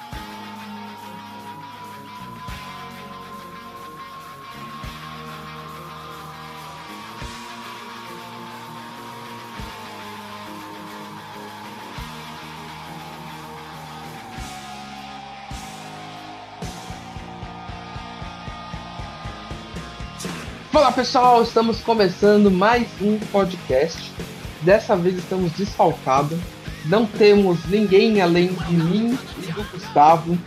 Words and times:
Fala 20.78 20.92
pessoal, 20.92 21.42
estamos 21.42 21.82
começando 21.82 22.52
mais 22.52 22.88
um 23.02 23.18
podcast. 23.32 24.12
Dessa 24.62 24.96
vez 24.96 25.18
estamos 25.18 25.52
desfalcados. 25.54 26.38
Não 26.86 27.04
temos 27.04 27.66
ninguém 27.66 28.22
além 28.22 28.50
de 28.54 28.76
mim 28.76 29.18
e 29.40 29.52
do 29.52 29.64
Gustavo 29.72 30.38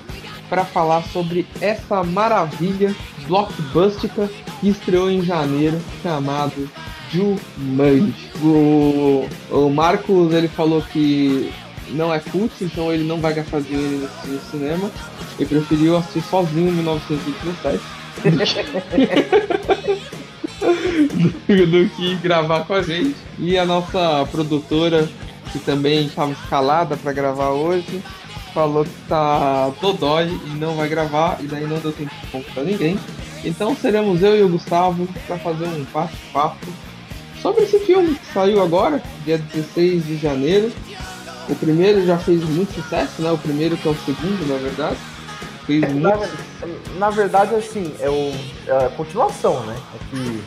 para 0.49 0.65
falar 0.65 1.03
sobre 1.09 1.49
essa 1.61 2.05
maravilha 2.05 2.95
blockbustica 3.27 4.31
que 4.61 4.69
estreou 4.69 5.11
em 5.11 5.21
janeiro, 5.21 5.81
chamado 6.01 6.71
Jumanji. 7.11 8.31
O, 8.41 9.29
o 9.51 9.69
Marcos 9.69 10.33
ele 10.33 10.47
falou 10.47 10.81
que 10.81 11.53
não 11.89 12.15
é 12.15 12.21
cult, 12.21 12.53
então 12.63 12.93
ele 12.93 13.03
não 13.03 13.21
vai 13.21 13.35
gastar 13.35 13.63
dinheiro 13.63 14.09
no 14.25 14.41
cinema. 14.43 14.93
Ele 15.41 15.49
preferiu 15.49 15.97
assistir 15.97 16.23
sozinho 16.23 16.69
em 16.69 16.73
1927. 16.75 17.81
do, 20.61 21.67
do 21.67 21.91
que 21.91 22.15
gravar 22.17 22.65
com 22.65 22.75
a 22.75 22.83
gente. 22.83 23.17
E 23.39 23.59
a 23.59 23.65
nossa 23.65 24.27
produtora, 24.31 25.09
que 25.53 25.59
também 25.59 26.07
estava 26.07 26.33
escalada 26.33 26.97
para 26.97 27.13
gravar 27.13 27.51
hoje, 27.51 28.03
falou 28.53 28.85
que 28.85 29.09
tá 29.09 29.71
dodói 29.81 30.29
e 30.47 30.51
não 30.51 30.75
vai 30.75 30.89
gravar, 30.89 31.39
e 31.41 31.47
daí 31.47 31.67
não 31.67 31.79
deu 31.79 31.93
tempo 31.93 32.11
de 32.11 32.27
contar 32.31 32.63
ninguém. 32.63 32.99
Então 33.45 33.75
seremos 33.75 34.23
eu 34.23 34.37
e 34.37 34.43
o 34.43 34.49
Gustavo 34.49 35.09
para 35.27 35.39
fazer 35.39 35.67
um 35.67 35.85
papo-papo 35.87 36.67
sobre 37.41 37.65
esse 37.65 37.79
filme 37.81 38.15
que 38.15 38.33
saiu 38.33 38.63
agora, 38.63 39.03
dia 39.25 39.39
16 39.39 40.07
de 40.07 40.17
janeiro. 40.17 40.71
O 41.49 41.55
primeiro 41.55 42.05
já 42.05 42.19
fez 42.19 42.45
muito 42.45 42.73
sucesso, 42.75 43.23
né? 43.23 43.33
O 43.33 43.39
primeiro 43.39 43.77
que 43.77 43.89
é 43.89 43.91
o 43.91 43.97
segundo, 44.05 44.47
na 44.47 44.57
verdade. 44.59 44.99
Fez 45.67 45.81
muito 45.93 46.03
Na, 46.03 46.19
na 46.99 47.11
verdade, 47.11 47.55
assim, 47.55 47.93
é, 47.99 48.09
o, 48.09 48.33
é 48.67 48.87
a 48.87 48.89
continuação, 48.91 49.61
né? 49.67 49.77
É 49.95 49.99
que 50.11 50.43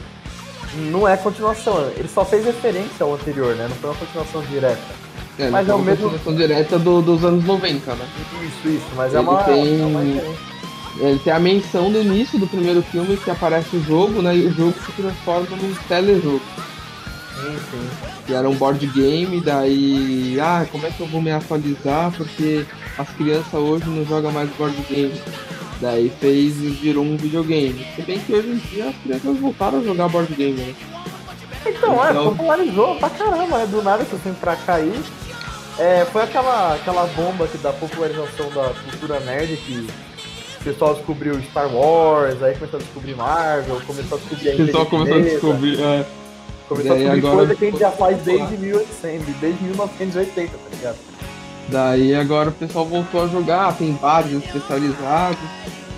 não 0.78 1.08
é 1.08 1.16
continuação, 1.18 1.90
ele 1.96 2.08
só 2.08 2.24
fez 2.26 2.46
referência 2.46 3.04
ao 3.04 3.14
anterior, 3.14 3.56
né? 3.56 3.68
Não 3.70 3.76
foi 3.76 3.90
uma 3.92 3.96
continuação 4.00 4.42
direta. 4.44 5.04
É, 5.40 5.50
Mas 5.50 5.68
é 5.68 5.74
o 5.74 5.78
uma 5.78 5.86
mesmo- 5.86 6.04
continuação 6.10 6.36
direta 6.36 6.78
do- 6.80 7.02
dos 7.02 7.24
anos 7.24 7.44
90, 7.44 7.94
né? 7.96 8.06
Isso, 8.44 8.68
isso, 8.76 8.86
mas 8.96 9.14
é 9.14 9.18
Ele 9.20 9.28
uma, 9.28 9.44
tem- 9.44 9.82
é 9.82 9.86
uma. 9.86 10.02
Ele 11.00 11.20
tem 11.24 11.34
a 11.34 11.40
menção 11.40 11.90
no 11.90 12.00
início 12.00 12.38
do 12.38 12.46
primeiro 12.46 12.84
filme 12.84 13.18
que 13.18 13.32
aparece 13.32 13.76
o 13.76 13.84
jogo, 13.84 14.22
né? 14.22 14.36
E 14.36 14.46
o 14.46 14.54
jogo 14.54 14.74
se 14.86 14.92
transforma 14.92 15.48
num 15.58 15.74
telejogo. 15.88 16.42
Sim, 17.36 17.58
sim. 17.72 17.90
Que 18.28 18.34
era 18.36 18.48
um 18.48 18.54
board 18.54 18.86
game, 18.88 19.42
daí. 19.42 20.38
Ah, 20.40 20.66
como 20.72 20.86
é 20.86 20.92
que 20.92 21.02
eu 21.02 21.08
vou 21.08 21.20
me 21.20 21.32
atualizar? 21.32 22.12
Porque 22.16 22.64
as 22.98 23.10
crianças 23.10 23.54
hoje 23.56 23.86
não 23.90 24.06
jogam 24.06 24.32
mais 24.32 24.50
board 24.52 24.78
game. 24.88 25.20
Daí 25.84 26.10
fez 26.18 26.62
e 26.62 26.70
virou 26.70 27.04
um 27.04 27.18
videogame. 27.18 27.86
Se 27.94 28.02
bem 28.04 28.18
que 28.18 28.34
hoje 28.34 28.48
em 28.52 28.56
dia 28.58 28.86
as 28.88 28.96
crianças 29.04 29.38
voltaram 29.38 29.80
a 29.80 29.84
jogar 29.84 30.08
board 30.08 30.34
game, 30.34 30.54
né? 30.62 30.74
Então, 31.66 32.06
é, 32.06 32.12
Então- 32.12 32.30
popularizou 32.30 32.96
pra 32.96 33.10
caramba, 33.10 33.58
né? 33.58 33.68
Do 33.68 33.84
nada 33.84 34.06
que 34.06 34.14
eu 34.14 34.20
vim 34.20 34.34
pra 34.34 34.56
cá 34.56 34.76
aí. 34.76 34.98
É, 35.78 36.06
foi 36.06 36.24
aquela, 36.24 36.76
aquela 36.76 37.06
bomba 37.08 37.48
que 37.48 37.58
da 37.58 37.74
popularização 37.74 38.50
da 38.52 38.70
cultura 38.90 39.20
nerd 39.20 39.58
que 39.58 39.86
o 40.62 40.64
pessoal 40.64 40.94
descobriu 40.94 41.38
Star 41.52 41.68
Wars, 41.76 42.42
aí 42.42 42.54
começou 42.56 42.80
a 42.80 42.84
descobrir 42.84 43.16
Marvel, 43.18 43.82
começou 43.86 44.18
a 44.18 44.22
descobrir 44.22 44.50
a 44.52 44.54
O 44.54 44.66
pessoal 44.66 44.86
começou 44.86 45.18
a 45.18 45.22
descobrir. 45.22 45.82
É, 45.82 46.06
Começou 46.70 46.92
a 46.94 46.96
descobrir 46.96 47.20
agora- 47.20 47.36
coisa 47.36 47.56
que 47.56 47.66
a 47.66 47.70
gente 47.72 47.80
já 47.82 47.92
faz 47.92 48.18
desde 48.20 48.56
1800, 48.58 49.36
desde 49.42 49.64
1980, 49.66 50.52
tá 50.58 50.70
ligado? 50.78 50.98
Daí 51.70 52.16
agora 52.16 52.50
o 52.50 52.54
pessoal 52.54 52.86
voltou 52.86 53.24
a 53.24 53.28
jogar, 53.28 53.76
tem 53.78 53.94
vários 53.96 54.44
especializados. 54.44 55.38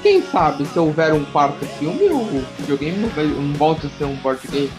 Quem 0.01 0.21
sabe 0.21 0.65
se 0.65 0.77
houver 0.77 1.13
um 1.13 1.25
quarto 1.25 1.65
filme, 1.65 2.09
o 2.09 2.45
videogame 2.59 2.97
não, 2.97 3.09
vai, 3.09 3.25
não 3.25 3.53
volta 3.53 3.87
a 3.87 3.89
ser 3.97 4.05
um 4.05 4.15
board 4.17 4.47
game. 4.47 4.71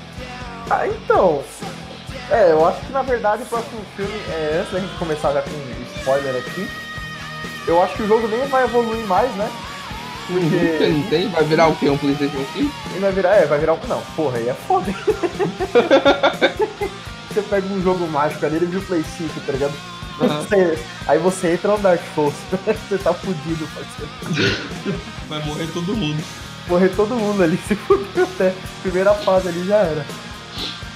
Ah, 0.70 0.86
então. 0.86 1.42
É, 2.30 2.52
eu 2.52 2.66
acho 2.66 2.80
que 2.80 2.92
na 2.92 3.02
verdade 3.02 3.42
o 3.42 3.46
próximo 3.46 3.80
filme, 3.96 4.14
é, 4.30 4.58
antes 4.60 4.72
da 4.72 4.80
gente 4.80 4.98
começar 4.98 5.32
já 5.32 5.42
com 5.42 5.50
spoiler 5.98 6.36
aqui, 6.36 6.69
eu 7.66 7.82
acho 7.82 7.94
que 7.94 8.02
o 8.02 8.06
jogo 8.08 8.26
nem 8.28 8.46
vai 8.46 8.64
evoluir 8.64 9.06
mais, 9.06 9.30
né? 9.36 9.50
Porque 10.26 10.48
Porque 10.48 10.88
não 10.88 11.02
tem, 11.04 11.28
vai 11.28 11.44
virar 11.44 11.69
o 11.69 11.76
quê? 11.76 11.88
Um 11.88 11.96
Playstation 11.96 12.44
5? 12.52 12.72
ele 12.91 13.00
vai 13.00 13.12
virar, 13.12 13.36
é, 13.36 13.46
vai 13.46 13.58
virar 13.58 13.75
um. 13.75 13.78
Não, 13.88 14.00
porra, 14.16 14.38
aí 14.38 14.48
é 14.48 14.54
foda. 14.54 14.86
você 17.30 17.42
pega 17.42 17.66
um 17.66 17.82
jogo 17.82 18.06
mágico 18.08 18.44
ali, 18.44 18.56
ele 18.56 18.66
vira 18.66 18.80
o 18.80 18.86
Play 18.86 19.04
5, 19.04 19.41
tá 19.41 19.52
ligado? 19.52 19.75
Você- 20.19 20.78
aí 21.06 21.19
você 21.19 21.53
entra 21.53 21.72
no 21.72 21.78
Dark 21.78 22.00
Souls, 22.15 22.34
você 22.88 22.99
tá 22.99 23.12
fudido, 23.12 23.69
parceiro. 23.75 25.00
Vai 25.28 25.44
morrer 25.44 25.66
todo 25.72 25.94
mundo. 25.94 26.22
Morrer 26.69 26.88
todo 26.91 27.15
mundo 27.15 27.43
ali, 27.43 27.59
se 27.69 27.75
fudeu 27.77 28.25
até. 28.25 28.55
Primeira 28.82 29.15
fase 29.15 29.49
ali 29.49 29.65
já 29.66 29.76
era. 29.78 30.05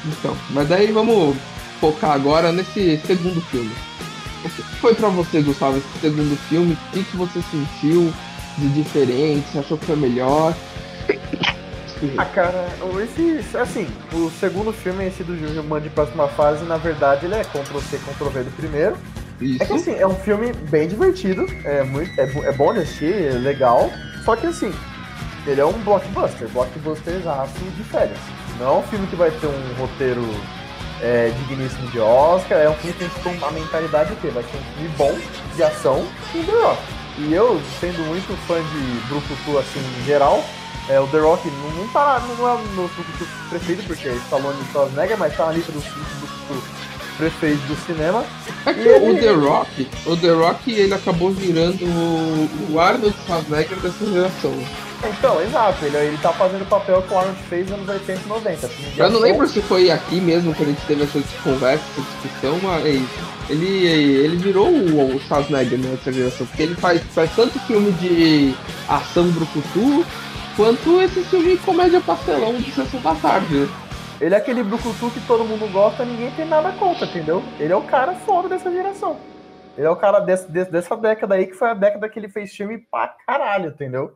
Então, 0.07 0.37
mas 0.51 0.69
daí 0.69 0.91
vamos 0.93 1.37
focar 1.81 2.13
agora 2.13 2.51
nesse 2.53 2.99
segundo 3.07 3.41
filme. 3.43 3.71
O 4.45 4.49
que 4.49 4.63
foi 4.81 4.95
pra 4.95 5.09
você, 5.09 5.43
Gustavo, 5.43 5.77
esse 5.77 6.01
segundo 6.01 6.37
filme? 6.49 6.73
O 6.73 6.93
que, 6.93 7.05
que 7.05 7.17
você 7.17 7.43
sentiu 7.51 8.13
de 8.57 8.69
diferente? 8.71 9.47
Você 9.53 9.59
achou 9.59 9.77
que 9.77 9.85
foi 9.85 9.97
melhor? 9.97 10.55
Ah, 12.17 12.25
cara, 12.25 12.67
esse, 13.03 13.57
assim, 13.57 13.87
o 14.13 14.31
segundo 14.31 14.73
filme, 14.73 15.07
esse 15.07 15.23
do 15.23 15.37
Jumanji 15.37 15.91
Próxima 15.91 16.29
Fase, 16.29 16.65
na 16.65 16.77
verdade, 16.77 17.27
ele 17.27 17.35
é 17.35 17.45
Ctrl-C, 17.45 17.99
Ctrl-V 17.99 18.45
do 18.45 18.51
primeiro. 18.57 18.97
É 19.41 19.65
que, 19.65 19.65
Isso. 19.65 19.75
assim, 19.75 19.95
é 19.95 20.07
um 20.07 20.15
filme 20.15 20.53
bem 20.71 20.89
divertido, 20.89 21.47
é, 21.65 21.83
muito, 21.83 22.11
é, 22.21 22.25
é 22.25 22.53
bom 22.53 22.73
de 22.73 22.81
assistir, 22.81 23.13
é 23.13 23.33
legal, 23.33 23.91
só 24.25 24.37
que, 24.37 24.47
assim, 24.47 24.73
ele 25.47 25.61
é 25.61 25.65
um 25.65 25.73
blockbuster, 25.73 26.49
blockbuster 26.49 27.15
exato 27.15 27.59
de 27.77 27.85
férias. 27.85 28.19
Não 28.59 28.67
é 28.67 28.79
um 28.79 28.83
filme 28.83 29.07
que 29.07 29.17
vai 29.17 29.31
ter 29.31 29.47
um 29.47 29.75
roteiro 29.79 30.23
é, 31.03 31.33
digníssimo 31.39 31.89
de 31.91 31.99
Oscar, 31.99 32.59
é 32.59 32.69
um 32.69 32.75
filme 32.75 32.97
que 32.99 33.21
tem 33.21 33.37
uma 33.39 33.51
mentalidade 33.51 34.15
que 34.17 34.29
vai 34.29 34.43
ser 34.43 34.57
um 34.59 34.75
filme 34.75 34.89
bom, 34.97 35.19
de 35.57 35.63
ação 35.63 36.07
e 36.35 36.41
Rock. 36.43 36.83
E 37.19 37.33
eu, 37.33 37.61
sendo 37.81 37.99
muito 38.07 38.37
fã 38.47 38.57
de 38.63 39.09
Brucutu, 39.09 39.59
assim, 39.59 39.81
em 40.01 40.05
geral, 40.05 40.43
é, 40.91 41.01
o 41.01 41.07
The 41.09 41.19
Rock 41.19 41.49
não, 41.49 41.71
não, 41.83 41.89
tá, 41.89 42.23
não 42.39 42.49
é 42.49 42.53
o 42.53 42.59
meu 42.75 42.89
Brucutu 42.89 43.27
preferido, 43.49 43.83
porque 43.87 44.09
é 44.09 44.13
Stallone 44.13 44.59
e 44.69 44.73
Schwarzenegger, 44.73 45.19
mas 45.19 45.37
tá 45.37 45.47
na 45.47 45.53
lista 45.53 45.73
dos 45.73 45.85
cinco 45.85 45.97
Brucutu 46.21 46.63
prefeitos 47.17 47.63
do 47.67 47.77
cinema. 47.87 48.25
É 48.65 48.73
que 48.73 48.81
E 48.81 48.89
ele- 48.89 49.11
o 49.11 49.21
The 49.21 49.31
Rock, 49.33 49.89
o 50.07 50.17
The 50.17 50.31
Rock, 50.31 50.73
ele 50.73 50.95
acabou 50.95 51.31
virando 51.31 51.85
o, 51.85 52.49
o 52.73 52.81
Arnold 52.81 53.15
Schwarzenegger 53.27 53.79
dessa 53.79 54.07
geração. 54.07 54.55
Então, 55.03 55.41
exato, 55.43 55.83
ele, 55.87 55.97
ele 55.97 56.19
tá 56.19 56.31
fazendo 56.31 56.61
o 56.63 56.67
papel 56.67 57.01
que 57.03 57.15
o 57.15 57.19
Arnold 57.19 57.39
fez 57.49 57.71
nos 57.71 57.79
anos 57.79 57.89
80 57.89 58.21
e 58.25 58.29
90. 58.29 58.69
filme 58.69 58.91
de 58.93 59.01
Eu 59.01 59.11
não 59.11 59.21
lembro 59.21 59.49
se 59.49 59.63
foi 59.63 59.91
aqui 59.91 60.21
mesmo 60.21 60.55
que 60.55 60.63
a 60.63 60.67
gente 60.67 60.81
teve 60.87 61.03
essa 61.05 61.19
conversa, 61.43 61.83
essa 61.97 62.07
discussão, 62.23 62.59
mas 62.63 62.85
ele, 62.85 63.87
ele 63.87 64.37
virou 64.37 64.69
o, 64.69 65.17
o 65.17 65.21
Schwarzenegger 65.21 65.79
nessa 65.79 66.13
geração, 66.13 66.47
porque 66.47 66.63
ele 66.63 66.75
faz, 66.75 67.03
faz 67.15 67.31
tanto 67.35 67.59
filme 67.61 67.93
de 67.93 68.55
ação 68.89 69.25
brucutu, 69.31 70.05
quanto 70.61 71.01
esse 71.01 71.23
filme 71.25 71.57
comédia 71.57 72.01
pastelão 72.03 72.53
de 72.55 72.71
sessão 72.71 73.01
da 73.01 73.15
tarde, 73.15 73.61
né? 73.61 73.69
Ele 74.21 74.35
é 74.35 74.39
aquele 74.39 74.63
brucutu 74.63 75.11
que 75.11 75.21
todo 75.27 75.43
mundo 75.43 75.67
gosta, 75.73 76.05
ninguém 76.05 76.31
tem 76.33 76.45
nada 76.45 76.71
contra, 76.73 77.07
entendeu? 77.07 77.43
Ele 77.59 77.73
é 77.73 77.77
o 77.77 77.81
cara 77.81 78.13
foda 78.15 78.47
dessa 78.51 78.71
geração. 78.71 79.17
Ele 79.79 79.87
é 79.87 79.91
o 79.91 79.97
cara 79.97 80.21
desse, 80.21 80.51
desse- 80.53 80.71
dessa 80.71 80.95
década 80.95 81.37
aí, 81.37 81.47
que 81.47 81.55
foi 81.55 81.71
a 81.71 81.75
década 81.75 82.07
que 82.11 82.19
ele 82.19 82.29
fez 82.29 82.55
filme 82.55 82.77
pra 82.77 83.15
caralho, 83.27 83.71
entendeu? 83.71 84.13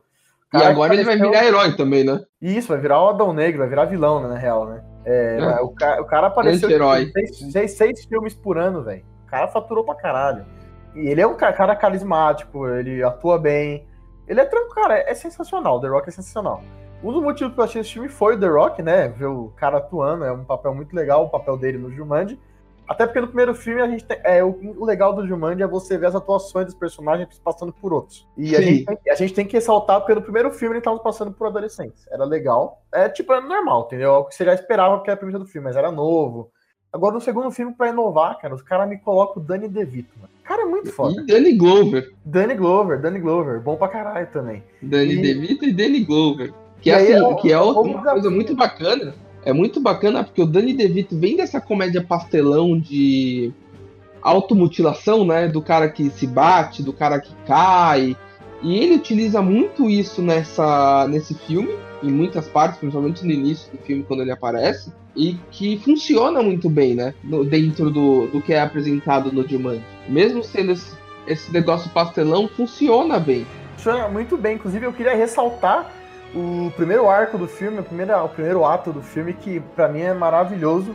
E 0.53 0.57
Cara, 0.59 0.69
agora 0.69 0.93
ele 0.93 1.03
vai 1.03 1.17
virar 1.17 1.43
herói 1.43 1.75
também, 1.75 2.03
né? 2.03 2.21
Isso, 2.39 2.67
vai 2.67 2.77
virar 2.77 3.01
o 3.01 3.09
Adão 3.09 3.33
Negro, 3.33 3.59
vai 3.61 3.67
virar 3.67 3.85
vilão, 3.85 4.21
né, 4.21 4.27
na 4.29 4.37
real, 4.37 4.67
né? 4.67 4.83
É, 5.03 5.37
É. 5.39 5.61
O, 5.61 5.69
cara, 5.69 6.01
o 6.01 6.05
cara 6.05 6.27
apareceu 6.27 6.69
herói. 6.69 7.09
seis, 7.11 7.51
seis, 7.51 7.71
seis 7.71 8.05
filmes 8.05 8.35
por 8.35 8.59
ano, 8.59 8.83
velho. 8.83 9.03
O 9.25 9.31
cara 9.31 9.47
faturou 9.47 9.83
pra 9.83 9.95
caralho. 9.95 10.45
E 10.93 11.07
ele 11.07 11.21
é 11.21 11.25
um 11.25 11.35
ca- 11.35 11.51
cara 11.51 11.75
carismático, 11.75 12.67
ele 12.67 13.01
atua 13.03 13.39
bem. 13.39 13.87
Ele 14.27 14.39
é 14.39 14.45
tranquilo, 14.45 14.75
cara, 14.75 14.97
é 14.97 15.13
sensacional. 15.13 15.79
The 15.79 15.87
Rock 15.87 16.09
é 16.09 16.11
sensacional. 16.11 16.63
Um 17.03 17.11
dos 17.11 17.21
motivos 17.21 17.53
que 17.53 17.59
eu 17.59 17.63
achei 17.63 17.81
esse 17.81 17.93
filme 17.93 18.09
foi 18.09 18.35
o 18.35 18.39
The 18.39 18.47
Rock, 18.47 18.81
né? 18.81 19.09
Ver 19.09 19.27
o 19.27 19.53
cara 19.55 19.77
atuando, 19.77 20.23
é 20.23 20.31
um 20.31 20.43
papel 20.43 20.73
muito 20.73 20.95
legal, 20.95 21.25
o 21.25 21.29
papel 21.29 21.57
dele 21.57 21.77
no 21.77 21.91
Jumanji. 21.91 22.39
Até 22.87 23.05
porque 23.05 23.19
no 23.19 23.27
primeiro 23.27 23.53
filme 23.55 23.81
a 23.81 23.87
gente 23.87 24.05
tem, 24.05 24.19
é, 24.23 24.43
o, 24.43 24.83
legal 24.85 25.13
do 25.13 25.25
Jumanji 25.27 25.63
é 25.63 25.67
você 25.67 25.97
ver 25.97 26.07
as 26.07 26.15
atuações 26.15 26.67
dos 26.67 26.75
personagens 26.75 27.39
passando 27.39 27.73
por 27.73 27.91
outros. 27.91 28.27
E 28.37 28.55
a 28.55 28.61
gente, 28.61 28.85
tem, 28.85 28.97
a 29.11 29.15
gente, 29.15 29.33
tem, 29.33 29.45
que 29.45 29.53
ressaltar 29.53 29.99
porque 29.99 30.13
no 30.13 30.21
primeiro 30.21 30.51
filme 30.51 30.75
ele 30.75 30.83
tava 30.83 30.99
passando 30.99 31.31
por 31.31 31.47
adolescentes. 31.47 32.07
Era 32.11 32.23
legal. 32.23 32.83
É 32.91 33.09
tipo, 33.09 33.33
é 33.33 33.41
normal, 33.41 33.85
entendeu? 33.87 34.13
É 34.13 34.17
o 34.17 34.25
que 34.25 34.35
você 34.35 34.45
já 34.45 34.53
esperava 34.53 34.97
porque 34.97 35.09
era 35.09 35.15
a 35.15 35.17
primeira 35.17 35.39
do 35.39 35.47
filme, 35.47 35.65
mas 35.65 35.75
era 35.75 35.91
novo. 35.91 36.51
Agora 36.93 37.15
no 37.15 37.21
segundo 37.21 37.49
filme, 37.51 37.73
pra 37.73 37.89
inovar, 37.89 38.39
cara, 38.39 38.53
os 38.53 38.61
caras 38.61 38.87
me 38.87 38.99
colocam 38.99 39.41
o 39.41 39.45
Danny 39.45 39.67
DeVito, 39.67 40.17
mano. 40.19 40.34
Cara, 40.45 40.61
é 40.61 40.65
muito 40.65 40.91
foda. 40.91 41.21
E 41.21 41.25
Danny 41.25 41.53
Glover. 41.53 42.13
Danny 42.23 42.55
Glover, 42.55 43.01
Danny 43.01 43.19
Glover. 43.19 43.59
Bom 43.59 43.75
pra 43.75 43.87
caralho 43.87 44.27
também. 44.31 44.63
Danny 44.81 45.13
e... 45.13 45.21
DeVito 45.21 45.65
e 45.65 45.73
Danny 45.73 46.01
Glover. 46.01 46.53
Que, 46.81 46.91
é, 46.91 46.95
assim, 46.95 47.13
é, 47.13 47.35
que 47.35 47.51
é 47.51 47.59
outra, 47.59 47.81
uma 47.81 48.11
coisa 48.11 48.29
muito 48.29 48.55
bacana 48.55 49.13
é 49.45 49.53
muito 49.53 49.79
bacana 49.79 50.23
porque 50.23 50.41
o 50.41 50.45
Danny 50.45 50.73
DeVito 50.73 51.17
vem 51.17 51.37
dessa 51.37 51.61
comédia 51.61 52.03
pastelão 52.03 52.77
de 52.77 53.53
automutilação, 54.21 55.23
né? 55.23 55.47
Do 55.47 55.61
cara 55.61 55.87
que 55.87 56.09
se 56.09 56.25
bate, 56.25 56.81
do 56.81 56.91
cara 56.91 57.19
que 57.19 57.31
cai. 57.45 58.17
E 58.63 58.77
ele 58.77 58.95
utiliza 58.95 59.43
muito 59.43 59.87
isso 59.87 60.23
nessa, 60.23 61.07
nesse 61.07 61.35
filme, 61.35 61.69
em 62.05 62.11
muitas 62.11 62.47
partes, 62.47 62.79
principalmente 62.79 63.25
no 63.25 63.31
início 63.31 63.71
do 63.71 63.77
filme, 63.79 64.03
quando 64.03 64.21
ele 64.21 64.31
aparece, 64.31 64.91
e 65.15 65.33
que 65.51 65.77
funciona 65.79 66.41
muito 66.41 66.69
bem, 66.69 66.95
né? 66.95 67.13
No, 67.23 67.43
dentro 67.43 67.89
do, 67.89 68.27
do 68.27 68.41
que 68.41 68.53
é 68.53 68.61
apresentado 68.61 69.31
no 69.31 69.47
Jumanji. 69.47 69.83
Mesmo 70.07 70.43
sendo 70.43 70.73
esse, 70.73 70.95
esse 71.27 71.51
negócio 71.51 71.89
pastelão, 71.91 72.47
funciona 72.47 73.19
bem. 73.19 73.45
Funciona 73.75 74.07
muito 74.07 74.37
bem. 74.37 74.55
Inclusive, 74.55 74.85
eu 74.85 74.93
queria 74.93 75.15
ressaltar 75.15 75.91
o 76.33 76.71
primeiro 76.75 77.09
arco 77.09 77.37
do 77.37 77.47
filme, 77.47 77.79
o 77.79 77.83
primeiro, 77.83 78.17
o 78.23 78.29
primeiro 78.29 78.65
ato 78.65 78.91
do 78.91 79.01
filme, 79.01 79.33
que 79.33 79.59
para 79.75 79.87
mim 79.87 80.01
é 80.01 80.13
maravilhoso. 80.13 80.93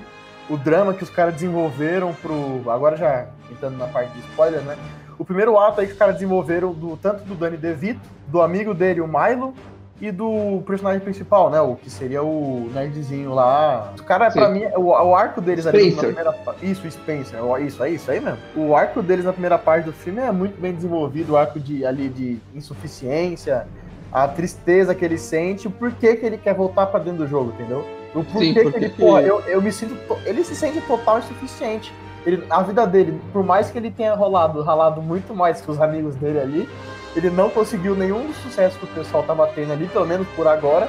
O 0.48 0.56
drama 0.56 0.92
que 0.92 1.04
os 1.04 1.10
caras 1.10 1.34
desenvolveram 1.34 2.12
pro. 2.12 2.68
Agora 2.70 2.96
já 2.96 3.28
entrando 3.50 3.76
na 3.76 3.86
parte 3.86 4.12
de 4.12 4.20
spoiler, 4.20 4.60
né? 4.62 4.76
O 5.18 5.24
primeiro 5.24 5.58
ato 5.58 5.80
aí 5.80 5.86
que 5.86 5.92
os 5.92 5.98
caras 5.98 6.14
desenvolveram, 6.14 6.72
do, 6.72 6.96
tanto 6.96 7.24
do 7.24 7.34
Danny 7.34 7.56
DeVito, 7.56 8.00
do 8.26 8.40
amigo 8.40 8.74
dele, 8.74 9.00
o 9.00 9.06
Milo, 9.06 9.54
e 10.00 10.10
do 10.10 10.62
personagem 10.66 11.00
principal, 11.00 11.50
né? 11.50 11.60
O 11.60 11.76
que 11.76 11.90
seria 11.90 12.22
o 12.22 12.70
nerdzinho 12.72 13.34
lá. 13.34 13.92
O 13.98 14.02
cara, 14.02 14.30
Sim. 14.30 14.38
pra 14.38 14.48
mim, 14.48 14.64
o, 14.76 14.86
o 14.86 15.14
arco 15.14 15.40
deles 15.40 15.66
ali 15.66 15.92
na 15.92 16.02
primeira 16.02 16.34
Isso, 16.62 16.90
Spencer. 16.90 17.40
Isso, 17.64 17.84
é 17.84 17.90
isso 17.90 18.10
aí 18.10 18.20
mesmo. 18.20 18.38
O 18.56 18.74
arco 18.74 19.02
deles 19.02 19.24
na 19.24 19.32
primeira 19.32 19.58
parte 19.58 19.84
do 19.84 19.92
filme 19.92 20.20
é 20.20 20.32
muito 20.32 20.60
bem 20.60 20.72
desenvolvido, 20.72 21.32
o 21.32 21.36
arco 21.36 21.60
de, 21.60 21.84
ali 21.84 22.08
de 22.08 22.38
insuficiência 22.54 23.66
a 24.12 24.26
tristeza 24.26 24.94
que 24.94 25.04
ele 25.04 25.18
sente, 25.18 25.68
o 25.68 25.70
porquê 25.70 26.16
que 26.16 26.26
ele 26.26 26.36
quer 26.36 26.54
voltar 26.54 26.86
para 26.86 27.00
dentro 27.00 27.18
do 27.18 27.28
jogo, 27.28 27.52
entendeu? 27.52 27.84
O 28.14 28.24
porquê 28.24 28.46
Sim, 28.46 28.54
porque 28.54 28.78
que 28.78 28.84
ele, 28.86 28.88
porra, 28.94 29.22
eu, 29.22 29.40
eu 29.40 29.62
me 29.62 29.70
sinto. 29.70 29.96
Ele 30.24 30.42
se 30.42 30.54
sente 30.56 30.80
total 30.82 31.20
insuficiente. 31.20 31.92
Ele, 32.26 32.44
a 32.50 32.62
vida 32.62 32.86
dele, 32.86 33.18
por 33.32 33.44
mais 33.44 33.70
que 33.70 33.78
ele 33.78 33.90
tenha 33.90 34.14
rolado, 34.14 34.62
ralado 34.62 35.00
muito 35.00 35.34
mais 35.34 35.60
que 35.60 35.70
os 35.70 35.80
amigos 35.80 36.16
dele 36.16 36.40
ali, 36.40 36.68
ele 37.16 37.30
não 37.30 37.50
conseguiu 37.50 37.94
nenhum 37.94 38.32
sucesso 38.34 38.78
que 38.78 38.84
o 38.84 38.88
pessoal 38.88 39.22
tava 39.22 39.46
tendo 39.48 39.72
ali, 39.72 39.86
pelo 39.86 40.06
menos 40.06 40.26
por 40.36 40.46
agora. 40.46 40.88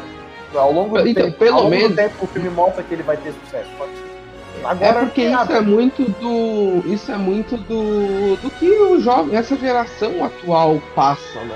Ao 0.53 0.71
longo 0.71 1.01
do 1.01 1.07
então, 1.07 1.25
tempo, 1.25 1.37
pelo 1.37 1.57
ao 1.57 1.63
longo 1.63 1.75
menos... 1.75 1.89
do 1.91 1.95
tempo 1.95 2.15
o 2.21 2.27
filme 2.27 2.49
mostra 2.49 2.83
que 2.83 2.93
ele 2.93 3.03
vai 3.03 3.17
ter 3.17 3.33
sucesso. 3.45 3.69
Agora, 4.63 4.99
é 4.99 5.05
porque 5.05 5.23
isso 5.23 5.51
é 5.51 5.61
muito 5.61 6.03
do. 6.19 6.91
Isso 6.91 7.11
é 7.11 7.17
muito 7.17 7.57
do. 7.57 8.35
do 8.41 8.49
que 8.51 8.69
o 8.69 8.99
jovem, 8.99 9.35
essa 9.35 9.55
geração 9.55 10.23
atual 10.23 10.81
passa, 10.93 11.39
né? 11.39 11.55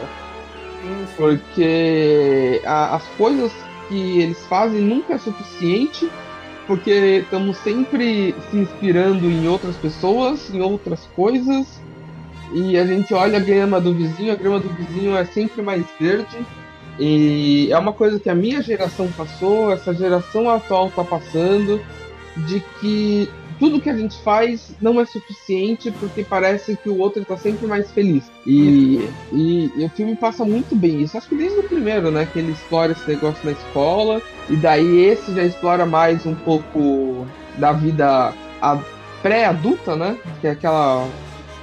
Porque 1.17 2.61
a, 2.65 2.95
as 2.95 3.03
coisas 3.17 3.51
que 3.87 4.21
eles 4.21 4.43
fazem 4.45 4.81
nunca 4.81 5.13
é 5.13 5.17
suficiente, 5.17 6.09
porque 6.67 7.21
estamos 7.23 7.57
sempre 7.57 8.33
se 8.49 8.57
inspirando 8.57 9.25
em 9.25 9.47
outras 9.47 9.75
pessoas, 9.75 10.49
em 10.53 10.61
outras 10.61 11.07
coisas, 11.15 11.81
e 12.53 12.77
a 12.77 12.85
gente 12.85 13.13
olha 13.13 13.37
a 13.37 13.41
grama 13.41 13.81
do 13.81 13.93
vizinho, 13.93 14.31
a 14.31 14.35
grama 14.35 14.59
do 14.59 14.69
vizinho 14.69 15.15
é 15.15 15.25
sempre 15.25 15.61
mais 15.61 15.85
verde. 15.99 16.37
E 16.99 17.69
é 17.71 17.77
uma 17.77 17.91
coisa 17.91 18.19
que 18.19 18.29
a 18.29 18.35
minha 18.35 18.61
geração 18.61 19.07
passou, 19.17 19.73
essa 19.73 19.93
geração 19.93 20.49
atual 20.49 20.87
está 20.87 21.03
passando, 21.03 21.81
de 22.37 22.61
que 22.79 23.29
tudo 23.59 23.81
que 23.81 23.89
a 23.89 23.95
gente 23.95 24.21
faz 24.21 24.75
não 24.81 24.99
é 24.99 25.05
suficiente 25.05 25.91
porque 25.91 26.23
parece 26.23 26.75
que 26.75 26.89
o 26.89 26.97
outro 26.97 27.21
está 27.21 27.37
sempre 27.37 27.67
mais 27.67 27.89
feliz. 27.91 28.29
E, 28.45 29.09
e, 29.31 29.71
e, 29.75 29.85
o 29.85 29.89
filme 29.89 30.15
passa 30.15 30.43
muito 30.43 30.75
bem 30.75 31.01
isso. 31.01 31.17
Acho 31.17 31.29
que 31.29 31.35
desde 31.35 31.59
o 31.59 31.63
primeiro, 31.63 32.11
né? 32.11 32.27
Que 32.31 32.39
ele 32.39 32.51
explora 32.51 32.91
esse 32.91 33.07
negócio 33.07 33.45
na 33.45 33.51
escola. 33.51 34.21
E 34.49 34.55
daí 34.55 35.05
esse 35.05 35.33
já 35.33 35.43
explora 35.43 35.85
mais 35.85 36.25
um 36.25 36.35
pouco 36.35 37.25
da 37.57 37.71
vida 37.71 38.33
pré-adulta, 39.21 39.95
né? 39.95 40.17
Que 40.41 40.47
é 40.47 40.51
aquela 40.51 41.07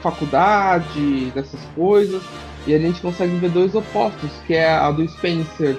faculdade, 0.02 1.30
dessas 1.30 1.60
coisas. 1.74 2.22
E 2.66 2.74
a 2.74 2.78
gente 2.78 3.00
consegue 3.00 3.36
ver 3.36 3.50
dois 3.50 3.74
opostos, 3.74 4.30
que 4.46 4.54
é 4.54 4.72
a 4.72 4.90
do 4.90 5.06
Spencer 5.08 5.78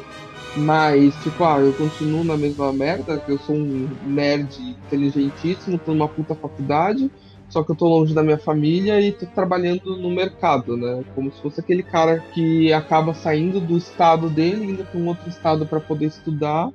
mas, 0.55 1.15
tipo, 1.23 1.43
ah, 1.43 1.59
eu 1.59 1.73
continuo 1.73 2.23
na 2.23 2.37
mesma 2.37 2.71
merda, 2.71 3.19
que 3.19 3.31
eu 3.31 3.39
sou 3.39 3.55
um 3.55 3.89
nerd 4.05 4.55
inteligentíssimo, 4.61 5.79
tô 5.79 5.93
numa 5.93 6.07
puta 6.07 6.35
faculdade, 6.35 7.09
só 7.49 7.63
que 7.63 7.71
eu 7.71 7.75
tô 7.75 7.87
longe 7.87 8.13
da 8.13 8.21
minha 8.21 8.37
família 8.37 9.01
e 9.01 9.11
tô 9.11 9.25
trabalhando 9.25 9.97
no 9.97 10.11
mercado, 10.11 10.77
né? 10.77 11.03
Como 11.15 11.31
se 11.31 11.41
fosse 11.41 11.59
aquele 11.59 11.81
cara 11.81 12.19
que 12.19 12.71
acaba 12.71 13.15
saindo 13.15 13.59
do 13.59 13.77
estado 13.77 14.29
dele, 14.29 14.71
indo 14.71 14.83
para 14.85 14.99
um 14.99 15.07
outro 15.07 15.27
estado 15.27 15.65
para 15.65 15.79
poder 15.79 16.07
estudar 16.07 16.69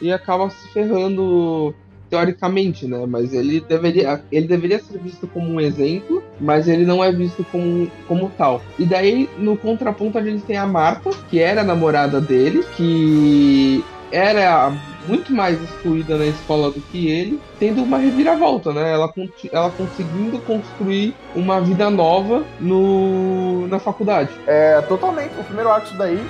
e 0.00 0.12
acaba 0.12 0.48
se 0.50 0.68
ferrando 0.72 1.74
teoricamente, 2.14 2.86
né? 2.86 3.04
Mas 3.08 3.34
ele 3.34 3.60
deveria, 3.60 4.22
ele 4.30 4.46
deveria 4.46 4.78
ser 4.78 4.98
visto 4.98 5.26
como 5.26 5.50
um 5.50 5.60
exemplo, 5.60 6.22
mas 6.40 6.68
ele 6.68 6.84
não 6.84 7.02
é 7.02 7.10
visto 7.10 7.44
como, 7.50 7.90
como 8.06 8.30
tal. 8.38 8.62
E 8.78 8.86
daí, 8.86 9.28
no 9.36 9.56
contraponto, 9.56 10.16
a 10.16 10.22
gente 10.22 10.44
tem 10.44 10.56
a 10.56 10.66
Marta, 10.66 11.10
que 11.28 11.40
era 11.40 11.62
a 11.62 11.64
namorada 11.64 12.20
dele, 12.20 12.64
que 12.76 13.84
era 14.12 14.72
muito 15.08 15.32
mais 15.32 15.60
excluída 15.60 16.16
na 16.16 16.26
escola 16.26 16.70
do 16.70 16.80
que 16.80 17.08
ele, 17.08 17.40
tendo 17.58 17.82
uma 17.82 17.98
reviravolta, 17.98 18.72
né? 18.72 18.92
Ela, 18.92 19.12
ela 19.52 19.70
conseguindo 19.70 20.38
construir 20.40 21.14
uma 21.34 21.60
vida 21.60 21.90
nova 21.90 22.44
no, 22.60 23.66
na 23.66 23.80
faculdade. 23.80 24.30
É, 24.46 24.80
totalmente. 24.82 25.32
O 25.38 25.44
primeiro 25.44 25.76
disso 25.80 25.96
daí 25.98 26.24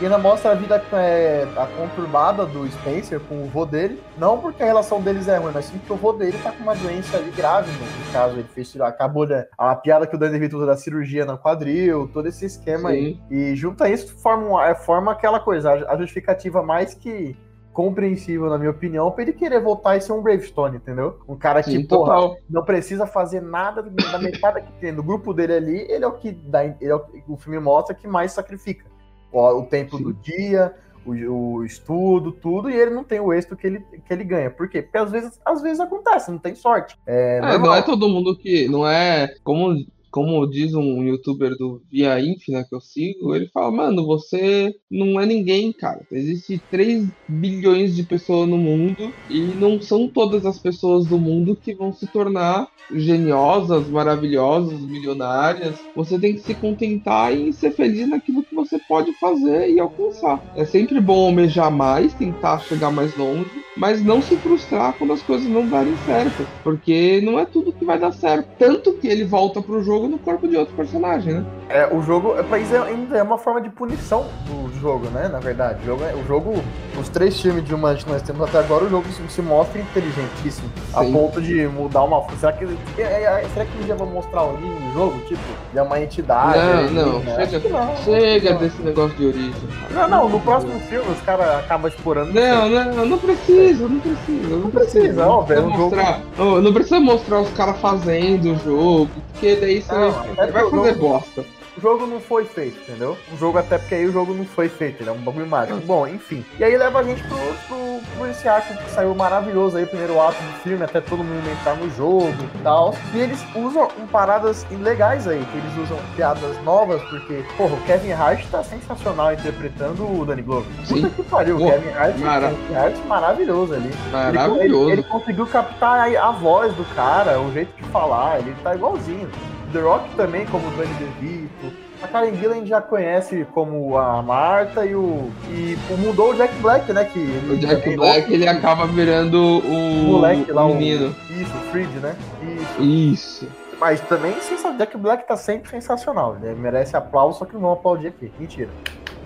e 0.00 0.04
ainda 0.04 0.16
mostra 0.16 0.52
a 0.52 0.54
vida 0.54 0.80
é, 0.92 1.44
a 1.56 1.66
conturbada 1.66 2.46
do 2.46 2.70
Spencer 2.70 3.18
com 3.18 3.42
o 3.42 3.46
vô 3.46 3.66
dele. 3.66 4.00
Não 4.16 4.38
porque 4.38 4.62
a 4.62 4.66
relação 4.66 5.00
deles 5.02 5.26
é 5.26 5.38
ruim, 5.38 5.50
mas 5.52 5.64
sim 5.64 5.78
porque 5.78 5.92
o 5.92 5.96
vô 5.96 6.12
dele 6.12 6.38
tá 6.40 6.52
com 6.52 6.62
uma 6.62 6.74
doença 6.76 7.16
ali 7.16 7.32
grave, 7.32 7.68
né? 7.72 7.88
no 8.06 8.12
caso. 8.12 8.34
Ele 8.34 8.48
fez 8.54 8.80
acabou 8.80 9.26
né, 9.26 9.46
a 9.58 9.74
piada 9.74 10.06
que 10.06 10.14
o 10.14 10.18
Danny 10.18 10.34
DeVito 10.34 10.64
da 10.64 10.76
cirurgia 10.76 11.24
no 11.24 11.36
quadril, 11.36 12.08
todo 12.12 12.28
esse 12.28 12.46
esquema 12.46 12.90
sim. 12.90 12.96
aí. 12.96 13.20
E 13.28 13.56
junta 13.56 13.88
isso, 13.88 14.16
forma, 14.18 14.64
é, 14.68 14.74
forma 14.74 15.10
aquela 15.10 15.40
coisa, 15.40 15.72
a 15.72 15.96
justificativa 15.96 16.62
mais 16.62 16.94
que 16.94 17.36
compreensível, 17.72 18.50
na 18.50 18.58
minha 18.58 18.70
opinião, 18.70 19.10
pra 19.10 19.22
ele 19.22 19.32
querer 19.32 19.60
voltar 19.60 19.96
e 19.96 20.00
ser 20.00 20.12
um 20.12 20.22
Bravestone, 20.22 20.76
entendeu? 20.76 21.20
Um 21.28 21.36
cara 21.36 21.62
que, 21.62 21.70
Sim, 21.70 21.86
porra, 21.86 22.36
não 22.48 22.64
precisa 22.64 23.06
fazer 23.06 23.40
nada 23.40 23.82
da 23.82 24.18
metade 24.18 24.62
que 24.62 24.72
tem. 24.80 24.92
No 24.92 25.02
grupo 25.02 25.32
dele 25.32 25.54
ali, 25.54 25.80
ele 25.90 26.04
é 26.04 26.08
o 26.08 26.12
que 26.12 26.32
dá. 26.32 26.64
Ele 26.64 26.76
é 26.80 26.94
o, 26.94 27.04
o 27.28 27.36
filme 27.36 27.58
mostra 27.58 27.94
que 27.94 28.06
mais 28.06 28.32
sacrifica 28.32 28.84
o, 29.32 29.60
o 29.60 29.66
tempo 29.66 29.96
Sim. 29.96 30.04
do 30.04 30.12
dia, 30.14 30.74
o, 31.04 31.12
o, 31.12 31.64
estudo, 31.64 32.32
tudo, 32.32 32.70
e 32.70 32.74
ele 32.74 32.90
não 32.90 33.04
tem 33.04 33.20
o 33.20 33.32
êxito 33.32 33.56
que 33.56 33.66
ele, 33.66 33.80
que 33.80 34.12
ele 34.12 34.24
ganha. 34.24 34.50
Por 34.50 34.68
quê? 34.68 34.82
Porque 34.82 34.98
às 34.98 35.10
vezes, 35.10 35.40
às 35.44 35.62
vezes 35.62 35.80
acontece, 35.80 36.30
não 36.30 36.38
tem 36.38 36.54
sorte. 36.54 36.98
É, 37.06 37.38
é 37.38 37.58
não 37.58 37.74
é 37.74 37.82
todo 37.82 38.08
mundo 38.08 38.36
que. 38.36 38.68
Não 38.68 38.86
é. 38.86 39.34
Como 39.42 39.74
como 40.10 40.46
diz 40.46 40.74
um 40.74 41.02
youtuber 41.04 41.56
do 41.56 41.82
Via 41.90 42.20
Infina 42.20 42.64
que 42.64 42.74
eu 42.74 42.80
sigo, 42.80 43.34
ele 43.34 43.48
fala, 43.48 43.70
mano, 43.70 44.06
você 44.06 44.74
não 44.90 45.20
é 45.20 45.26
ninguém, 45.26 45.72
cara. 45.72 46.04
Existe 46.10 46.64
3 46.70 47.10
bilhões 47.28 47.94
de 47.94 48.02
pessoas 48.04 48.48
no 48.48 48.56
mundo 48.58 49.12
e 49.28 49.54
não 49.54 49.80
são 49.80 50.08
todas 50.08 50.44
as 50.46 50.58
pessoas 50.58 51.06
do 51.06 51.18
mundo 51.18 51.56
que 51.56 51.74
vão 51.74 51.92
se 51.92 52.06
tornar 52.10 52.66
geniosas, 52.90 53.88
maravilhosas, 53.88 54.80
milionárias. 54.80 55.76
Você 55.94 56.18
tem 56.18 56.34
que 56.34 56.40
se 56.40 56.54
contentar 56.54 57.32
em 57.34 57.52
ser 57.52 57.72
feliz 57.72 58.08
naquilo 58.08 58.44
que 58.44 58.54
você 58.54 58.78
pode 58.88 59.12
fazer 59.18 59.70
e 59.70 59.78
alcançar. 59.78 60.40
É 60.56 60.64
sempre 60.64 61.00
bom 61.00 61.26
almejar 61.26 61.70
mais, 61.70 62.14
tentar 62.14 62.60
chegar 62.60 62.90
mais 62.90 63.14
longe, 63.14 63.50
mas 63.76 64.02
não 64.02 64.22
se 64.22 64.38
frustrar 64.38 64.96
quando 64.96 65.12
as 65.12 65.22
coisas 65.22 65.48
não 65.48 65.68
darem 65.68 65.96
certo, 65.96 66.48
porque 66.62 67.20
não 67.20 67.38
é 67.38 67.44
tudo 67.44 67.72
que 67.72 67.84
vai 67.84 67.98
dar 67.98 68.12
certo. 68.12 68.48
Tanto 68.58 68.98
que 68.98 69.06
ele 69.06 69.24
volta 69.24 69.62
pro 69.62 69.82
jogo 69.82 69.97
no 70.06 70.18
corpo 70.18 70.46
de 70.46 70.56
outro 70.56 70.74
personagem, 70.76 71.34
né? 71.34 71.44
É, 71.68 71.86
o 71.92 72.02
jogo, 72.02 72.34
pra 72.44 72.58
isso 72.58 72.74
é- 72.74 72.78
ainda 72.88 73.16
é 73.18 73.22
uma 73.22 73.38
forma 73.38 73.60
de 73.60 73.68
punição 73.70 74.26
do 74.46 74.72
jogo, 74.80 75.06
né? 75.10 75.28
Na 75.28 75.38
verdade. 75.40 75.80
O 75.82 75.86
jogo, 75.86 76.04
é- 76.04 76.14
o 76.14 76.24
jogo 76.26 76.54
os 77.00 77.08
três 77.08 77.40
filmes 77.40 77.64
de 77.64 77.70
Jumanji 77.70 78.04
que 78.04 78.10
nós 78.10 78.22
temos 78.22 78.42
até 78.48 78.58
agora, 78.58 78.84
o 78.84 78.88
jogo 78.90 79.04
se, 79.28 79.40
mostra 79.42 79.80
inteligentíssimo. 79.80 80.68
A 80.94 81.04
Sim. 81.04 81.12
ponto 81.12 81.40
de 81.40 81.66
mudar 81.68 82.02
uma. 82.04 82.22
Será 82.38 82.52
que, 82.52 82.64
é, 82.98 83.02
é, 83.02 83.46
será 83.54 83.64
que 83.64 83.78
um 83.78 83.84
dia 83.84 83.94
vão 83.94 84.06
mostrar 84.06 84.40
a 84.40 84.44
origem 84.46 84.70
do 84.70 84.92
jogo? 84.92 85.18
Tipo, 85.26 85.40
de 85.72 85.80
uma 85.80 86.00
entidade. 86.00 86.92
não, 86.92 87.12
não, 87.12 87.18
né? 87.20 87.46
Chega, 87.46 87.68
não, 87.68 87.96
chega 87.98 88.50
não. 88.52 88.58
desse 88.60 88.82
negócio 88.82 89.16
de 89.16 89.26
origem. 89.26 89.54
Não, 89.90 90.08
não, 90.08 90.28
no 90.28 90.40
próximo 90.40 90.78
filme 90.80 91.10
os 91.10 91.20
caras 91.22 91.46
acabam 91.64 91.88
explorando. 91.88 92.32
Não, 92.32 92.68
não, 92.68 93.06
não 93.06 93.18
precisa, 93.18 93.88
não 93.88 94.00
precisa. 94.00 94.48
Não, 94.48 94.58
Não 94.58 94.70
precisa, 94.70 95.24
Não 95.26 95.40
é 95.42 95.44
precisa 95.44 95.66
um 95.66 95.70
jogo- 95.70 95.96
mostrar, 95.96 96.20
não, 96.36 96.60
não 96.62 96.72
precisa 96.72 97.00
mostrar 97.00 97.40
os 97.40 97.50
caras 97.50 97.76
fazendo 97.80 98.52
o 98.52 98.58
jogo, 98.58 99.08
porque 99.32 99.56
daí 99.56 99.82
Não, 99.94 100.10
vai, 100.12 100.30
até 100.32 100.46
você 100.46 100.52
vai 100.52 100.62
fazer 100.70 100.94
jogo- 100.94 101.08
bosta. 101.08 101.44
O 101.76 101.80
jogo 101.80 102.06
não 102.08 102.18
foi 102.20 102.44
feito, 102.44 102.76
entendeu? 102.80 103.16
O 103.32 103.36
jogo, 103.36 103.56
até 103.56 103.78
porque 103.78 103.94
aí 103.94 104.04
o 104.04 104.10
jogo 104.12 104.34
não 104.34 104.44
foi 104.44 104.68
feito, 104.68 105.00
ele 105.00 105.10
é 105.10 105.12
um 105.12 105.18
bagulho 105.18 105.46
mágico. 105.46 105.78
Bom, 105.86 106.08
enfim. 106.08 106.44
E 106.58 106.64
aí 106.64 106.76
leva 106.76 106.98
a 106.98 107.02
gente 107.04 107.22
pro, 107.22 107.36
pro, 107.68 108.00
pro 108.16 108.26
esse 108.28 108.48
arco 108.48 108.76
que 108.76 108.90
saiu 108.90 109.14
maravilhoso 109.14 109.76
aí, 109.76 109.84
o 109.84 109.86
primeiro 109.86 110.20
ato 110.20 110.42
do 110.42 110.52
filme, 110.64 110.82
até 110.82 111.00
todo 111.00 111.22
mundo 111.22 111.48
entrar 111.48 111.76
no 111.76 111.88
jogo 111.90 112.34
e 112.52 112.58
tal. 112.64 112.96
E 113.14 113.20
eles 113.20 113.38
usam 113.54 113.86
paradas 114.10 114.66
legais 114.72 115.28
aí, 115.28 115.38
que 115.52 115.56
eles 115.56 115.76
usam 115.84 115.96
piadas 116.16 116.60
novas, 116.64 117.00
porque, 117.02 117.44
porra, 117.56 117.74
o 117.76 117.80
Kevin 117.82 118.10
Hart 118.10 118.44
tá 118.50 118.64
sensacional 118.64 119.32
interpretando 119.32 120.02
o 120.20 120.24
Danny 120.24 120.42
Glover. 120.42 120.66
Sim. 120.84 121.02
Puta 121.02 121.22
que 121.22 121.22
pariu, 121.30 121.56
o 121.58 121.70
Kevin 121.70 121.90
Hart, 121.90 122.16
mara- 122.18 122.48
Kevin 122.50 122.74
Hart 122.74 122.96
maravilhoso 123.06 123.74
ali. 123.74 123.86
Ele- 123.86 124.10
Maravilhoso. 124.10 124.90
Ele, 124.90 124.92
ele 124.94 125.02
conseguiu 125.04 125.46
captar 125.46 126.12
a, 126.12 126.26
a 126.28 126.32
voz 126.32 126.74
do 126.74 126.84
cara, 126.96 127.38
o 127.40 127.52
jeito 127.52 127.70
de 127.76 127.84
falar, 127.90 128.40
ele 128.40 128.52
tá 128.64 128.74
igualzinho. 128.74 129.30
The 129.72 129.80
Rock 129.80 130.08
também, 130.16 130.46
como 130.46 130.66
o 130.66 130.70
Danny 130.72 130.94
DeVito. 130.94 131.88
A 132.00 132.06
Karen 132.06 132.32
Gillan 132.36 132.64
já 132.64 132.80
conhece 132.80 133.44
como 133.52 133.96
a 133.98 134.22
Marta 134.22 134.86
e 134.86 134.94
o. 134.94 135.30
E 135.50 135.76
mudou 135.98 136.30
o 136.30 136.34
Jack 136.34 136.54
Black, 136.60 136.92
né? 136.92 137.04
Que 137.04 137.18
O 137.50 137.56
Jack 137.56 137.96
Black 137.96 138.32
ele 138.32 138.48
acaba 138.48 138.86
virando 138.86 139.36
o, 139.36 139.58
o 139.58 140.02
moleque 140.12 140.52
lá, 140.52 140.64
o 140.64 140.70
o 140.70 140.74
menino. 140.76 141.14
Isso, 141.28 141.52
o 141.56 141.70
Freed, 141.72 141.90
né? 142.00 142.14
Isso. 142.42 142.82
Isso. 142.82 143.48
Mas 143.80 144.00
também, 144.02 144.32
sensa- 144.40 144.72
Jack 144.72 144.96
Black 144.96 145.26
tá 145.26 145.36
sempre 145.36 145.70
sensacional. 145.70 146.36
Ele 146.42 146.54
merece 146.54 146.96
aplauso, 146.96 147.38
só 147.40 147.44
que 147.44 147.54
não 147.54 147.60
vão 147.62 147.72
aplaudir 147.72 148.08
aqui. 148.08 148.30
Mentira. 148.38 148.70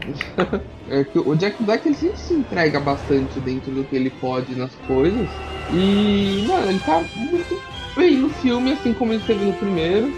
É 0.91 1.05
que 1.05 1.19
o 1.19 1.35
Jack 1.37 1.63
Black 1.63 1.87
ele 1.87 1.95
sempre 1.95 2.19
se 2.19 2.35
entrega 2.35 2.81
bastante 2.81 3.39
dentro 3.41 3.71
do 3.71 3.85
que 3.85 3.95
ele 3.97 4.11
pode 4.11 4.55
nas 4.55 4.75
coisas. 4.87 5.29
E, 5.73 6.45
mano, 6.49 6.69
ele 6.71 6.81
tá 6.81 7.01
muito 7.17 7.63
bem 7.97 8.17
no 8.17 8.29
filme, 8.29 8.73
assim 8.73 8.93
como 8.93 9.13
ele 9.13 9.21
esteve 9.21 9.45
no 9.45 9.53
primeiro. 9.55 10.13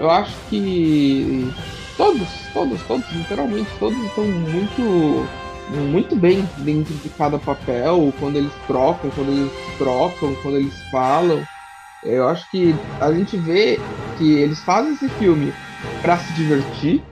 Eu 0.00 0.10
acho 0.10 0.34
que 0.48 1.52
todos, 1.98 2.26
todos, 2.54 2.80
todos, 2.84 3.12
literalmente 3.12 3.68
todos 3.78 3.98
estão 4.06 4.24
muito, 4.26 5.26
muito 5.90 6.16
bem 6.16 6.48
dentro 6.56 6.94
de 6.94 7.10
cada 7.10 7.38
papel, 7.38 8.10
quando 8.18 8.36
eles 8.36 8.52
trocam, 8.66 9.10
quando 9.10 9.28
eles 9.28 9.52
trocam, 9.76 10.34
quando 10.36 10.56
eles 10.56 10.72
falam. 10.90 11.46
Eu 12.02 12.26
acho 12.26 12.50
que 12.50 12.74
a 12.98 13.12
gente 13.12 13.36
vê 13.36 13.78
que 14.16 14.38
eles 14.38 14.60
fazem 14.60 14.94
esse 14.94 15.06
filme 15.10 15.52
pra 16.00 16.16
se 16.16 16.32
divertir, 16.32 17.02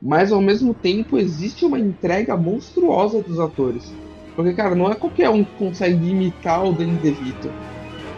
mas 0.00 0.30
ao 0.30 0.40
mesmo 0.40 0.72
tempo 0.72 1.18
existe 1.18 1.64
uma 1.64 1.80
entrega 1.80 2.36
monstruosa 2.36 3.20
dos 3.22 3.40
atores. 3.40 3.92
Porque, 4.36 4.52
cara, 4.52 4.76
não 4.76 4.88
é 4.88 4.94
qualquer 4.94 5.30
um 5.30 5.42
que 5.42 5.54
consegue 5.58 6.10
imitar 6.10 6.64
o 6.64 6.72
Danny 6.72 6.96
DeVito. 6.98 7.50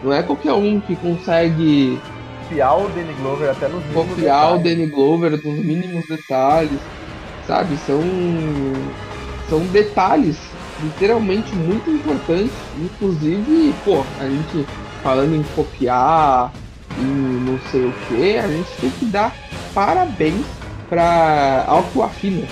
Não 0.03 0.13
é 0.13 0.21
qualquer 0.21 0.53
um 0.53 0.79
que 0.79 0.95
consegue 0.97 1.99
Copiar 2.49 2.77
o 2.79 2.89
Danny 2.89 3.13
Glover 3.13 3.49
até 3.51 3.67
nos 3.67 3.83
mínimos 3.85 4.07
copiar 4.09 4.53
o 4.53 4.57
detalhes. 4.57 4.77
Danny 4.77 4.85
Glover 4.89 5.31
nos 5.31 5.65
mínimos 5.65 6.07
detalhes. 6.07 6.79
Sabe? 7.45 7.77
São, 7.85 8.01
são 9.49 9.59
detalhes 9.67 10.37
literalmente 10.81 11.53
muito 11.55 11.89
importantes. 11.89 12.51
Inclusive, 12.77 13.73
pô, 13.85 14.03
a 14.19 14.27
gente 14.27 14.65
falando 15.03 15.35
em 15.35 15.43
copiar 15.55 16.51
e 16.97 17.01
não 17.01 17.59
sei 17.71 17.85
o 17.85 17.93
que, 18.07 18.37
a 18.37 18.47
gente 18.47 18.69
tem 18.81 18.89
que 18.89 19.05
dar 19.05 19.33
parabéns 19.73 20.45
pra 20.89 21.65
Aquafina, 21.67 22.47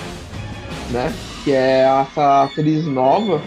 né? 0.92 1.14
Que 1.44 1.52
é 1.52 1.82
essa 2.02 2.44
atriz 2.44 2.86
nova. 2.86 3.42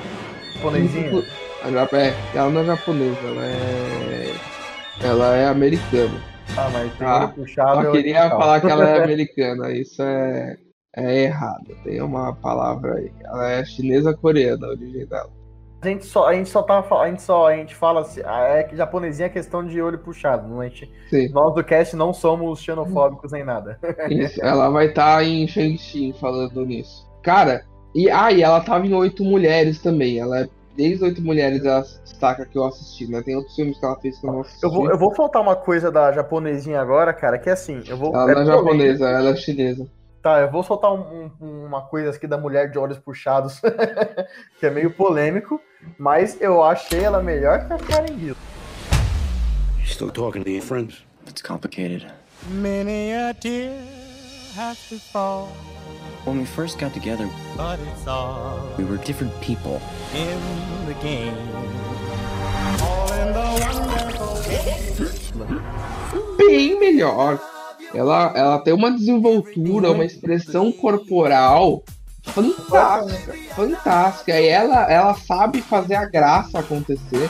Japonesinha. 0.55 1.25
Ela 1.63 1.89
é, 1.93 2.15
ela 2.35 2.51
não 2.51 2.61
é 2.63 2.65
japonesa, 2.65 3.19
ela 3.23 3.45
é. 3.45 4.35
Ela 5.03 5.37
é 5.37 5.49
americana. 5.49 6.30
Ah, 6.57 6.69
mas 6.73 6.93
tem 6.97 7.07
Ah, 7.07 7.19
olho 7.19 7.29
puxado. 7.29 7.87
É 7.89 7.91
queria 7.91 8.19
oriental. 8.19 8.39
falar 8.39 8.61
que 8.61 8.71
ela 8.71 8.89
é 8.89 8.99
americana, 9.05 9.73
isso 9.73 10.03
é, 10.03 10.57
é 10.97 11.23
errado. 11.25 11.77
Tem 11.85 12.01
uma 12.03 12.35
palavra 12.35 12.97
aí. 12.97 13.13
Ela 13.25 13.51
é 13.53 13.65
chinesa 13.65 14.15
coreana, 14.15 14.67
a 14.67 14.71
origem 14.71 15.07
dela. 15.07 15.31
A 15.83 15.89
gente 15.89 16.05
só, 16.05 16.29
a 16.29 16.35
gente 16.35 16.51
só 16.51 16.63
tá, 16.63 16.79
a 16.79 17.09
gente 17.09 17.23
só, 17.23 17.49
a 17.49 17.57
gente 17.57 17.75
fala 17.75 18.03
assim, 18.03 18.21
ah, 18.27 18.43
é 18.59 18.63
que 18.65 18.77
japonesinha 18.77 19.27
é 19.27 19.31
questão 19.31 19.65
de 19.67 19.81
olho 19.81 19.99
puxado, 19.99 20.47
não 20.47 20.63
é? 20.63 20.67
a 20.67 20.69
gente, 20.69 20.93
Sim. 21.09 21.29
nós 21.31 21.55
do 21.55 21.65
cast 21.65 21.97
não 21.97 22.13
somos 22.13 22.61
xenofóbicos 22.61 23.33
nem 23.33 23.45
nada. 23.45 23.79
Isso, 24.11 24.45
ela 24.45 24.69
vai 24.69 24.89
estar 24.89 25.25
em 25.25 25.49
Shang-Chi 25.49 26.15
falando 26.21 26.67
nisso. 26.67 27.09
Cara, 27.23 27.65
e, 27.95 28.11
ah, 28.11 28.31
e 28.31 28.43
ela 28.43 28.61
tava 28.61 28.87
em 28.87 28.93
Oito 28.93 29.25
Mulheres 29.25 29.81
também. 29.81 30.19
Ela 30.19 30.41
é 30.41 30.49
desde 30.77 31.05
Oito 31.05 31.21
Mulheres, 31.23 31.65
ela 31.65 31.81
destaca 31.81 32.45
que 32.47 32.57
eu 32.57 32.65
assisti, 32.65 33.07
né? 33.11 33.23
Tem 33.23 33.37
outros 33.37 33.55
filmes 33.55 33.79
que 33.79 33.85
ela 33.85 33.99
fez 34.01 34.19
que 34.19 34.27
eu 34.27 34.33
não 34.33 34.41
assisti. 34.41 34.63
Eu 34.65 34.71
vou, 34.71 34.91
eu 34.91 34.99
vou 34.99 35.15
soltar 35.15 35.41
uma 35.43 35.57
coisa 35.57 35.91
da 35.91 36.13
japonesinha 36.13 36.81
agora, 36.81 37.13
cara, 37.13 37.39
que 37.39 37.49
é 37.49 37.53
assim, 37.53 37.83
eu 37.87 37.97
vou. 37.97 38.15
Ela 38.15 38.31
é 38.31 38.35
não 38.35 38.41
é 38.43 38.45
polêmico. 38.45 38.69
japonesa, 38.71 39.09
ela 39.09 39.31
é 39.31 39.37
chinesa. 39.37 39.87
Tá, 40.23 40.39
eu 40.41 40.51
vou 40.51 40.63
soltar 40.63 40.93
um- 40.93 41.31
um- 41.41 41.65
uma 41.65 41.81
coisa 41.83 42.11
aqui 42.11 42.27
da 42.27 42.37
mulher 42.37 42.71
de 42.71 42.79
olhos 42.79 42.99
puxados, 42.99 43.59
que 44.61 44.67
é 44.67 44.71
meio 44.71 44.91
polêmico, 44.91 45.59
mas 45.99 46.37
eu 46.41 46.63
achei 46.63 47.01
ela 47.05 47.23
melhor 47.23 47.67
que 47.67 47.73
a 47.73 47.79
Karen. 47.79 48.13
You 48.21 48.37
still 49.87 50.11
talking 50.11 50.43
to 50.43 50.51
your 50.51 50.63
friends? 50.63 51.05
It's 51.27 51.41
complicated. 51.43 52.07
Many 52.51 53.13
a 53.15 53.33
tear 53.35 53.73
has 54.59 54.79
to 54.91 54.99
fall, 54.99 55.49
When 56.25 56.39
we 56.39 56.45
first 56.45 56.79
got 56.79 56.93
together, 56.93 57.29
but 57.57 57.81
it's 57.81 58.07
all 58.07 58.61
we 58.77 58.85
were 58.85 58.99
different 58.99 59.33
people. 59.41 59.81
in 60.15 60.39
the 60.87 60.95
game. 61.03 61.35
All 62.83 63.13
in 63.13 63.33
the 63.33 63.47
wonderful 63.65 64.11
bem 66.37 66.79
melhor. 66.79 67.39
Ela, 67.95 68.33
ela 68.35 68.59
tem 68.59 68.73
uma 68.73 68.91
desenvoltura, 68.91 69.91
uma 69.91 70.05
expressão 70.05 70.71
corporal 70.71 71.83
fantástica, 72.23 73.35
fantástica. 73.55 74.41
E 74.41 74.49
ela, 74.49 74.91
ela 74.91 75.15
sabe 75.15 75.61
fazer 75.61 75.95
a 75.95 76.05
graça 76.05 76.59
acontecer. 76.59 77.29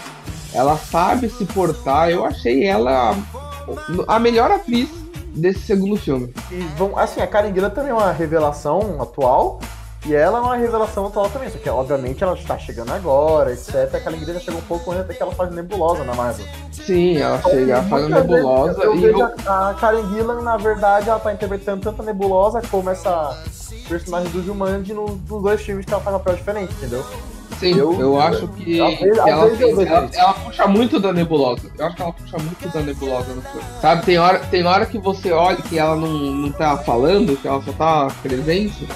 Ela 0.52 0.76
sabe 0.76 1.28
se 1.28 1.44
portar. 1.46 2.10
Eu 2.10 2.24
achei 2.24 2.64
ela 2.64 3.16
a 4.08 4.18
melhor 4.18 4.50
atriz 4.50 4.88
desse 5.34 5.60
segundo 5.60 5.96
filme. 5.96 6.32
E 6.50 6.58
vão, 6.76 6.96
assim, 6.98 7.20
a 7.20 7.26
Karen 7.26 7.52
Gillan 7.52 7.70
também 7.70 7.90
é 7.90 7.94
uma 7.94 8.12
revelação 8.12 9.00
atual, 9.00 9.60
e 10.06 10.14
ela 10.14 10.38
é 10.38 10.40
uma 10.40 10.56
revelação 10.56 11.06
atual 11.06 11.28
também, 11.28 11.50
só 11.50 11.58
que 11.58 11.68
obviamente 11.68 12.24
ela 12.24 12.32
está 12.34 12.56
chegando 12.58 12.90
agora, 12.92 13.52
etc. 13.52 13.94
A 13.94 14.00
Karen 14.00 14.18
Gillan 14.18 14.34
já 14.34 14.40
chegou 14.40 14.60
um 14.60 14.64
pouco 14.64 14.90
antes 14.92 15.06
daquela 15.08 15.32
fase 15.32 15.54
nebulosa 15.54 16.04
na 16.04 16.14
Marvel. 16.14 16.46
Sim, 16.72 17.18
ela 17.18 17.40
chega 17.42 17.82
fazendo 17.82 18.10
Muitas 18.10 18.26
vezes 18.26 18.30
nebulosa 18.44 18.82
Eu, 18.82 18.94
e 18.94 19.00
vejo 19.00 19.18
eu, 19.18 19.26
a, 19.46 19.74
Karen 19.78 20.08
Gillan, 20.08 20.40
na 20.42 20.56
verdade, 20.56 21.08
ela 21.10 21.18
tá 21.20 21.32
interpretando 21.32 21.82
tanto 21.82 22.00
a 22.02 22.04
nebulosa 22.04 22.62
como 22.70 22.88
essa 22.90 23.36
personagem 23.88 24.30
do 24.30 24.42
Jumanji 24.42 24.94
no- 24.94 25.20
nos 25.28 25.42
dois 25.42 25.60
filmes 25.60 25.84
que 25.84 25.92
ela 25.92 26.02
faz 26.02 26.16
papel 26.16 26.34
diferente, 26.36 26.72
entendeu? 26.74 27.04
Sim, 27.60 27.76
eu- 27.78 28.00
eu, 28.00 28.20
acho 28.20 28.48
que, 28.48 28.64
que 28.64 28.80
ela, 28.80 28.90
ela, 29.28 30.08
ela 30.12 30.34
puxa 30.34 30.66
muito 30.66 30.98
da 30.98 31.12
nebulosa. 31.12 31.62
Eu 31.78 31.86
acho 31.86 31.96
que 31.96 32.02
ela 32.02 32.12
puxa 32.12 32.36
muito 32.38 32.68
da 32.68 32.80
nebulosa 32.80 33.32
no 33.34 33.42
filme. 33.42 33.62
Sabe, 33.80 34.04
tem 34.04 34.18
hora, 34.18 34.38
tem 34.40 34.66
hora 34.66 34.86
que 34.86 34.98
você 34.98 35.30
olha 35.30 35.56
que 35.58 35.78
ela 35.78 35.94
não, 35.94 36.08
não 36.08 36.50
tá 36.50 36.76
falando, 36.78 37.36
que 37.40 37.46
ela 37.46 37.62
só 37.62 37.72
tá 37.72 38.08
presente, 38.22 38.88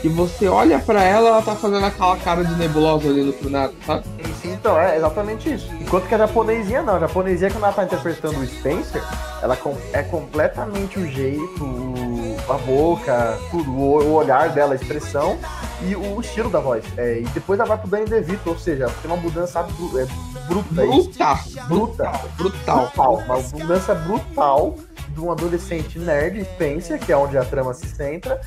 que 0.00 0.08
você 0.08 0.46
olha 0.46 0.78
pra 0.78 1.02
ela, 1.02 1.28
ela 1.30 1.42
tá 1.42 1.54
fazendo 1.56 1.84
aquela 1.84 2.16
cara 2.18 2.44
de 2.44 2.54
nebulosa 2.54 3.08
olhando 3.08 3.32
pro 3.32 3.50
nada, 3.50 3.72
sabe? 3.84 4.04
Sim, 4.24 4.34
sim, 4.42 4.52
então, 4.52 4.78
é 4.80 4.96
exatamente 4.96 5.52
isso. 5.52 5.68
Enquanto 5.80 6.06
que 6.06 6.14
a 6.14 6.18
japonesinha 6.18 6.82
não. 6.82 6.96
A 6.96 7.00
japonesinha, 7.00 7.50
quando 7.50 7.64
ela 7.64 7.72
tá 7.72 7.84
interpretando 7.84 8.38
o 8.38 8.46
Spencer, 8.46 9.02
ela 9.42 9.58
é 9.92 10.02
completamente 10.02 10.98
o 10.98 11.10
jeito, 11.10 11.64
o- 11.64 12.05
a 12.48 12.54
boca, 12.58 13.38
tudo, 13.50 13.70
o, 13.70 14.12
olhar 14.14 14.50
dela, 14.50 14.72
a 14.72 14.76
expressão 14.76 15.38
e 15.82 15.94
o 15.96 16.20
estilo 16.20 16.50
da 16.50 16.60
voz. 16.60 16.84
É, 16.96 17.20
e 17.20 17.24
depois 17.34 17.58
ela 17.60 17.68
vai 17.68 17.78
pro 17.78 17.88
Danny 17.88 18.06
DeVito, 18.06 18.48
ou 18.50 18.58
seja, 18.58 18.86
tem 19.02 19.10
uma 19.10 19.16
mudança 19.20 19.62
bru- 19.62 19.98
é, 19.98 20.06
bruta. 20.48 20.82
é 20.82 20.86
isso. 20.86 21.08
Brutal, 21.10 21.38
Bruta. 21.68 22.12
brutal. 22.36 22.80
Brutal. 22.94 23.14
Uma 23.26 23.38
mudança 23.38 23.94
brutal 23.94 24.74
de 25.08 25.20
um 25.20 25.30
adolescente 25.32 25.98
nerd, 25.98 26.44
Spencer, 26.44 26.98
que 26.98 27.10
é 27.12 27.16
onde 27.16 27.38
a 27.38 27.44
trama 27.44 27.72
se 27.72 27.86
centra, 27.88 28.40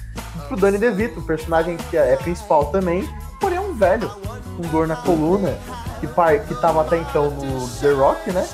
pro 0.48 0.56
Danny 0.58 0.78
DeVito, 0.78 1.22
personagem 1.24 1.78
que 1.90 1.98
é 1.98 2.16
principal 2.16 2.66
também, 2.66 3.08
porém 3.40 3.58
é 3.58 3.62
um 3.62 3.74
velho, 3.74 4.10
com 4.56 4.62
dor 4.70 4.88
na 4.88 4.96
coluna, 4.98 5.58
que, 6.00 6.06
par, 6.08 6.40
que 6.40 6.54
tava 6.56 6.82
até 6.82 6.98
então 6.98 7.32
no 7.32 7.68
The 7.80 7.92
Rock, 7.94 8.32
né? 8.32 8.48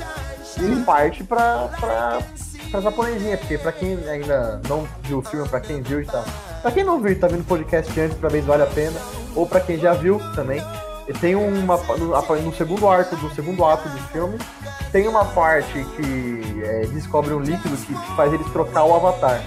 E 0.58 0.64
ele 0.64 0.84
parte 0.86 1.22
pra, 1.26 1.68
pra, 1.78 2.20
pra 2.76 2.82
japonesinha, 2.82 3.38
porque 3.38 3.58
pra 3.58 3.72
quem 3.72 3.98
ainda 4.10 4.60
não 4.68 4.88
viu 5.04 5.20
o 5.20 5.22
filme, 5.22 5.48
pra 5.48 5.60
quem 5.60 5.82
viu 5.82 6.02
e 6.02 6.06
tá. 6.06 6.24
Pra 6.62 6.72
quem 6.72 6.84
não 6.84 7.00
viu 7.00 7.12
e 7.12 7.16
tá 7.16 7.28
vendo 7.28 7.42
o 7.42 7.46
podcast 7.46 8.00
antes, 8.00 8.18
pra 8.18 8.30
ver 8.30 8.42
se 8.42 8.48
vale 8.48 8.64
a 8.64 8.68
pena. 8.68 9.00
Ou 9.36 9.48
pra 9.48 9.60
quem 9.60 9.78
já 9.78 9.94
viu 9.94 10.20
também. 10.36 10.62
Tem 11.22 11.36
uma. 11.36 11.78
No, 11.78 12.56
segundo 12.56 12.88
arco, 12.88 13.16
do 13.16 13.34
segundo 13.34 13.64
ato 13.64 13.88
do 13.88 13.98
filme, 14.08 14.40
tem 14.92 15.08
uma 15.08 15.24
parte 15.24 15.86
que 15.96 16.64
é, 16.64 16.88
descobre 16.88 17.34
um 17.34 17.40
líquido 17.40 17.78
que 17.78 18.16
faz 18.16 18.34
eles 18.34 18.48
trocar 18.48 18.84
o 18.84 18.96
avatar. 18.96 19.42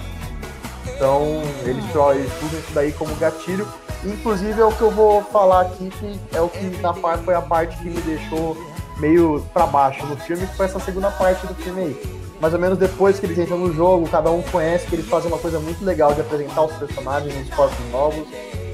Então 0.87 1.41
eles, 1.63 1.83
eles 2.15 2.53
isso 2.53 2.73
daí 2.73 2.91
como 2.93 3.13
gatilho. 3.15 3.67
Inclusive 4.05 4.61
é 4.61 4.63
o 4.63 4.71
que 4.71 4.81
eu 4.81 4.91
vou 4.91 5.21
falar 5.25 5.61
aqui, 5.61 5.89
que 5.89 6.19
é 6.31 6.39
o 6.39 6.47
que 6.47 6.65
na 6.81 6.93
parte 6.93 7.25
foi 7.25 7.35
a 7.35 7.41
parte 7.41 7.77
que 7.77 7.89
me 7.89 8.01
deixou 8.01 8.57
meio 8.97 9.45
pra 9.53 9.67
baixo 9.67 10.05
no 10.05 10.15
filme, 10.15 10.47
que 10.47 10.55
foi 10.55 10.65
essa 10.65 10.79
segunda 10.79 11.11
parte 11.11 11.45
do 11.45 11.53
filme 11.55 11.81
aí. 11.81 12.18
Mais 12.39 12.53
ou 12.53 12.59
menos 12.59 12.77
depois 12.77 13.19
que 13.19 13.25
eles 13.25 13.37
entram 13.37 13.57
no 13.57 13.73
jogo, 13.73 14.07
cada 14.07 14.31
um 14.31 14.41
conhece 14.41 14.87
que 14.87 14.95
eles 14.95 15.07
fazem 15.07 15.29
uma 15.29 15.39
coisa 15.39 15.59
muito 15.59 15.83
legal 15.83 16.13
de 16.13 16.21
apresentar 16.21 16.63
os 16.63 16.73
personagens 16.73 17.35
nos 17.35 17.49
corpos 17.53 17.77
novos. 17.91 18.27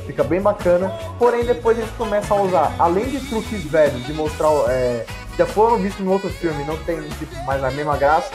Fica 0.06 0.24
bem 0.24 0.40
bacana. 0.40 0.90
Porém, 1.18 1.44
depois 1.44 1.78
eles 1.78 1.90
começam 1.98 2.38
a 2.38 2.42
usar, 2.44 2.76
além 2.78 3.06
de 3.06 3.20
truques 3.28 3.64
velhos, 3.64 4.06
de 4.06 4.14
mostrar. 4.14 4.50
É, 4.70 5.06
já 5.38 5.46
foram 5.46 5.78
vistos 5.78 6.06
no 6.06 6.12
outro 6.12 6.30
filme, 6.30 6.64
não 6.64 6.78
tem 6.78 7.02
tipo, 7.18 7.36
mais 7.46 7.64
a 7.64 7.72
mesma 7.72 7.98
graça. 7.98 8.30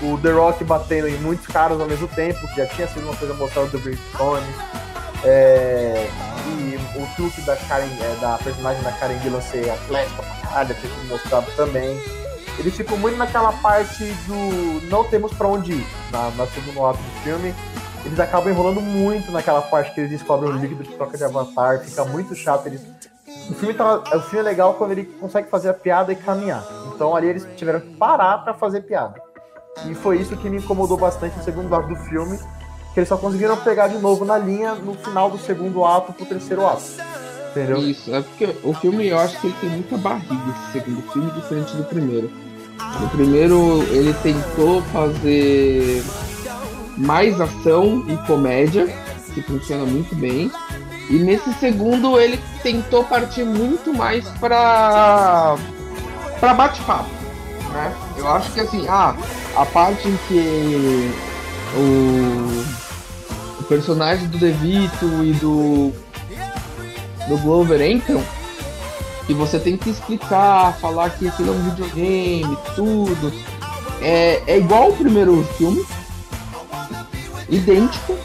O 0.00 0.16
The 0.16 0.30
Rock 0.30 0.62
batendo 0.62 1.08
em 1.08 1.16
muitos 1.18 1.46
caras 1.48 1.80
ao 1.80 1.86
mesmo 1.86 2.06
tempo, 2.08 2.38
que 2.48 2.56
já 2.56 2.66
tinha 2.66 2.86
sido 2.86 3.02
uma 3.02 3.16
coisa 3.16 3.34
mostrada 3.34 3.68
do 3.68 3.78
Brimstone. 3.80 4.46
É, 5.24 6.08
e 6.46 6.78
o 6.96 7.14
truque 7.16 7.40
da 7.42 7.56
Karen, 7.56 7.88
é, 8.00 8.16
da 8.20 8.38
personagem 8.38 8.80
da 8.82 8.92
Karen 8.92 9.18
Gillan 9.18 9.40
ser 9.40 9.68
atlética 9.68 10.22
pra 10.22 10.48
caralho, 10.48 10.74
tinha 10.76 10.94
sido 10.94 11.08
mostrado 11.08 11.46
também. 11.56 12.00
Eles 12.58 12.76
ficam 12.76 12.96
muito 12.96 13.16
naquela 13.16 13.52
parte 13.52 14.04
do 14.26 14.88
não 14.88 15.04
temos 15.04 15.32
pra 15.32 15.46
onde 15.46 15.72
ir, 15.72 15.86
na, 16.10 16.30
na 16.30 16.46
segundo 16.48 16.84
ato 16.84 16.98
do 16.98 17.10
filme. 17.22 17.54
Eles 18.04 18.18
acabam 18.18 18.50
enrolando 18.50 18.80
muito 18.80 19.30
naquela 19.30 19.62
parte 19.62 19.92
que 19.92 20.00
eles 20.00 20.10
descobrem 20.10 20.50
o 20.50 20.56
líquido 20.56 20.82
de 20.82 20.90
troca 20.90 21.16
de 21.16 21.24
avatar, 21.24 21.80
fica 21.80 22.04
muito 22.04 22.34
chato. 22.34 22.66
Eles... 22.66 22.82
O, 23.48 23.54
filme 23.54 23.74
tá, 23.74 23.98
o 23.98 24.20
filme 24.22 24.40
é 24.40 24.42
legal 24.42 24.74
quando 24.74 24.92
ele 24.92 25.04
consegue 25.04 25.48
fazer 25.48 25.68
a 25.68 25.74
piada 25.74 26.12
e 26.12 26.16
caminhar. 26.16 26.64
Então 26.94 27.14
ali 27.14 27.28
eles 27.28 27.46
tiveram 27.56 27.80
que 27.80 27.94
parar 27.94 28.38
pra 28.38 28.54
fazer 28.54 28.80
piada. 28.82 29.20
E 29.86 29.94
foi 29.94 30.18
isso 30.18 30.36
que 30.36 30.50
me 30.50 30.58
incomodou 30.58 30.96
bastante 30.96 31.36
no 31.36 31.44
segundo 31.44 31.72
ato 31.72 31.88
do 31.88 31.96
filme, 31.96 32.38
que 32.92 32.98
eles 32.98 33.08
só 33.08 33.16
conseguiram 33.16 33.56
pegar 33.58 33.88
de 33.88 33.98
novo 33.98 34.24
na 34.24 34.36
linha 34.36 34.74
no 34.74 34.94
final 34.94 35.30
do 35.30 35.38
segundo 35.38 35.84
ato 35.84 36.12
pro 36.12 36.26
terceiro 36.26 36.66
ato. 36.66 36.82
Entendeu? 37.50 37.78
Isso, 37.78 38.14
é 38.14 38.20
porque 38.20 38.56
o 38.64 38.74
filme 38.74 39.06
eu 39.06 39.18
acho 39.18 39.40
que 39.40 39.46
ele 39.46 39.56
tem 39.60 39.70
muita 39.70 39.96
barriga, 39.96 40.34
esse 40.50 40.72
segundo 40.72 41.02
filme, 41.12 41.30
diferente 41.32 41.76
do 41.76 41.84
primeiro. 41.84 42.47
No 43.00 43.08
primeiro 43.10 43.82
ele 43.90 44.12
tentou 44.22 44.82
fazer 44.92 46.04
mais 46.96 47.40
ação 47.40 48.04
e 48.08 48.16
comédia, 48.26 48.86
que 49.34 49.42
funciona 49.42 49.84
muito 49.84 50.14
bem. 50.14 50.50
E 51.10 51.14
nesse 51.14 51.52
segundo 51.54 52.18
ele 52.20 52.38
tentou 52.62 53.04
partir 53.04 53.44
muito 53.44 53.94
mais 53.94 54.28
pra, 54.40 55.56
pra 56.38 56.54
bate-papo. 56.54 57.08
Né? 57.72 57.94
Eu 58.16 58.28
acho 58.28 58.52
que 58.52 58.60
assim, 58.60 58.86
ah, 58.88 59.14
a 59.56 59.64
parte 59.64 60.08
em 60.08 60.18
que 60.28 61.10
o, 61.76 63.60
o 63.60 63.62
personagem 63.64 64.26
do 64.28 64.38
DeVito 64.38 65.06
e 65.24 65.32
do 65.34 65.92
do 67.28 67.36
Glover 67.38 67.80
entram 67.82 68.24
e 69.28 69.34
você 69.34 69.58
tem 69.58 69.76
que 69.76 69.90
explicar, 69.90 70.76
falar 70.78 71.10
que 71.10 71.28
aquilo 71.28 71.50
é 71.50 71.56
um 71.56 71.62
videogame, 71.70 72.58
tudo. 72.74 73.32
É, 74.00 74.42
é 74.46 74.58
igual 74.58 74.88
o 74.90 74.96
primeiro 74.96 75.44
filme, 75.56 75.84
idêntico, 77.48 78.16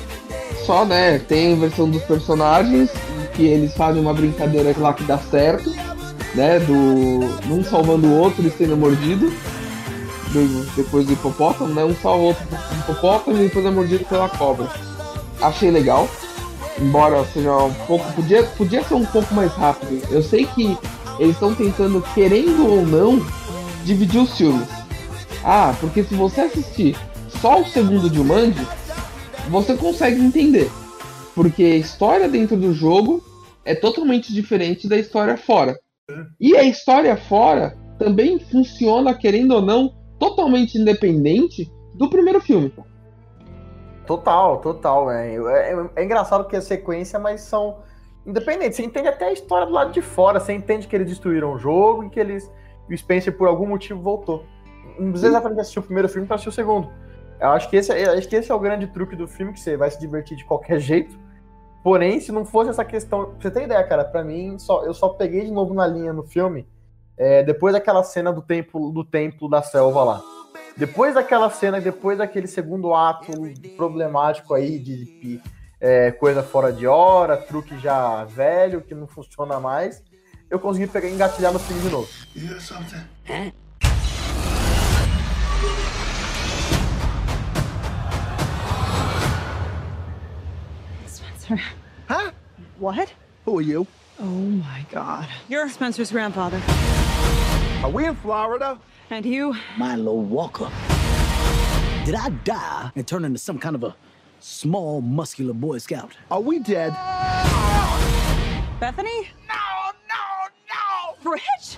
só 0.65 0.85
né, 0.85 1.19
tem 1.19 1.53
a 1.53 1.55
versão 1.57 1.89
dos 1.89 2.01
personagens, 2.03 2.89
que 3.33 3.43
eles 3.45 3.73
fazem 3.75 4.01
uma 4.01 4.13
brincadeira 4.13 4.73
lá 4.77 4.93
que 4.93 5.03
dá 5.03 5.17
certo, 5.17 5.73
né? 6.35 6.59
Do. 6.59 7.53
Um 7.53 7.63
salvando 7.63 8.07
o 8.07 8.17
outro 8.17 8.45
e 8.45 8.51
sendo 8.51 8.77
mordido. 8.77 9.31
do- 10.31 10.65
depois 10.75 11.05
do 11.05 11.13
hipopótamo, 11.13 11.73
né? 11.73 11.83
Um 11.83 11.95
salva 11.95 12.23
o 12.23 12.25
outro 12.27 12.43
do 12.45 12.79
hipopótamo 12.79 13.37
e 13.37 13.41
depois 13.41 13.65
é 13.65 13.69
mordido 13.69 14.05
pela 14.05 14.27
cobra. 14.29 14.67
Achei 15.41 15.69
legal 15.69 16.07
embora 16.79 17.23
seja 17.33 17.51
um 17.55 17.73
pouco. 17.85 18.11
Podia, 18.13 18.43
podia 18.43 18.83
ser 18.83 18.95
um 18.95 19.05
pouco 19.05 19.33
mais 19.33 19.51
rápido. 19.53 20.01
Eu 20.09 20.21
sei 20.21 20.45
que 20.45 20.77
eles 21.19 21.35
estão 21.35 21.53
tentando, 21.53 22.01
querendo 22.13 22.67
ou 22.67 22.85
não, 22.85 23.19
dividir 23.83 24.21
os 24.21 24.37
filmes. 24.37 24.67
Ah, 25.43 25.75
porque 25.79 26.03
se 26.03 26.15
você 26.15 26.41
assistir 26.41 26.95
só 27.41 27.61
o 27.61 27.65
segundo 27.65 28.09
de 28.09 28.15
Jumanji, 28.15 28.65
você 29.49 29.75
consegue 29.75 30.21
entender. 30.21 30.69
Porque 31.35 31.63
a 31.63 31.75
história 31.75 32.29
dentro 32.29 32.55
do 32.55 32.73
jogo 32.73 33.23
é 33.65 33.75
totalmente 33.75 34.33
diferente 34.33 34.87
da 34.87 34.97
história 34.97 35.37
fora. 35.37 35.77
E 36.39 36.55
a 36.55 36.63
história 36.63 37.15
fora 37.15 37.77
também 37.97 38.39
funciona, 38.39 39.13
querendo 39.13 39.55
ou 39.55 39.61
não, 39.61 39.93
totalmente 40.19 40.77
independente 40.77 41.71
do 41.95 42.09
primeiro 42.09 42.41
filme. 42.41 42.73
Total, 44.05 44.59
total. 44.59 45.11
É, 45.11 45.35
é, 45.35 45.89
é 45.95 46.03
engraçado 46.03 46.47
que 46.47 46.55
é 46.55 46.61
sequência, 46.61 47.17
mas 47.17 47.41
são 47.41 47.77
independentes. 48.25 48.77
Você 48.77 48.83
entende 48.83 49.07
até 49.07 49.25
a 49.25 49.31
história 49.33 49.65
do 49.65 49.73
lado 49.73 49.91
de 49.91 50.01
fora. 50.01 50.39
Você 50.39 50.53
entende 50.53 50.87
que 50.87 50.95
eles 50.95 51.07
destruíram 51.07 51.53
o 51.53 51.57
jogo 51.57 52.03
e 52.05 52.09
que 52.09 52.19
eles. 52.19 52.51
O 52.89 52.97
Spencer, 52.97 53.35
por 53.37 53.47
algum 53.47 53.65
motivo, 53.65 54.01
voltou. 54.01 54.45
Não 54.99 55.11
precisa 55.11 55.27
exatamente 55.27 55.61
assistir 55.61 55.79
o 55.79 55.83
primeiro 55.83 56.09
filme 56.09 56.27
para 56.27 56.35
assistir 56.35 56.49
o 56.49 56.51
segundo. 56.51 56.91
Eu 57.39 57.49
acho 57.49 57.69
que, 57.69 57.77
esse, 57.77 57.91
é- 57.91 58.09
acho 58.17 58.27
que 58.27 58.35
esse 58.35 58.51
é 58.51 58.55
o 58.55 58.59
grande 58.59 58.87
truque 58.87 59.15
do 59.15 59.27
filme, 59.27 59.53
que 59.53 59.59
você 59.59 59.75
vai 59.77 59.89
se 59.89 59.99
divertir 59.99 60.37
de 60.37 60.45
qualquer 60.45 60.79
jeito. 60.81 61.17
Porém, 61.83 62.19
se 62.19 62.31
não 62.31 62.45
fosse 62.45 62.69
essa 62.69 62.85
questão. 62.85 63.25
Pra 63.25 63.41
você 63.41 63.51
ter 63.51 63.63
ideia, 63.63 63.83
cara, 63.83 64.03
pra 64.05 64.23
mim, 64.23 64.57
só, 64.59 64.85
eu 64.85 64.93
só 64.93 65.09
peguei 65.09 65.45
de 65.45 65.51
novo 65.51 65.73
na 65.73 65.87
linha 65.87 66.13
no 66.13 66.23
filme 66.23 66.67
é, 67.17 67.43
depois 67.43 67.73
daquela 67.73 68.03
cena 68.03 68.31
do 68.31 68.41
templo, 68.41 68.91
do 68.91 69.03
templo 69.03 69.49
da 69.49 69.61
selva 69.61 70.03
lá. 70.03 70.21
Depois 70.75 71.13
daquela 71.13 71.49
cena, 71.49 71.79
depois 71.79 72.17
daquele 72.17 72.47
segundo 72.47 72.93
ato 72.93 73.31
problemático 73.77 74.53
aí 74.53 74.79
de, 74.79 75.05
de, 75.19 75.41
é, 75.83 76.11
coisa 76.13 76.41
fora 76.41 76.71
de 76.71 76.87
hora, 76.87 77.35
truque 77.35 77.77
já 77.77 78.23
velho, 78.23 78.79
que 78.79 78.95
não 78.95 79.05
funciona 79.05 79.59
mais, 79.59 80.01
eu 80.49 80.57
consegui 80.57 80.87
pegar 80.87 81.09
e 81.09 81.11
engatilhar 81.11 81.51
no 81.51 81.59
filme 81.59 81.81
de 81.81 81.89
novo. 81.89 82.07
Spencer. 91.05 91.59
Huh? 92.07 92.31
What? 92.79 93.13
Who 93.45 93.59
are 93.59 93.61
you? 93.61 93.85
Oh 94.17 94.23
my 94.23 94.85
god. 94.89 95.27
You're 95.49 95.67
Spencer's 95.67 96.11
grandfather. 96.11 96.61
Are 97.83 97.91
we 97.91 98.05
in 98.05 98.15
Florida? 98.15 98.79
And 99.09 99.25
you? 99.25 99.53
Milo 99.77 100.13
Walker. 100.13 100.69
Did 102.05 102.15
I 102.15 102.29
die 102.45 102.91
and 102.95 103.05
turn 103.05 103.25
into 103.25 103.39
some 103.39 103.59
kind 103.59 103.75
of 103.75 103.83
a 103.83 103.95
small, 104.43 105.01
muscular 105.01 105.53
Boy 105.53 105.77
Scout? 105.77 106.11
Are 106.29 106.41
we 106.41 106.59
dead? 106.59 106.91
Bethany? 108.79 109.29
No, 109.47 109.91
no, 110.09 111.23
no! 111.23 111.31
Rich? 111.31 111.77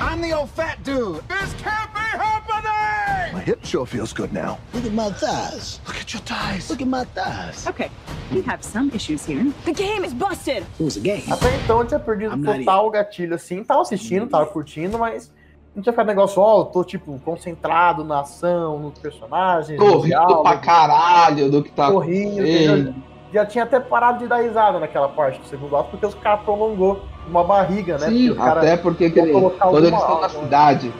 I'm 0.00 0.20
the 0.20 0.32
old 0.32 0.50
fat 0.50 0.82
dude. 0.82 1.22
This 1.28 1.54
can't 1.54 1.92
be 1.94 2.00
happening! 2.00 3.32
My 3.32 3.40
hip 3.40 3.64
sure 3.64 3.86
feels 3.86 4.12
good 4.12 4.32
now. 4.32 4.58
Look 4.74 4.84
at 4.84 4.92
my 4.92 5.10
thighs. 5.12 5.78
Look 5.86 5.96
at 5.96 6.12
your 6.12 6.22
thighs. 6.22 6.68
Look 6.68 6.82
at 6.82 6.88
my 6.88 7.04
thighs. 7.04 7.66
Okay, 7.68 7.90
we 8.32 8.42
have 8.42 8.64
some 8.64 8.90
issues 8.92 9.24
here. 9.24 9.52
The 9.64 9.72
game 9.72 10.04
is 10.04 10.12
busted! 10.12 10.64
It 10.78 10.82
was 10.82 10.96
a 10.96 11.00
game. 11.00 11.22
Até 11.30 11.54
então 11.62 11.78
eu 11.80 11.86
tinha 11.86 12.00
perdido 12.00 12.34
I'm 12.34 12.44
total 12.44 12.88
o 12.88 12.90
gatilho, 12.90 13.34
assim, 13.36 13.62
tava 13.62 13.82
assistindo, 13.82 14.26
tava 14.26 14.46
curtindo, 14.46 14.98
mas 14.98 15.30
não 15.74 15.82
tinha 15.82 15.92
ficado 15.92 16.06
negócio, 16.06 16.42
ó, 16.42 16.60
eu 16.60 16.64
tô, 16.66 16.84
tipo, 16.84 17.18
concentrado 17.24 18.04
na 18.04 18.20
ação, 18.20 18.78
nos 18.78 18.98
personagens, 18.98 19.78
nos 19.78 19.88
Corrido 19.92 20.42
pra 20.42 20.56
caralho 20.56 21.50
do 21.50 21.62
que 21.62 21.70
tá 21.70 21.90
correndo, 21.90 22.40
entendeu? 22.40 22.94
Já 23.32 23.46
tinha 23.46 23.62
até 23.62 23.78
parado 23.78 24.18
de 24.18 24.26
dar 24.26 24.42
risada 24.42 24.80
naquela 24.80 25.08
parte 25.08 25.38
do 25.40 25.46
segundo 25.46 25.76
ato, 25.76 25.90
porque 25.90 26.04
os 26.04 26.14
caras 26.16 26.42
prolongou 26.42 27.00
uma 27.28 27.44
barriga, 27.44 27.96
né? 27.96 28.08
Sim, 28.08 28.28
Porque 28.34 28.42
até 28.42 28.76
porque 28.76 29.10
que 29.10 29.26
colocar 29.30 29.68
quando 29.68 29.86
eles 29.86 30.00
estão 30.00 30.20
na 30.20 30.28
cidade, 30.28 30.92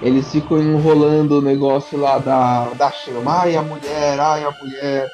eles 0.00 0.32
ficam 0.32 0.58
enrolando 0.58 1.32
o 1.32 1.42
negócio 1.42 2.00
lá 2.00 2.18
da, 2.18 2.68
da 2.70 2.90
chama. 2.90 3.42
Ai, 3.42 3.56
a 3.56 3.62
mulher, 3.62 4.18
ai, 4.18 4.44
a 4.44 4.50
mulher, 4.62 5.10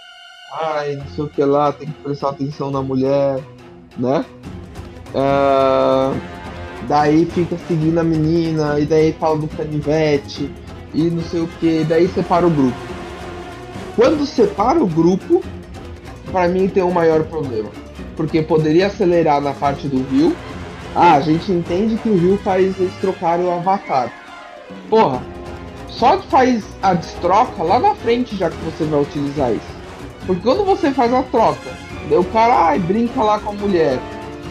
ai, 0.53 0.95
não 0.95 1.07
sei 1.07 1.25
o 1.25 1.29
que 1.29 1.45
lá, 1.45 1.73
tem 1.73 1.89
que 1.89 2.03
prestar 2.03 2.31
atenção 2.31 2.71
na 2.71 2.81
mulher, 2.81 3.41
né? 3.99 4.25
Ah, 5.13 6.13
daí 6.91 7.25
fica 7.25 7.57
seguindo 7.69 8.01
a 8.01 8.03
menina, 8.03 8.81
e 8.81 8.85
daí 8.85 9.13
fala 9.13 9.39
do 9.39 9.47
canivete, 9.47 10.51
e 10.93 11.05
não 11.05 11.23
sei 11.23 11.41
o 11.41 11.47
que, 11.61 11.85
daí 11.85 12.09
separa 12.09 12.45
o 12.45 12.51
grupo. 12.51 12.77
Quando 13.95 14.27
separa 14.27 14.83
o 14.83 14.89
grupo, 14.89 15.41
pra 16.33 16.49
mim 16.49 16.67
tem 16.67 16.83
um 16.83 16.91
maior 16.91 17.23
problema. 17.23 17.71
Porque 18.17 18.43
poderia 18.43 18.89
acelerar 18.89 19.41
na 19.41 19.53
parte 19.53 19.87
do 19.87 20.03
Rio. 20.11 20.35
Ah, 20.93 21.15
a 21.15 21.21
gente 21.21 21.53
entende 21.53 21.97
que 21.97 22.09
o 22.09 22.17
Rio 22.17 22.37
faz 22.39 22.75
eles 22.81 22.93
trocarem 23.01 23.47
o 23.47 23.53
avatar. 23.53 24.13
Porra, 24.89 25.23
só 25.87 26.19
faz 26.23 26.65
a 26.83 26.95
destroca 26.95 27.63
lá 27.63 27.79
na 27.79 27.95
frente 27.95 28.37
já 28.37 28.51
que 28.51 28.57
você 28.65 28.83
vai 28.83 29.01
utilizar 29.01 29.53
isso. 29.53 29.81
Porque 30.27 30.43
quando 30.43 30.65
você 30.65 30.91
faz 30.91 31.15
a 31.15 31.23
troca, 31.23 31.71
o 32.11 32.25
cara 32.25 32.71
ai, 32.71 32.81
brinca 32.81 33.23
lá 33.23 33.39
com 33.39 33.51
a 33.51 33.55
mulher, 33.55 34.01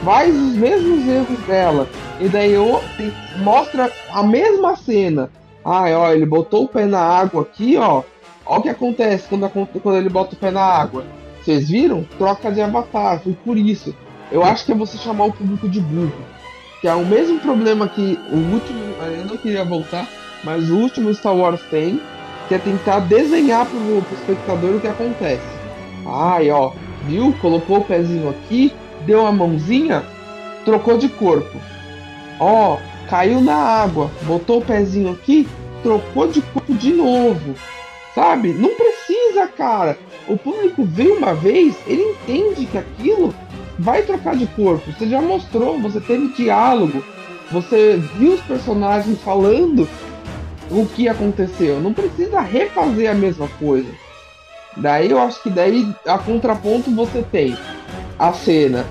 faz 0.05 0.33
os 0.33 0.53
mesmos 0.53 1.05
erros 1.05 1.39
dela, 1.45 1.87
e 2.19 2.27
daí 2.27 2.53
eu, 2.53 2.81
mostra 3.37 3.91
a 4.11 4.21
mesma 4.23 4.75
cena. 4.75 5.29
Ai, 5.63 5.93
ó, 5.93 6.11
ele 6.11 6.25
botou 6.25 6.63
o 6.63 6.67
pé 6.67 6.85
na 6.85 6.99
água 6.99 7.43
aqui, 7.43 7.77
ó. 7.77 8.03
Ó 8.45 8.57
o 8.57 8.61
que 8.61 8.69
acontece 8.69 9.27
quando, 9.29 9.49
quando 9.49 9.97
ele 9.97 10.09
bota 10.09 10.35
o 10.35 10.37
pé 10.37 10.51
na 10.51 10.61
água. 10.61 11.05
Vocês 11.41 11.69
viram? 11.69 12.05
Troca 12.17 12.51
de 12.51 12.61
avatar, 12.61 13.21
foi 13.21 13.33
por 13.33 13.57
isso. 13.57 13.95
Eu 14.31 14.43
acho 14.43 14.65
que 14.65 14.71
é 14.71 14.75
você 14.75 14.97
chamar 14.97 15.25
o 15.25 15.33
público 15.33 15.69
de 15.69 15.79
burro. 15.79 16.11
Que 16.81 16.87
é 16.87 16.93
o 16.93 17.05
mesmo 17.05 17.39
problema 17.39 17.87
que 17.87 18.19
o 18.31 18.37
último. 18.53 18.79
Eu 19.01 19.25
não 19.25 19.37
queria 19.37 19.63
voltar, 19.63 20.07
mas 20.43 20.69
o 20.69 20.77
último 20.77 21.13
Star 21.13 21.35
Wars 21.35 21.61
tem, 21.69 22.01
que 22.47 22.55
é 22.55 22.57
tentar 22.57 22.99
desenhar 22.99 23.65
pro, 23.65 24.01
pro 24.01 24.15
espectador 24.15 24.75
o 24.75 24.79
que 24.79 24.87
acontece. 24.87 25.47
Ai, 26.05 26.49
ó, 26.51 26.71
viu? 27.05 27.33
Colocou 27.41 27.77
o 27.77 27.85
pezinho 27.85 28.29
aqui, 28.29 28.73
deu 29.05 29.25
a 29.25 29.31
mãozinha, 29.31 30.03
trocou 30.65 30.97
de 30.97 31.09
corpo. 31.09 31.68
Ó, 32.39 32.77
caiu 33.09 33.41
na 33.41 33.55
água, 33.55 34.09
botou 34.23 34.59
o 34.59 34.65
pezinho 34.65 35.11
aqui, 35.11 35.47
trocou 35.83 36.27
de 36.27 36.41
corpo 36.41 36.73
de 36.73 36.93
novo. 36.93 37.55
Sabe? 38.15 38.53
Não 38.53 38.75
precisa, 38.75 39.47
cara. 39.47 39.97
O 40.27 40.37
público 40.37 40.83
vê 40.83 41.07
uma 41.07 41.33
vez, 41.33 41.75
ele 41.87 42.01
entende 42.01 42.65
que 42.65 42.77
aquilo 42.77 43.33
vai 43.77 44.01
trocar 44.03 44.35
de 44.35 44.45
corpo. 44.47 44.91
Você 44.91 45.07
já 45.07 45.21
mostrou, 45.21 45.79
você 45.79 45.99
teve 45.99 46.27
diálogo, 46.33 47.03
você 47.51 48.01
viu 48.17 48.33
os 48.33 48.41
personagens 48.41 49.19
falando 49.21 49.87
o 50.69 50.85
que 50.85 51.07
aconteceu. 51.07 51.79
Não 51.79 51.93
precisa 51.93 52.41
refazer 52.41 53.09
a 53.09 53.13
mesma 53.13 53.47
coisa. 53.59 53.89
Daí 54.77 55.09
eu 55.09 55.19
acho 55.19 55.41
que 55.41 55.49
daí 55.49 55.87
a 56.05 56.17
contraponto 56.17 56.91
você 56.91 57.23
tem 57.31 57.57
a 58.17 58.31
cena 58.33 58.85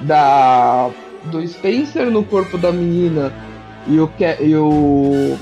da 0.00 0.90
do 1.24 1.46
Spencer 1.46 2.10
no 2.10 2.24
corpo 2.24 2.56
da 2.56 2.72
menina 2.72 3.32
e 3.86 3.98
o 4.00 4.08
Ke 4.08 4.36
e 4.40 4.54
o 4.56 5.36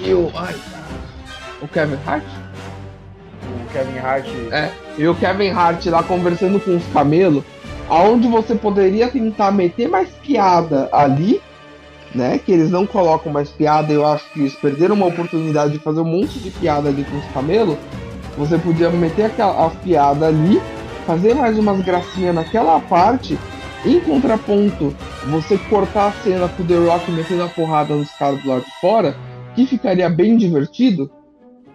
e 0.00 0.12
o 0.12 0.30
ai, 0.34 0.54
o 1.60 1.68
Kevin 1.68 1.98
Hart 2.06 2.24
O 3.44 3.72
Kevin 3.72 3.98
Hart. 3.98 4.26
é 4.50 4.70
e 4.98 5.06
o 5.06 5.14
Kevin 5.14 5.50
Hart 5.50 5.86
lá 5.86 6.02
conversando 6.02 6.60
com 6.60 6.76
os 6.76 6.86
camelos 6.92 7.44
aonde 7.88 8.28
você 8.28 8.54
poderia 8.54 9.08
tentar 9.08 9.52
meter 9.52 9.88
mais 9.88 10.08
piada 10.24 10.88
ali 10.92 11.40
né 12.14 12.38
que 12.38 12.52
eles 12.52 12.70
não 12.70 12.86
colocam 12.86 13.32
mais 13.32 13.50
piada 13.50 13.92
eu 13.92 14.06
acho 14.06 14.24
que 14.32 14.40
eles 14.40 14.54
perderam 14.54 14.94
uma 14.94 15.06
oportunidade 15.06 15.72
de 15.72 15.78
fazer 15.78 16.00
um 16.00 16.04
monte 16.04 16.38
de 16.38 16.50
piada 16.50 16.88
ali 16.88 17.04
com 17.04 17.16
os 17.18 17.26
camelos 17.32 17.76
você 18.36 18.58
podia 18.58 18.90
meter 18.90 19.26
aquela 19.26 19.70
piada 19.70 20.26
ali 20.26 20.60
fazer 21.06 21.34
mais 21.34 21.58
umas 21.58 21.80
gracinhas 21.84 22.34
naquela 22.34 22.80
parte 22.80 23.38
em 23.84 23.98
contraponto, 24.00 24.94
você 25.28 25.58
cortar 25.58 26.08
a 26.08 26.12
cena 26.12 26.48
com 26.48 26.62
o 26.62 26.66
The 26.66 26.76
Rock 26.76 27.10
metendo 27.10 27.42
a 27.42 27.48
porrada 27.48 27.94
nos 27.94 28.10
caras 28.12 28.40
do 28.40 28.48
lado 28.48 28.64
de 28.64 28.80
fora, 28.80 29.16
que 29.54 29.66
ficaria 29.66 30.08
bem 30.08 30.36
divertido, 30.36 31.10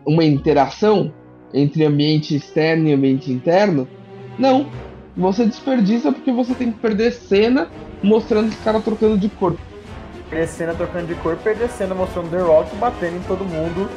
uma 0.05 0.23
interação 0.23 1.13
entre 1.53 1.83
ambiente 1.83 2.35
externo 2.35 2.87
e 2.87 2.93
ambiente 2.93 3.31
interno. 3.31 3.87
Não, 4.39 4.67
você 5.15 5.45
desperdiça 5.45 6.11
porque 6.11 6.31
você 6.31 6.53
tem 6.53 6.71
que 6.71 6.79
perder 6.79 7.11
cena 7.11 7.69
mostrando 8.01 8.49
os 8.49 8.59
caras 8.59 8.83
trocando 8.83 9.17
de 9.17 9.27
corpo. 9.29 9.59
Perder 10.29 10.47
cena 10.47 10.73
trocando 10.73 11.07
de 11.07 11.15
cor, 11.15 11.35
perder 11.37 11.69
cena 11.69 11.93
mostrando 11.93 12.29
The 12.29 12.41
Rock 12.41 12.75
batendo 12.77 13.17
em 13.17 13.21
todo 13.21 13.43
mundo 13.43 13.89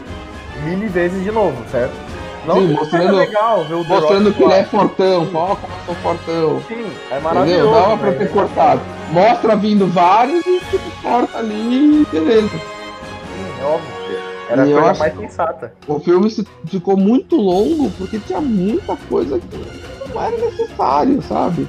mil 0.64 0.88
vezes 0.88 1.22
de 1.22 1.30
novo, 1.30 1.56
certo? 1.70 2.19
Não 2.46 2.54
Sim, 2.56 2.68
mostrando- 2.72 3.02
seja 3.06 3.12
legal 3.12 3.64
ver 3.64 3.74
o 3.74 3.84
The 3.84 3.94
Mostrando 3.94 4.24
Rock 4.28 4.36
que 4.38 4.42
ele 4.44 4.52
é 4.54 4.64
fortão, 4.64 5.28
ó, 5.34 5.46
como 5.56 5.72
sou 5.86 5.94
fortão. 5.96 6.62
Sim, 6.66 6.74
é 6.74 6.84
Entendeu? 7.18 7.20
maravilhoso. 7.22 7.70
Dava 7.72 7.96
pra 7.98 8.12
ter 8.12 8.30
cortado. 8.32 8.80
Mostra 9.12 9.56
vindo 9.56 9.86
vários 9.88 10.46
e 10.46 10.60
tipo, 10.70 10.90
corta 11.02 11.38
ali 11.38 12.06
beleza. 12.10 12.48
Sim, 12.48 13.60
é 13.60 13.64
óbvio. 13.64 14.00
Era 14.48 14.62
a 14.62 14.66
E 14.66 14.72
coisa 14.72 14.94
mais 14.94 15.16
sensata. 15.16 15.72
O 15.86 16.00
filme 16.00 16.28
ficou 16.66 16.96
muito 16.96 17.36
longo 17.36 17.90
porque 17.98 18.18
tinha 18.18 18.40
muita 18.40 18.96
coisa 19.08 19.38
que 19.38 20.10
não 20.12 20.20
era 20.22 20.36
necessário, 20.36 21.22
sabe? 21.22 21.68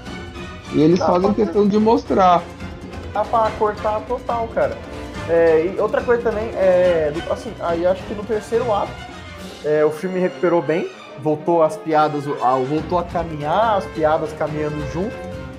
E 0.73 0.81
eles 0.81 0.99
Dá 0.99 1.05
fazem 1.05 1.33
questão 1.33 1.67
de 1.67 1.77
mostrar. 1.77 2.41
Dá 3.13 3.23
pra 3.25 3.51
cortar 3.59 3.99
total, 4.07 4.47
cara. 4.55 4.75
É, 5.29 5.73
e 5.75 5.79
outra 5.79 6.01
coisa 6.01 6.23
também 6.23 6.45
é. 6.55 7.11
Assim, 7.29 7.51
aí 7.59 7.85
acho 7.85 8.01
que 8.03 8.13
no 8.15 8.23
terceiro 8.23 8.73
ato 8.73 8.89
é, 9.65 9.83
o 9.85 9.91
filme 9.91 10.19
recuperou 10.19 10.61
bem, 10.61 10.89
voltou 11.21 11.61
as 11.63 11.77
piadas, 11.77 12.23
a- 12.41 12.55
voltou 12.57 12.97
a 12.97 13.03
caminhar, 13.03 13.77
as 13.77 13.85
piadas 13.85 14.31
caminhando 14.33 14.75
junto, 14.91 15.15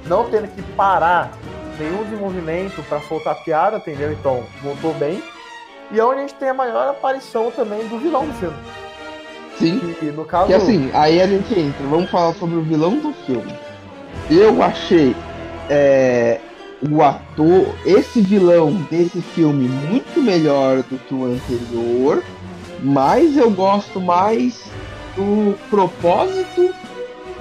não 0.06 0.24
tendo 0.30 0.48
que 0.48 0.62
parar 0.74 1.32
nenhum 1.78 2.02
desenvolvimento 2.04 2.82
pra 2.88 3.00
soltar 3.02 3.42
piada, 3.44 3.76
entendeu? 3.78 4.12
Então, 4.12 4.42
voltou 4.62 4.92
bem. 4.94 5.22
E 5.90 6.00
é 6.00 6.04
onde 6.04 6.18
a 6.18 6.20
gente 6.22 6.34
tem 6.34 6.48
a 6.48 6.54
maior 6.54 6.88
aparição 6.88 7.50
também 7.50 7.86
do 7.88 7.98
vilão 7.98 8.26
do 8.26 8.32
filme. 8.34 8.56
Sim. 9.58 9.94
Que 9.98 10.06
no 10.06 10.24
caso. 10.24 10.46
Que 10.46 10.54
assim, 10.54 10.90
aí 10.94 11.20
a 11.20 11.26
gente 11.26 11.58
entra, 11.58 11.86
vamos 11.86 12.10
falar 12.10 12.32
sobre 12.34 12.56
o 12.56 12.62
vilão 12.62 12.98
do 12.98 13.12
filme. 13.26 13.54
Eu 14.30 14.62
achei 14.62 15.14
é, 15.68 16.40
o 16.90 17.02
ator, 17.02 17.66
esse 17.84 18.20
vilão 18.22 18.72
desse 18.90 19.20
filme 19.20 19.68
muito 19.68 20.20
melhor 20.20 20.78
do 20.82 20.96
que 20.98 21.14
o 21.14 21.26
anterior, 21.26 22.22
mas 22.82 23.36
eu 23.36 23.50
gosto 23.50 24.00
mais 24.00 24.64
do 25.16 25.54
propósito 25.70 26.74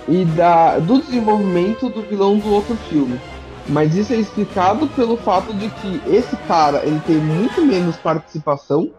e 0.07 0.25
da, 0.25 0.79
do 0.79 0.99
desenvolvimento 0.99 1.89
do 1.89 2.01
vilão 2.01 2.37
do 2.37 2.51
outro 2.51 2.75
filme. 2.89 3.19
Mas 3.67 3.95
isso 3.95 4.13
é 4.13 4.17
explicado 4.17 4.87
pelo 4.87 5.17
fato 5.17 5.53
de 5.53 5.69
que 5.69 6.01
esse 6.07 6.35
cara 6.47 6.85
ele 6.85 6.99
tem 7.05 7.17
muito 7.17 7.63
menos 7.65 7.95
participação 7.97 8.91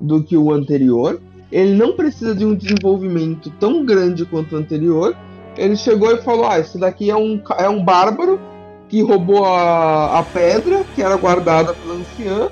do 0.00 0.22
que 0.22 0.36
o 0.36 0.52
anterior. 0.52 1.20
Ele 1.50 1.74
não 1.74 1.94
precisa 1.94 2.34
de 2.34 2.44
um 2.44 2.54
desenvolvimento 2.54 3.50
tão 3.58 3.84
grande 3.84 4.24
quanto 4.24 4.54
o 4.54 4.58
anterior. 4.58 5.16
Ele 5.56 5.76
chegou 5.76 6.12
e 6.12 6.22
falou: 6.22 6.46
Ah, 6.46 6.58
esse 6.58 6.78
daqui 6.78 7.10
é 7.10 7.16
um, 7.16 7.40
é 7.58 7.68
um 7.68 7.84
bárbaro 7.84 8.40
que 8.88 9.02
roubou 9.02 9.44
a, 9.44 10.18
a 10.18 10.22
pedra 10.22 10.84
que 10.94 11.02
era 11.02 11.16
guardada 11.16 11.74
pela 11.74 11.94
anciã. 11.94 12.48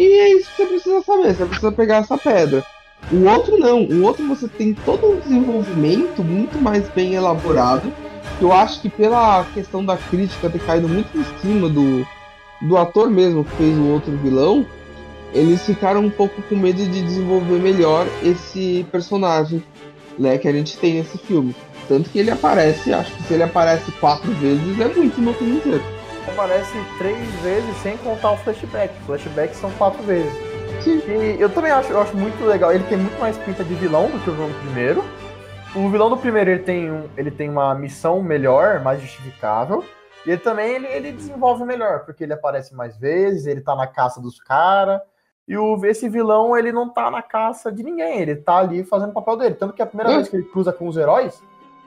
E 0.00 0.12
é 0.18 0.32
isso 0.32 0.48
que 0.48 0.56
você 0.56 0.66
precisa 0.66 1.02
saber. 1.02 1.34
Você 1.34 1.44
precisa 1.44 1.72
pegar 1.72 1.96
essa 1.98 2.16
pedra. 2.16 2.64
O 3.12 3.28
outro 3.28 3.58
não. 3.58 3.82
O 3.82 4.02
outro 4.04 4.26
você 4.26 4.48
tem 4.48 4.72
todo 4.72 5.06
um 5.06 5.20
desenvolvimento 5.20 6.24
muito 6.24 6.58
mais 6.58 6.88
bem 6.88 7.16
elaborado. 7.16 7.92
Eu 8.40 8.50
acho 8.50 8.80
que 8.80 8.88
pela 8.88 9.44
questão 9.52 9.84
da 9.84 9.98
crítica 9.98 10.48
ter 10.48 10.58
caído 10.60 10.88
muito 10.88 11.14
em 11.18 11.24
cima 11.42 11.68
do, 11.68 12.06
do 12.62 12.78
ator 12.78 13.10
mesmo 13.10 13.44
que 13.44 13.54
fez 13.56 13.76
o 13.76 13.88
outro 13.88 14.16
vilão, 14.16 14.64
eles 15.34 15.66
ficaram 15.66 16.00
um 16.00 16.10
pouco 16.10 16.40
com 16.40 16.56
medo 16.56 16.78
de 16.78 17.02
desenvolver 17.02 17.58
melhor 17.58 18.06
esse 18.22 18.86
personagem 18.90 19.62
né, 20.18 20.38
que 20.38 20.48
a 20.48 20.52
gente 20.52 20.78
tem 20.78 20.94
nesse 20.94 21.18
filme. 21.18 21.54
Tanto 21.88 22.08
que 22.08 22.18
ele 22.18 22.30
aparece, 22.30 22.90
acho 22.94 23.14
que 23.16 23.22
se 23.24 23.34
ele 23.34 23.42
aparece 23.42 23.92
quatro 23.92 24.32
vezes 24.32 24.80
é 24.80 24.88
muito 24.88 25.20
no 25.20 25.34
filme 25.34 25.56
inteiro. 25.56 25.99
Aparece 26.28 26.72
três 26.98 27.28
vezes 27.42 27.76
sem 27.82 27.96
contar 27.98 28.32
o 28.32 28.36
flashback. 28.38 28.92
Flashback 29.06 29.54
são 29.56 29.70
quatro 29.72 30.02
vezes. 30.02 30.32
Sim. 30.82 31.00
E 31.08 31.40
eu 31.40 31.48
também 31.50 31.70
acho, 31.70 31.92
eu 31.92 32.00
acho 32.00 32.16
muito 32.16 32.42
legal. 32.44 32.72
Ele 32.72 32.84
tem 32.84 32.98
muito 32.98 33.18
mais 33.20 33.36
pinta 33.38 33.62
de 33.62 33.74
vilão 33.74 34.08
do 34.10 34.18
que 34.20 34.30
o 34.30 34.32
vilão 34.32 34.48
do 34.48 34.58
primeiro. 34.60 35.04
O 35.74 35.88
vilão 35.88 36.10
do 36.10 36.16
primeiro 36.16 36.50
ele 36.50 36.62
tem, 36.62 36.90
um, 36.90 37.08
ele 37.16 37.30
tem 37.30 37.48
uma 37.48 37.74
missão 37.74 38.22
melhor, 38.22 38.80
mais 38.80 39.00
justificável. 39.00 39.84
E 40.26 40.30
ele 40.30 40.40
também 40.40 40.74
ele, 40.74 40.86
ele 40.86 41.12
desenvolve 41.12 41.64
melhor, 41.64 42.00
porque 42.04 42.24
ele 42.24 42.32
aparece 42.32 42.74
mais 42.74 42.96
vezes, 42.98 43.46
ele 43.46 43.60
tá 43.60 43.74
na 43.76 43.86
caça 43.86 44.20
dos 44.20 44.40
caras. 44.40 45.00
E 45.46 45.56
o, 45.56 45.84
esse 45.84 46.08
vilão, 46.08 46.56
ele 46.56 46.70
não 46.72 46.88
tá 46.88 47.10
na 47.10 47.22
caça 47.22 47.70
de 47.72 47.82
ninguém, 47.82 48.20
ele 48.20 48.36
tá 48.36 48.58
ali 48.58 48.84
fazendo 48.84 49.10
o 49.10 49.14
papel 49.14 49.36
dele. 49.36 49.54
Tanto 49.54 49.72
que 49.74 49.82
a 49.82 49.86
primeira 49.86 50.10
Hum. 50.12 50.16
vez 50.16 50.28
que 50.28 50.36
ele 50.36 50.44
cruza 50.44 50.72
com 50.72 50.86
os 50.88 50.96
heróis, 50.96 51.42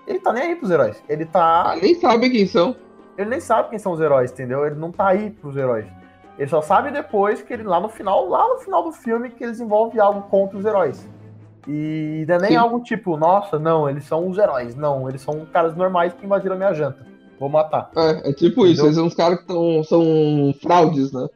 ele 0.08 0.20
tá 0.20 0.34
nem 0.34 0.44
aí 0.44 0.56
pros 0.56 0.70
heróis. 0.72 1.02
Ele 1.08 1.26
tá 1.26 1.72
Ah, 1.72 1.76
nem 1.76 1.96
sabe 1.96 2.30
quem 2.30 2.46
são. 2.48 2.76
Ele 3.18 3.30
nem 3.30 3.40
sabe 3.40 3.70
quem 3.70 3.80
são 3.80 3.92
os 3.92 4.00
heróis, 4.00 4.32
entendeu? 4.32 4.66
Ele 4.66 4.76
não 4.76 4.92
tá 4.92 5.08
aí 5.08 5.30
pros 5.30 5.56
heróis. 5.56 5.86
Ele 6.38 6.50
só 6.50 6.62
sabe 6.62 6.90
depois 6.92 7.42
que 7.42 7.54
ele 7.54 7.64
lá 7.64 7.80
no 7.80 7.90
final, 7.90 8.28
lá 8.28 8.48
no 8.50 8.58
final 8.60 8.84
do 8.84 8.92
filme, 8.92 9.30
que 9.30 9.44
eles 9.44 9.60
envolvem 9.60 10.00
algo 10.00 10.24
contra 10.24 10.58
os 10.58 10.66
heróis. 10.66 11.08
E 11.68 12.26
não 12.28 12.36
é 12.36 12.40
nem 12.40 12.50
Sim. 12.52 12.56
algo 12.58 12.82
tipo, 12.82 13.16
nossa, 13.16 13.58
não, 13.60 13.90
eles 13.90 14.04
são 14.06 14.28
os 14.28 14.38
heróis. 14.38 14.76
Não, 14.76 15.08
eles 15.08 15.22
são 15.22 15.46
caras 15.46 15.76
normais 15.76 16.14
que 16.14 16.26
invadiram 16.26 16.56
a 16.56 16.58
minha 16.58 16.74
janta. 16.74 17.06
Vou 17.40 17.50
matar. 17.50 17.90
É, 17.96 18.30
é 18.30 18.34
tipo 18.34 18.66
isso, 18.66 18.82
Entendeu? 18.82 18.86
eles 18.86 18.96
são 18.96 19.06
uns 19.06 19.14
caras 19.16 19.40
que 19.40 19.48
tão, 19.48 19.84
são 19.84 20.54
fraudes, 20.62 21.12
né? 21.14 21.28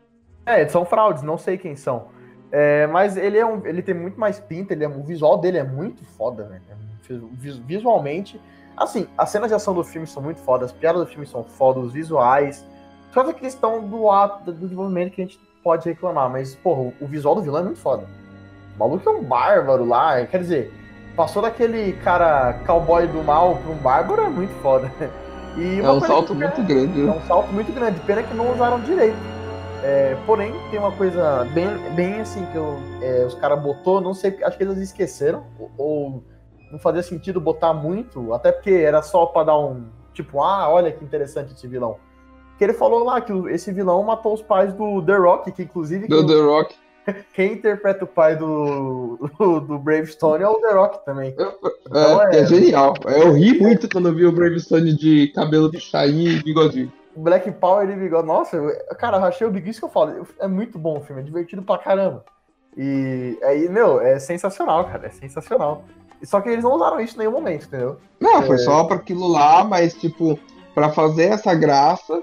É, 0.46 0.62
eles 0.62 0.72
são 0.72 0.84
fraudes, 0.86 1.24
não 1.24 1.38
sei 1.38 1.58
quem 1.58 1.76
são. 1.76 2.08
É, 2.52 2.88
mas 2.88 3.18
ele 3.18 3.38
é 3.38 3.46
um, 3.46 3.66
ele 3.66 3.82
tem 3.82 3.94
muito 3.94 4.20
mais 4.20 4.40
pinta, 4.40 4.74
ele 4.74 4.84
é, 4.84 4.88
o 4.88 5.04
visual 5.04 5.38
dele 5.38 5.58
é 5.58 5.64
muito 5.64 6.04
foda, 6.18 6.44
velho. 6.46 6.62
É, 6.70 7.14
vis- 7.34 7.58
Visualmente, 7.58 8.40
assim, 8.78 9.08
as 9.18 9.30
cenas 9.30 9.50
de 9.50 9.56
ação 9.56 9.74
do 9.74 9.84
filme 9.84 10.06
são 10.08 10.22
muito 10.22 10.40
fodas, 10.42 10.72
as 10.72 10.78
piadas 10.78 11.02
do 11.02 11.08
filme 11.08 11.26
são 11.26 11.44
fodas, 11.44 11.84
os 11.86 11.94
visuais. 11.94 12.64
Só 13.14 13.22
a 13.22 13.34
questão 13.34 13.82
do 13.88 14.10
ato, 14.12 14.44
do 14.46 14.54
desenvolvimento 14.54 15.12
que 15.14 15.22
a 15.22 15.26
gente 15.26 15.40
pode 15.64 15.88
reclamar, 15.90 16.30
mas, 16.30 16.56
porra, 16.56 16.94
o- 17.02 17.08
visual 17.08 17.36
do 17.36 17.42
vilão 17.42 17.62
é 17.62 17.64
muito 17.66 17.80
foda. 17.80 18.06
O 18.76 18.80
maluco 18.80 19.10
é 19.10 19.12
um 19.12 19.24
bárbaro 19.24 19.84
lá. 19.86 20.24
Quer 20.26 20.40
dizer, 20.40 20.74
passou 21.16 21.42
daquele 21.42 21.94
cara 22.04 22.54
cowboy 22.66 23.08
do 23.08 23.24
mal 23.24 23.56
pra 23.58 23.72
um 23.72 23.78
bárbaro 23.78 24.22
é 24.22 24.30
muito 24.30 24.54
foda. 24.62 24.92
E 25.58 25.80
É 25.80 25.90
um 25.92 26.00
salto 26.00 26.28
que- 26.36 26.40
muito 26.40 26.62
grande, 26.64 27.02
É 27.02 27.04
né? 27.06 27.12
um 27.12 27.22
salto 27.28 27.52
muito 27.52 27.72
grande. 27.74 28.00
Pena 28.02 28.22
que 28.22 28.34
não 28.36 28.54
usaram 28.54 28.80
direito. 28.82 29.18
É, 29.84 30.16
porém, 30.26 30.54
tem 30.70 30.78
uma 30.80 30.92
coisa 30.92 31.48
bem, 31.54 31.68
bem 31.96 32.22
assim 32.22 32.46
que 32.52 32.56
eu, 32.56 32.78
é, 33.02 33.26
os 33.26 33.34
caras 33.36 33.60
botou, 33.60 34.00
não 34.00 34.14
sei, 34.14 34.38
acho 34.44 34.56
que 34.58 34.64
eles 34.64 34.78
esqueceram, 34.78 35.44
ou, 35.60 35.72
ou 35.78 36.24
não 36.72 36.80
fazia 36.80 37.04
sentido 37.04 37.40
botar 37.40 37.74
muito, 37.74 38.34
até 38.34 38.52
porque 38.52 38.72
era 38.72 39.02
só 39.02 39.26
pra 39.26 39.44
dar 39.44 39.58
um 39.58 39.86
tipo, 40.14 40.42
ah, 40.42 40.70
olha 40.70 40.92
que 40.92 41.04
interessante 41.04 41.54
esse 41.54 41.68
vilão. 41.68 41.98
Que 42.58 42.64
ele 42.64 42.74
falou 42.74 43.04
lá 43.04 43.22
que 43.22 43.32
esse 43.50 43.72
vilão 43.72 44.02
matou 44.04 44.34
os 44.34 44.42
pais 44.42 44.74
do 44.74 45.02
The 45.04 45.16
Rock, 45.16 45.52
que 45.52 45.64
inclusive 45.64 46.08
Do 46.08 46.26
quem, 46.26 46.28
The 46.28 46.42
Rock. 46.42 46.76
quem 47.34 47.54
interpreta 47.54 48.04
o 48.04 48.08
pai 48.08 48.36
do, 48.36 49.30
do, 49.38 49.60
do 49.60 49.78
Bravestone 49.78 50.44
é 50.44 50.48
o 50.48 50.60
The 50.60 50.74
Rock 50.74 51.06
também. 51.06 51.36
É, 51.38 51.54
Então, 51.86 52.30
que 52.30 52.36
é 52.36 52.46
genial. 52.46 52.96
Eu 53.06 53.34
ri 53.34 53.60
muito 53.60 53.88
quando 53.88 54.14
vi 54.14 54.26
o 54.26 54.32
Bravestone 54.32 54.96
de 54.96 55.28
cabelo 55.34 55.70
de 55.70 55.80
chainha 55.80 56.32
e 56.32 56.44
bigodinho. 56.44 56.92
Black 57.16 57.52
Power 57.52 57.90
e 57.90 57.96
bigode. 57.96 58.28
Nossa, 58.28 58.58
cara, 58.98 59.18
eu 59.18 59.26
achei 59.26 59.46
o 59.46 59.52
bigode, 59.52 59.72
isso 59.72 59.80
que 59.80 59.86
eu 59.86 59.90
falo. 59.90 60.28
É 60.40 60.48
muito 60.48 60.78
bom 60.78 60.98
o 60.98 61.02
filme, 61.02 61.22
é 61.22 61.26
divertido 61.26 61.62
pra 61.62 61.78
caramba. 61.78 62.24
E 62.76 63.38
aí, 63.44 63.68
meu, 63.70 64.00
é 64.00 64.20
sensacional, 64.20 64.86
cara, 64.86 65.08
é 65.08 65.10
sensacional. 65.10 65.84
Só 66.24 66.42
que 66.42 66.50
eles 66.50 66.64
não 66.64 66.74
usaram 66.74 67.00
isso 67.00 67.16
em 67.16 67.20
nenhum 67.20 67.32
momento, 67.32 67.66
entendeu? 67.68 67.98
Não, 68.20 68.42
foi 68.44 68.56
É. 68.56 68.60
só 68.60 68.84
pra 68.86 68.98
aquilo 68.98 69.28
lá, 69.28 69.64
mas 69.64 69.94
tipo, 69.94 70.40
pra 70.74 70.90
fazer 70.90 71.26
essa 71.26 71.54
graça. 71.54 72.22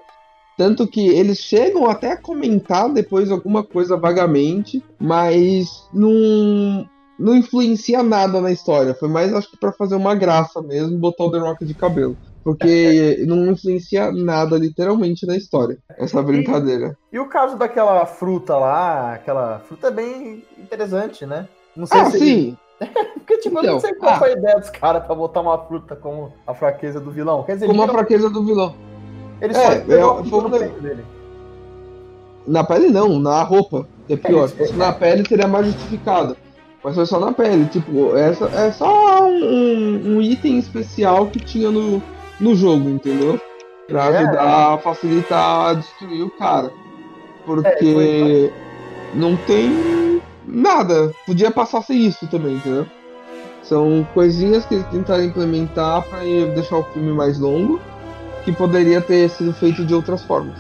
Tanto 0.57 0.87
que 0.87 1.09
eles 1.09 1.39
chegam 1.39 1.91
até 1.91 2.13
a 2.13 2.17
comentar 2.17 2.89
depois 2.89 3.29
alguma 3.31 3.65
coisa 3.65 3.97
vagamente, 3.97 4.85
mas 5.01 5.89
não, 5.93 6.89
não 7.19 7.35
influencia 7.37 8.03
nada 8.05 8.41
na 8.41 8.53
história. 8.53 8.95
Foi 8.95 9.09
mais, 9.09 9.35
acho 9.35 9.51
que, 9.51 9.57
pra 9.57 9.73
fazer 9.73 9.97
uma 9.97 10.15
graça 10.15 10.63
mesmo, 10.63 10.97
botar 10.97 11.25
o 11.25 11.31
The 11.33 11.39
Rock 11.39 11.65
de 11.65 11.75
cabelo. 11.75 12.17
Porque 12.45 13.25
não 13.27 13.47
influencia 13.51 14.13
nada, 14.13 14.57
literalmente, 14.57 15.27
na 15.27 15.37
história. 15.37 15.77
Essa 15.99 16.23
brincadeira. 16.23 16.97
E 17.13 17.19
o 17.19 17.29
caso 17.29 17.57
daquela 17.57 18.07
fruta 18.07 18.57
lá, 18.57 19.15
aquela 19.15 19.59
fruta 19.67 19.89
é 19.89 19.91
bem 19.91 20.45
interessante, 20.57 21.27
né? 21.27 21.49
Não 21.75 21.87
sei 21.87 22.01
Ah, 22.01 22.11
se. 22.11 22.19
sim. 22.19 22.57
Porque, 23.15 23.39
tipo, 23.39 23.59
eu 23.59 23.63
não 23.63 23.69
Então, 23.77 23.81
sei 23.81 23.95
qual 23.95 24.15
ah. 24.15 24.19
foi 24.19 24.31
a 24.31 24.33
ideia 24.33 24.59
dos 24.59 24.71
caras 24.71 25.05
pra 25.05 25.15
botar 25.15 25.41
uma 25.41 25.59
fruta 25.59 25.97
como 25.97 26.33
a 26.47 26.55
fraqueza 26.55 27.01
do 27.01 27.11
vilão. 27.11 27.43
Quer 27.45 27.55
dizer, 27.55 27.67
Como 27.67 27.83
a 27.83 27.89
fraqueza 27.89 28.29
do 28.29 28.45
vilão. 28.45 28.75
ele 29.41 29.53
é, 29.53 29.57
só 29.57 29.73
é, 29.73 29.85
no 30.01 30.47
um- 30.47 30.51
peito 30.51 30.81
dele. 30.81 31.05
Na 32.47 32.63
pele 32.65 32.89
não, 32.91 33.19
na 33.19 33.43
roupa. 33.43 33.87
É 34.09 34.17
pior. 34.17 34.45
É, 34.45 34.49
Se 34.49 34.57
fosse 34.57 34.73
na 34.75 34.93
pele 34.93 35.27
seria 35.27 35.49
mais 35.49 35.67
justificado. 35.67 36.37
Mas 36.83 36.95
foi 36.95 37.07
só 37.07 37.19
na 37.19 37.33
pele. 37.33 37.65
Tipo, 37.67 38.15
essa 38.17 38.45
é 38.47 38.71
só 38.71 39.25
um, 39.25 40.17
um- 40.17 40.21
item 40.21 40.59
especial 40.59 41.27
que 41.29 41.41
tinha 41.41 41.71
no, 41.71 42.03
no 42.39 42.55
jogo, 42.55 42.91
entendeu? 42.91 43.41
Pra 43.89 44.07
É. 44.07 44.19
ajudar 44.19 44.75
a 44.75 44.79
facilitar 44.79 45.71
a 45.71 45.75
destruir 45.75 46.23
o 46.23 46.31
cara. 46.31 46.71
Porque 47.47 48.51
É, 48.53 49.17
não 49.17 49.37
tem 49.37 49.71
nada. 50.55 51.13
Podia 51.27 51.51
passar 51.51 51.83
sem 51.83 52.07
isso 52.07 52.27
também, 52.27 52.57
entendeu? 52.57 52.87
São 53.63 54.07
coisinhas 54.13 54.65
que 54.67 54.75
eles 54.75 54.87
tentaram 54.89 55.25
implementar 55.25 56.03
pra 56.03 56.21
deixar 56.55 56.79
o 56.79 56.85
filme 56.85 57.13
mais 57.13 57.39
longo, 57.39 57.81
que 58.45 58.53
poderia 58.53 59.01
ter 59.01 59.29
sido 59.31 59.53
feito 59.55 59.85
de 59.85 59.95
outras 59.95 60.23
formas. 60.23 60.59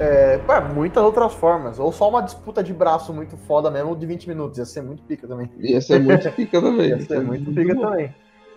É, 0.00 0.40
ué, 0.48 0.60
muitas 0.60 1.02
outras 1.02 1.32
formas. 1.34 1.78
Ou 1.78 1.90
só 1.92 2.08
uma 2.08 2.22
disputa 2.22 2.62
de 2.62 2.72
braço 2.72 3.12
muito 3.12 3.36
foda 3.36 3.70
mesmo 3.70 3.96
de 3.96 4.06
20 4.06 4.28
minutos. 4.28 4.58
Ia 4.58 4.64
ser 4.64 4.82
muito 4.82 5.02
pica 5.02 5.26
também. 5.26 5.50
Ia 5.58 5.80
ser 5.80 6.00
muito 6.00 6.30
pica 6.32 6.60
também. 6.60 6.88
Ia 6.88 7.00
ser 7.00 7.20
muito 7.20 7.52
pica 7.52 7.74
também. 7.74 8.14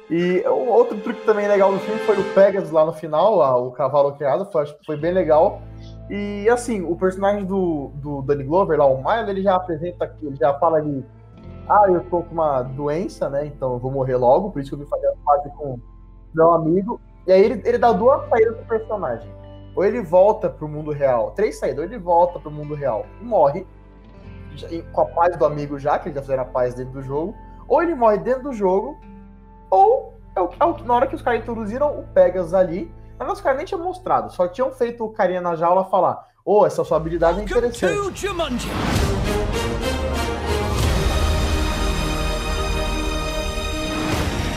E 0.10 0.44
outro 0.46 0.98
truque 0.98 1.26
também 1.26 1.48
legal 1.48 1.72
do 1.72 1.80
filme 1.80 2.00
foi 2.02 2.20
o 2.20 2.24
Pegasus 2.34 2.70
lá 2.70 2.86
no 2.86 2.92
final, 2.92 3.66
o 3.66 3.72
cavalo 3.72 4.12
criado, 4.12 4.46
foi, 4.52 4.64
acho 4.64 4.78
que 4.78 4.86
foi 4.86 4.98
bem 4.98 5.14
legal. 5.14 5.62
E 6.10 6.50
assim, 6.50 6.82
o 6.82 6.96
personagem 6.96 7.46
do, 7.46 7.92
do 7.96 8.22
Danny 8.22 8.44
Glover 8.44 8.78
lá, 8.78 8.86
o 8.86 8.98
Milo, 8.98 9.30
ele 9.30 9.42
já 9.42 9.56
apresenta 9.56 10.06
aqui, 10.06 10.26
ele 10.26 10.36
já 10.36 10.54
fala 10.60 10.78
ali, 10.78 11.06
ah, 11.70 11.86
eu 11.88 12.02
tô 12.10 12.22
com 12.24 12.34
uma 12.34 12.62
doença, 12.64 13.30
né? 13.30 13.46
Então 13.46 13.74
eu 13.74 13.80
vou 13.80 13.92
morrer 13.92 14.18
logo, 14.18 14.52
por 14.52 14.60
isso 14.62 14.70
que 14.72 14.76
eu 14.76 14.80
vim 14.80 14.90
fazer 14.90 15.08
a 15.08 15.14
parte 15.26 15.50
com 15.56 15.80
meu 16.34 16.52
amigo. 16.52 17.00
E 17.26 17.32
aí 17.32 17.42
ele, 17.44 17.62
ele 17.66 17.78
dá 17.78 17.92
duas 17.94 18.28
saídas 18.30 18.58
pro 18.58 18.66
personagem. 18.66 19.30
Ou 19.76 19.86
ele 19.86 20.02
volta 20.02 20.50
pro 20.50 20.68
mundo 20.68 20.92
real, 20.92 21.32
três 21.32 21.58
saídas, 21.58 21.78
ou 21.78 21.84
ele 21.86 21.98
volta 21.98 22.40
pro 22.40 22.52
mundo 22.52 22.76
real 22.76 23.06
e 23.22 23.24
morre, 23.24 23.66
já- 24.56 24.68
com 24.92 25.02
a 25.02 25.06
paz 25.06 25.38
do 25.38 25.46
amigo 25.46 25.80
já, 25.80 25.98
que 25.98 26.10
eles 26.10 26.16
já 26.16 26.22
fizeram 26.22 26.44
a 26.44 26.46
paz 26.46 26.74
dentro 26.74 26.92
do 26.94 27.02
jogo, 27.02 27.34
ou 27.70 27.82
ele 27.82 27.96
morre 27.96 28.18
dentro 28.18 28.44
do 28.44 28.54
jogo, 28.54 28.98
ou 29.70 30.14
é 30.36 30.42
o, 30.42 30.50
é 30.60 30.66
o- 30.66 30.78
na 30.84 30.94
hora 30.94 31.08
que 31.08 31.16
os 31.16 31.22
caras 31.22 31.40
introduziram 31.40 32.00
o 32.00 32.04
Pegasus 32.08 32.54
ali, 32.54 32.92
mas 33.24 33.38
os 33.38 33.42
caras 33.42 33.58
nem 33.58 33.66
tinham 33.66 33.84
mostrado, 33.84 34.34
só 34.34 34.48
tinham 34.48 34.72
feito 34.72 35.04
o 35.04 35.10
carinha 35.10 35.42
na 35.42 35.56
jaula 35.56 35.86
falar: 35.86 36.28
Ô, 36.44 36.66
essa 36.66 36.84
sua 36.84 36.98
habilidade 36.98 37.40
é 37.40 37.44
interessante. 37.44 38.20
Jumanji! 38.20 38.70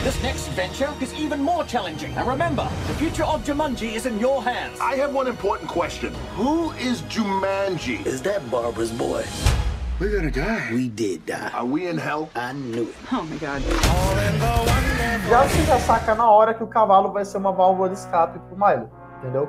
This 0.03 0.21
next 0.21 0.47
venture 0.49 0.91
is 1.01 1.13
even 1.19 1.39
more 1.39 1.63
challenging. 1.65 2.15
And 2.15 2.27
remember, 2.27 2.67
the 2.87 2.93
future 2.93 3.23
of 3.23 3.43
Jumanji 3.43 3.95
is 3.95 4.05
in 4.05 4.19
your 4.19 4.43
hands. 4.43 4.79
I 4.79 4.95
have 4.97 5.13
one 5.13 5.27
important 5.27 5.67
question. 5.67 6.13
Who 6.35 6.71
is 6.73 7.01
Jumanji? 7.09 8.05
Is 8.05 8.21
that 8.21 8.41
Barbara's 8.51 8.91
boy? 8.91 9.25
We're 9.97 10.11
gonna 10.11 10.29
die. 10.29 10.73
We 10.73 10.89
did 10.89 11.25
die. 11.25 11.51
Are 11.53 11.65
we 11.65 11.87
in 11.87 11.97
hell? 11.97 12.27
I 12.35 12.51
knew 12.51 12.83
it. 12.83 12.95
Oh 13.13 13.23
my 13.23 13.37
god. 13.37 13.61
Já 15.29 15.43
você 15.43 15.63
já 15.63 15.79
saca 15.79 16.13
na 16.13 16.29
hora 16.29 16.53
que 16.53 16.61
o 16.61 16.67
cavalo 16.67 17.13
vai 17.13 17.23
ser 17.23 17.37
uma 17.37 17.53
válvula 17.53 17.87
de 17.87 17.95
escape 17.95 18.37
pro 18.39 18.57
Milo, 18.57 18.89
entendeu? 19.19 19.47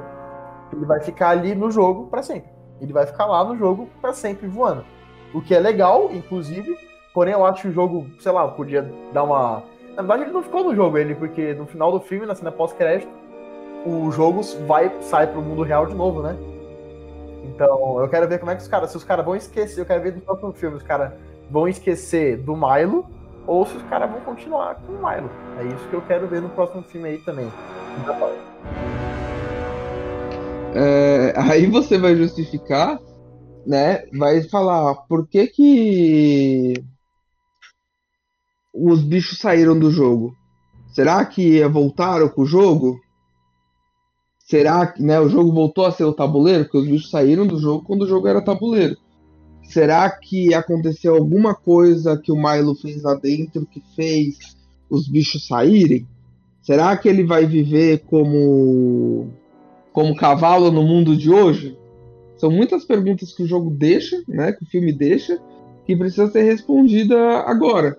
Ele 0.73 0.87
vai 0.87 1.01
ficar 1.01 1.31
ali 1.31 1.53
no 1.53 1.69
jogo 1.69 2.07
pra 2.07 2.23
sempre. 2.23 2.49
Ele 2.81 2.93
vai 2.93 3.05
ficar 3.07 3.27
lá 3.27 3.43
no 3.43 3.57
jogo 3.57 3.91
pra 4.01 4.13
sempre 4.13 4.47
voando. 4.47 4.85
O 5.35 5.41
que 5.41 5.53
é 5.53 5.59
legal, 5.59 6.11
inclusive, 6.13 6.77
porém 7.13 7.35
eu 7.35 7.45
acho 7.45 7.63
que 7.63 7.69
o 7.69 7.73
jogo, 7.73 8.07
sei 8.21 8.31
lá, 8.31 8.47
podia 8.47 8.89
dar 9.13 9.25
uma. 9.25 9.65
Na 9.97 10.03
verdade, 10.03 10.23
ele 10.23 10.33
não 10.33 10.45
ficou 10.45 10.63
no 10.63 10.77
jogo, 10.77 10.97
ele, 10.97 11.17
porque 11.17 11.55
no 11.55 11.67
final 11.67 11.91
do 11.91 11.99
filme, 11.99 12.25
na 12.25 12.37
cena 12.37 12.53
pós-crédito, 12.53 13.11
o 13.85 14.13
jogo 14.13 14.43
vai 14.69 14.93
sai 15.01 15.27
pro 15.27 15.43
mundo 15.43 15.65
real 15.65 15.87
de 15.87 15.95
novo, 15.95 16.23
né? 16.23 16.37
Então, 17.55 18.01
eu 18.01 18.09
quero 18.09 18.29
ver 18.29 18.39
como 18.39 18.51
é 18.51 18.57
que 18.57 18.63
os 18.63 18.69
caras, 18.69 18.91
se 18.91 18.97
os 18.97 19.05
caras 19.05 19.25
vão 19.25 19.37
esquecer, 19.37 19.81
eu 19.81 19.87
quero 19.87 20.03
ver 20.03 20.15
no 20.15 20.21
próximo 20.21 20.53
filme, 20.53 20.77
os 20.77 20.83
caras 20.83 21.13
vão 21.51 21.69
esquecer 21.69 22.37
do 22.39 22.57
Milo 22.57 23.07
ou 23.47 23.65
se 23.65 23.77
os 23.77 23.83
caras 23.85 24.11
vão 24.11 24.21
continuar 24.21 24.75
com 24.75 24.93
o 24.93 24.97
Milo. 24.97 25.31
É 25.59 25.65
isso 25.65 25.89
que 25.89 25.95
eu 25.95 26.03
quero 26.03 26.27
ver 26.27 26.43
no 26.43 26.49
próximo 26.51 26.83
filme 26.83 27.09
aí 27.09 27.19
também. 27.19 27.51
É, 30.75 31.33
aí 31.37 31.67
você 31.67 31.97
vai 31.97 32.17
justificar, 32.17 32.99
né? 33.65 34.05
Vai 34.19 34.43
falar 34.43 34.95
por 35.09 35.27
que 35.27 35.47
que 35.47 36.75
os 38.75 39.03
bichos 39.03 39.39
saíram 39.39 39.79
do 39.79 39.91
jogo? 39.91 40.35
Será 40.93 41.25
que 41.25 41.65
voltaram 41.69 42.29
com 42.29 42.43
o 42.43 42.47
jogo? 42.47 42.99
Será 44.47 44.87
que 44.87 45.03
né, 45.03 45.19
o 45.19 45.29
jogo 45.29 45.53
voltou 45.53 45.85
a 45.85 45.91
ser 45.91 46.05
o 46.05 46.13
tabuleiro? 46.13 46.65
Porque 46.65 46.79
os 46.79 46.87
bichos 46.87 47.11
saíram 47.11 47.45
do 47.45 47.59
jogo 47.59 47.85
quando 47.85 48.03
o 48.03 48.07
jogo 48.07 48.29
era 48.29 48.41
tabuleiro. 48.41 48.97
Será 49.65 50.09
que 50.09 50.55
aconteceu 50.55 51.17
alguma 51.17 51.53
coisa 51.53 52.17
que 52.17 52.31
o 52.31 52.37
Milo 52.37 52.77
fez 52.77 53.03
lá 53.03 53.15
dentro 53.15 53.67
que 53.67 53.83
fez 53.97 54.57
os 54.89 55.09
bichos 55.09 55.49
saírem? 55.49 56.07
Será 56.63 56.97
que 56.97 57.09
ele 57.09 57.25
vai 57.25 57.45
viver 57.45 58.05
como 58.07 59.29
como 59.93 60.15
cavalo 60.15 60.71
no 60.71 60.85
mundo 60.85 61.17
de 61.17 61.29
hoje? 61.29 61.77
São 62.37 62.49
muitas 62.49 62.85
perguntas 62.85 63.33
que 63.33 63.43
o 63.43 63.47
jogo 63.49 63.71
deixa, 63.71 64.23
né, 64.29 64.53
que 64.53 64.63
o 64.63 64.67
filme 64.69 64.93
deixa, 64.93 65.41
que 65.85 65.97
precisa 65.97 66.31
ser 66.31 66.43
respondida 66.43 67.19
agora. 67.41 67.99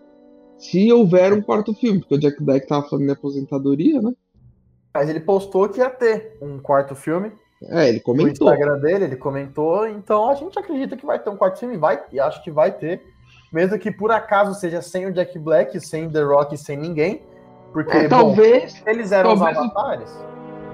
Se 0.57 0.91
houver 0.93 1.33
um 1.33 1.41
quarto 1.41 1.73
filme, 1.73 1.99
porque 1.99 2.15
o 2.15 2.19
Jack 2.19 2.41
Black 2.41 2.67
tava 2.67 2.87
falando 2.87 3.05
de 3.05 3.11
aposentadoria, 3.11 4.01
né? 4.01 4.13
Mas 4.97 5.09
ele 5.09 5.19
postou 5.19 5.69
que 5.69 5.79
ia 5.79 5.91
ter 5.91 6.35
um 6.41 6.57
quarto 6.57 6.95
filme 6.95 7.31
É, 7.69 7.87
ele 7.87 7.97
no 7.99 8.03
comentou. 8.03 8.31
Instagram 8.47 8.79
dele, 8.79 9.03
ele 9.05 9.15
comentou, 9.15 9.87
então 9.87 10.27
a 10.27 10.33
gente 10.33 10.57
acredita 10.57 10.97
que 10.97 11.05
vai 11.05 11.19
ter 11.19 11.29
um 11.29 11.37
quarto 11.37 11.59
filme, 11.59 11.77
vai, 11.77 12.01
e 12.11 12.19
acho 12.19 12.43
que 12.43 12.49
vai 12.49 12.71
ter. 12.71 13.03
Mesmo 13.53 13.77
que 13.77 13.91
por 13.91 14.09
acaso 14.11 14.59
seja 14.59 14.81
sem 14.81 15.05
o 15.05 15.13
Jack 15.13 15.37
Black, 15.37 15.79
sem 15.79 16.09
The 16.09 16.23
Rock, 16.23 16.57
sem 16.57 16.75
ninguém. 16.77 17.21
Porque, 17.71 17.95
É, 17.95 18.03
bom, 18.07 18.09
talvez. 18.09 18.81
eles 18.87 19.11
eram 19.11 19.35
talvez- 19.37 19.55
os 19.55 19.63
avatares. 19.65 20.19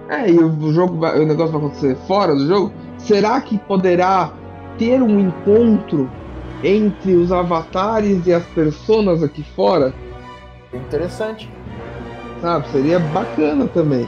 É, 0.10 0.30
e 0.30 0.40
o 0.40 0.72
jogo 0.72 0.98
vai- 1.00 1.20
o 1.20 1.26
negócio 1.26 1.52
vai 1.52 1.62
acontecer 1.62 1.96
fora 2.08 2.34
do 2.34 2.48
jogo. 2.48 2.72
Será 2.98 3.42
que 3.42 3.58
poderá 3.60 4.32
ter 4.78 5.02
um 5.02 5.20
encontro 5.20 6.10
entre 6.64 7.14
os 7.16 7.30
avatares 7.30 8.26
e 8.26 8.34
as 8.34 8.46
personas 8.48 9.22
aqui 9.22 9.44
fora? 9.44 9.94
Interessante. 10.74 11.50
Sabe? 12.44 12.68
Seria 12.74 13.00
bacana 13.00 13.66
também. 13.70 14.06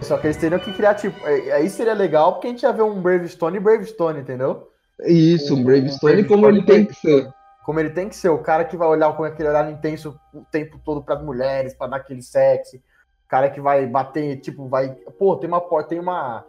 Só 0.00 0.18
que 0.18 0.26
eles 0.26 0.36
teriam 0.36 0.58
que 0.58 0.72
criar, 0.72 0.94
tipo, 0.94 1.16
é- 1.24 1.52
aí 1.52 1.70
seria 1.70 1.94
legal 1.94 2.32
porque 2.32 2.48
a 2.48 2.50
gente 2.50 2.64
ia 2.64 2.72
ver 2.72 2.82
um 2.82 3.00
Bravestone 3.00 3.58
e 3.58 3.60
Bravestone, 3.60 4.18
entendeu? 4.22 4.68
Isso, 5.06 5.54
um 5.54 5.58
Um 5.60 5.62
Bravestone 5.64 6.14
Bravestone 6.14 6.24
como 6.24 6.48
ele 6.48 6.66
tem 6.66 6.84
que 6.84 6.94
ser. 6.94 7.28
como 7.64 7.78
ele 7.78 7.90
tem 7.90 8.08
que 8.08 8.16
ser, 8.16 8.28
o 8.28 8.38
cara 8.38 8.64
que 8.64 8.76
vai 8.76 8.88
olhar 8.88 9.16
com 9.16 9.22
aquele 9.22 9.48
olhar 9.48 9.70
intenso 9.70 10.18
o 10.34 10.40
tempo 10.50 10.80
todo 10.84 11.00
para 11.00 11.14
as 11.14 11.22
mulheres, 11.24 11.74
para 11.74 11.86
dar 11.86 11.96
aquele 11.98 12.22
sexy, 12.22 12.78
o 12.78 13.28
cara 13.28 13.48
que 13.48 13.60
vai 13.60 13.86
bater, 13.86 14.40
tipo, 14.40 14.66
vai, 14.66 14.88
pô, 15.16 15.36
tem 15.36 15.46
uma 15.46 15.60
porta, 15.60 15.90
tem 15.90 16.00
uma, 16.00 16.44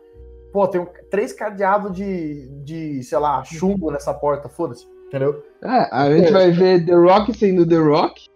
pô, 0.51 0.67
tem 0.67 0.81
um, 0.81 0.88
três 1.12 1.31
cadeados 1.31 1.95
de, 1.95 2.47
de, 2.63 3.03
sei 3.03 3.19
lá, 3.19 3.43
chumbo 3.43 3.91
nessa 3.91 4.12
porta, 4.12 4.49
foda-se, 4.49 4.88
entendeu? 5.05 5.43
É, 5.63 5.88
a 5.95 6.09
gente 6.09 6.31
vai 6.31 6.49
ver 6.49 6.83
The 6.83 6.95
Rock 6.95 7.38
sendo 7.38 7.63
The 7.63 7.77
Rock 7.77 8.33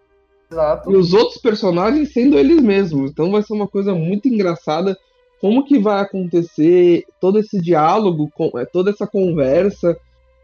Exato. 0.52 0.92
e 0.92 0.96
os 0.96 1.14
outros 1.14 1.38
personagens 1.40 2.14
sendo 2.14 2.38
eles 2.38 2.62
mesmos. 2.62 3.12
Então 3.12 3.32
vai 3.32 3.42
ser 3.44 3.54
uma 3.54 3.68
coisa 3.68 3.94
muito 3.94 4.28
engraçada. 4.28 4.98
Como 5.42 5.66
que 5.66 5.78
vai 5.78 6.02
acontecer 6.02 7.04
todo 7.22 7.38
esse 7.38 7.60
diálogo, 7.62 8.32
é, 8.56 8.66
toda 8.66 8.90
essa 8.90 9.06
conversa 9.06 9.96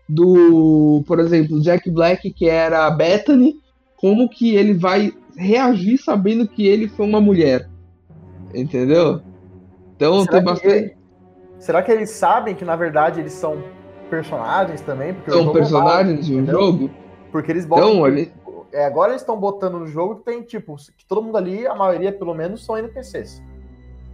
do, 0.08 1.04
por 1.08 1.20
exemplo, 1.20 1.62
Jack 1.62 1.90
Black, 1.90 2.32
que 2.32 2.48
era 2.48 2.86
a 2.86 2.92
Bethany, 2.92 3.56
como 3.96 4.30
que 4.30 4.56
ele 4.56 4.74
vai 4.74 5.12
reagir 5.36 5.98
sabendo 5.98 6.48
que 6.48 6.68
ele 6.68 6.88
foi 6.90 7.06
uma 7.08 7.22
mulher. 7.22 7.68
Entendeu? 8.54 9.22
Então 9.96 10.20
Será 10.22 10.32
tem 10.32 10.40
que 10.40 10.46
bastante. 10.46 10.76
ele- 10.76 10.96
será 11.60 11.82
que 11.82 11.92
eles 11.92 12.10
sabem 12.12 12.54
que 12.54 12.66
na 12.66 12.76
verdade 12.76 13.20
eles 13.20 13.34
são 13.34 13.64
personagens 14.10 14.82
também? 14.82 15.14
Porque 15.14 15.32
São 15.32 15.42
jogo 15.44 15.54
personagens 15.54 16.26
de 16.26 16.36
um 16.36 16.46
jogo. 16.46 16.90
Porque 17.32 17.52
eles 17.52 17.66
botam. 17.66 17.90
Então, 17.94 18.06
ali. 18.06 18.32
É, 18.74 18.86
agora 18.86 19.12
eles 19.12 19.22
estão 19.22 19.38
botando 19.40 19.80
no 19.80 19.88
jogo 19.88 20.16
que 20.18 20.26
tem, 20.26 20.42
tipo, 20.42 20.76
que 20.98 21.06
todo 21.06 21.22
mundo 21.22 21.38
ali, 21.38 21.66
a 21.66 21.76
maioria 21.76 22.12
pelo 22.12 22.34
menos, 22.34 22.66
são 22.66 22.78
NPCs. 22.78 23.42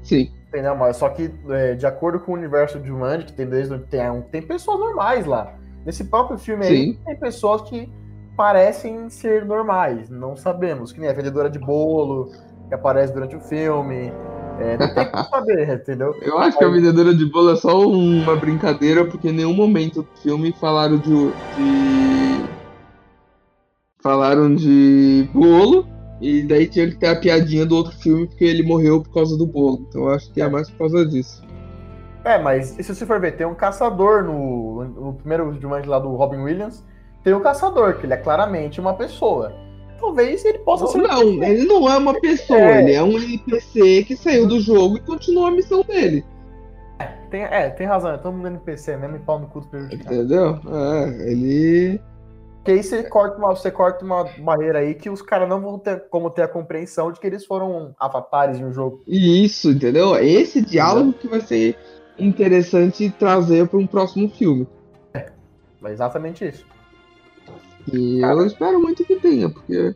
Sim. 0.04 0.32
Entendeu? 0.48 0.76
Mas 0.76 0.98
só 0.98 1.10
que, 1.10 1.32
é, 1.50 1.76
de 1.76 1.86
acordo 1.86 2.20
com 2.20 2.32
o 2.32 2.36
universo 2.36 2.80
de 2.80 2.88
Jumanji, 2.88 3.26
que 3.26 3.34
tem 3.34 3.46
desde 3.48 3.78
tem, 3.80 4.02
tem 4.32 4.42
pessoas 4.42 4.80
normais 4.80 5.26
lá. 5.26 5.54
Nesse 5.86 6.04
próprio 6.04 6.38
filme 6.38 6.66
aí, 6.66 6.78
Sim. 6.94 7.00
tem 7.06 7.16
pessoas 7.16 7.62
que 7.64 7.90
parecem 8.36 9.10
ser 9.10 9.46
normais, 9.46 10.10
não 10.10 10.36
sabemos. 10.36 10.92
Que 10.92 11.00
nem 11.00 11.10
a 11.10 11.14
vendedora 11.14 11.50
de 11.50 11.60
bolo, 11.60 12.32
que 12.68 12.74
aparece 12.74 13.14
durante 13.14 13.36
o 13.36 13.40
filme. 13.40 14.12
É, 14.60 14.78
não 14.78 14.94
tem 14.94 15.10
como 15.10 15.24
saber, 15.30 15.70
entendeu? 15.70 16.16
Eu 16.22 16.38
acho 16.40 16.58
que 16.58 16.64
a 16.64 16.70
vendedora 16.70 17.14
de 17.14 17.26
bolo 17.26 17.52
é 17.52 17.56
só 17.56 17.80
uma 17.80 18.36
brincadeira, 18.36 19.06
porque 19.06 19.30
em 19.30 19.34
nenhum 19.34 19.54
momento 19.54 20.02
do 20.04 20.10
filme 20.22 20.52
falaram 20.60 20.98
de. 20.98 21.10
de- 21.32 22.29
Falaram 24.02 24.56
de 24.56 25.30
bolo, 25.34 25.88
e 26.22 26.44
daí 26.44 26.68
tinha 26.68 26.88
que 26.88 26.96
ter 26.96 27.08
a 27.08 27.20
piadinha 27.20 27.66
do 27.66 27.76
outro 27.76 27.98
filme, 27.98 28.28
porque 28.28 28.46
ele 28.46 28.64
morreu 28.64 29.02
por 29.02 29.14
causa 29.14 29.38
do 29.38 29.46
bolo. 29.46 29.86
Então 29.90 30.04
eu 30.04 30.10
acho 30.12 30.32
que 30.32 30.42
é 30.42 30.48
mais 30.48 30.70
por 30.70 30.80
causa 30.80 31.06
disso. 31.06 31.44
É, 32.24 32.38
mas 32.38 32.68
se 32.68 32.84
você 32.84 33.06
for 33.06 33.20
ver, 33.20 33.36
tem 33.38 33.48
um 33.48 33.56
caçador 33.56 34.24
no, 34.24 34.84
no 34.84 35.14
primeiro 35.14 35.54
Jumanji 35.60 35.88
lá 35.88 36.00
do 36.00 36.10
Robin 36.16 36.38
Williams. 36.38 36.84
Tem 37.24 37.34
o 37.34 37.42
caçador, 37.42 37.96
que 37.98 38.06
ele 38.06 38.14
é 38.14 38.18
claramente 38.18 38.80
uma 38.80 38.94
pessoa. 38.94 39.54
Talvez 40.00 40.46
ele 40.46 40.60
possa 40.60 40.88
ser. 40.88 41.00
Não, 41.00 41.44
ele 41.44 41.66
não 41.66 41.90
é 41.90 41.98
uma 41.98 42.20
pessoa, 42.20 42.60
É. 42.60 42.82
ele 42.82 42.94
é 42.94 43.04
um 43.04 43.18
NPC 43.18 44.04
que 44.06 44.16
saiu 44.16 44.48
do 44.48 44.62
jogo 44.62 44.98
e 44.98 45.02
continuou 45.02 45.48
a 45.48 45.52
missão 45.52 45.84
dele. 45.84 46.24
Tem, 47.30 47.44
é, 47.44 47.70
tem 47.70 47.86
razão, 47.86 48.12
é 48.12 48.18
todo 48.18 48.34
mundo 48.34 48.48
NPC, 48.48 48.98
mesmo 48.98 49.18
e 49.18 49.20
pau 49.20 49.40
no 49.40 49.48
cu 49.48 49.62
do 49.62 49.68
prejudicado. 49.68 50.16
Entendeu? 50.16 50.60
É, 50.72 51.32
ele. 51.32 52.02
Porque 52.70 52.78
aí 52.78 52.84
você 52.84 53.02
corta 53.02 53.38
uma, 53.40 53.50
você 53.56 53.72
corta 53.72 54.06
uma 54.06 54.26
barreira 54.38 54.78
aí 54.78 54.94
que 54.94 55.10
os 55.10 55.24
caras 55.24 55.50
não 55.50 55.60
vão 55.60 55.80
ter 55.80 56.08
como 56.08 56.30
ter 56.30 56.44
a 56.44 56.48
compreensão 56.48 57.12
de 57.12 57.20
que 57.20 57.26
eles 57.26 57.44
foram 57.44 57.96
avatares 58.00 58.60
de 58.60 58.64
um 58.64 58.72
jogo. 58.72 59.02
Isso, 59.08 59.72
entendeu? 59.72 60.16
É 60.16 60.24
Esse 60.24 60.62
diálogo 60.62 61.14
que 61.14 61.28
vai 61.28 61.42
ser 61.42 61.76
interessante 62.20 63.10
trazer 63.10 63.68
para 63.68 63.80
um 63.80 63.88
próximo 63.88 64.30
filme. 64.30 64.68
É 65.16 65.92
exatamente 65.92 66.46
isso. 66.48 66.64
E 67.92 68.22
eu 68.22 68.46
espero 68.46 68.80
muito 68.80 69.04
que 69.04 69.16
tenha, 69.16 69.50
porque 69.50 69.96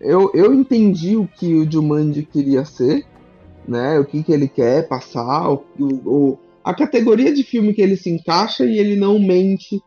eu, 0.00 0.30
eu 0.32 0.54
entendi 0.54 1.16
o 1.16 1.26
que 1.26 1.54
o 1.56 1.68
Jumanji 1.68 2.22
queria 2.22 2.64
ser, 2.64 3.04
né? 3.66 3.98
O 3.98 4.04
que, 4.04 4.22
que 4.22 4.30
ele 4.30 4.46
quer 4.46 4.86
passar, 4.86 5.50
o, 5.50 5.64
o- 5.80 6.38
a 6.62 6.72
categoria 6.72 7.34
de 7.34 7.42
filme 7.42 7.74
que 7.74 7.82
ele 7.82 7.96
se 7.96 8.10
encaixa 8.10 8.64
e 8.64 8.78
ele 8.78 8.94
não 8.94 9.18
mente 9.18 9.82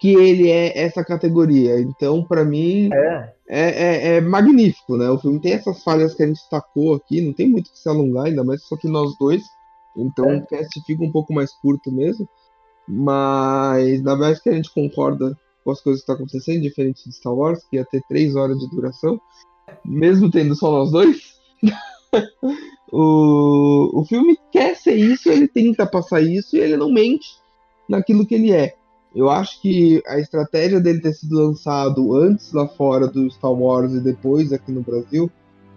que 0.00 0.14
ele 0.14 0.48
é 0.48 0.78
essa 0.78 1.04
categoria. 1.04 1.80
Então, 1.80 2.22
pra 2.22 2.44
mim, 2.44 2.88
É. 2.92 3.32
é, 3.48 3.70
é, 3.70 4.16
é 4.16 4.20
magnífico, 4.20 4.96
né? 4.96 5.10
O 5.10 5.18
filme 5.18 5.40
tem 5.40 5.52
essas 5.52 5.82
falhas 5.82 6.14
que 6.14 6.22
a 6.22 6.26
gente 6.26 6.40
tacou 6.48 6.94
aqui, 6.94 7.20
não 7.20 7.32
tem 7.32 7.48
muito 7.48 7.72
que 7.72 7.78
se 7.78 7.88
alongar, 7.88 8.26
ainda 8.26 8.44
mais 8.44 8.62
só 8.62 8.76
que 8.76 8.86
nós 8.88 9.16
dois. 9.18 9.42
Então 9.96 10.30
É. 10.30 10.36
o 10.36 10.46
cast 10.46 10.80
fica 10.86 11.02
um 11.02 11.10
pouco 11.10 11.32
mais 11.32 11.52
curto 11.54 11.90
mesmo. 11.90 12.28
Mas 12.86 14.00
na 14.02 14.14
verdade 14.14 14.42
que 14.42 14.48
a 14.48 14.54
gente 14.54 14.72
concorda 14.72 15.36
com 15.64 15.70
as 15.72 15.80
coisas 15.80 16.00
que 16.00 16.04
estão 16.10 16.14
acontecendo, 16.14 16.62
diferente 16.62 17.04
de 17.08 17.14
Star 17.14 17.34
Wars, 17.34 17.64
que 17.68 17.76
ia 17.76 17.84
ter 17.84 18.02
três 18.08 18.34
horas 18.36 18.58
de 18.58 18.70
duração, 18.70 19.20
mesmo 19.84 20.30
tendo 20.30 20.54
só 20.54 20.70
nós 20.70 20.90
dois. 20.90 21.36
o, 22.90 24.00
o 24.00 24.04
filme 24.04 24.38
quer 24.50 24.74
ser 24.76 24.94
isso, 24.94 25.28
ele 25.28 25.48
tenta 25.48 25.86
passar 25.86 26.22
isso 26.22 26.56
e 26.56 26.60
ele 26.60 26.76
não 26.76 26.90
mente 26.90 27.28
naquilo 27.88 28.24
que 28.24 28.34
ele 28.34 28.52
é. 28.52 28.74
Eu 29.18 29.28
acho 29.28 29.60
que 29.60 30.00
a 30.06 30.20
estratégia 30.20 30.78
dele 30.78 31.00
ter 31.00 31.12
sido 31.12 31.34
lançado 31.34 32.14
antes 32.14 32.52
lá 32.52 32.68
fora 32.68 33.08
do 33.08 33.28
Star 33.28 33.52
Wars 33.52 33.92
e 33.92 33.98
depois 33.98 34.52
aqui 34.52 34.70
no 34.70 34.80
Brasil, 34.80 35.28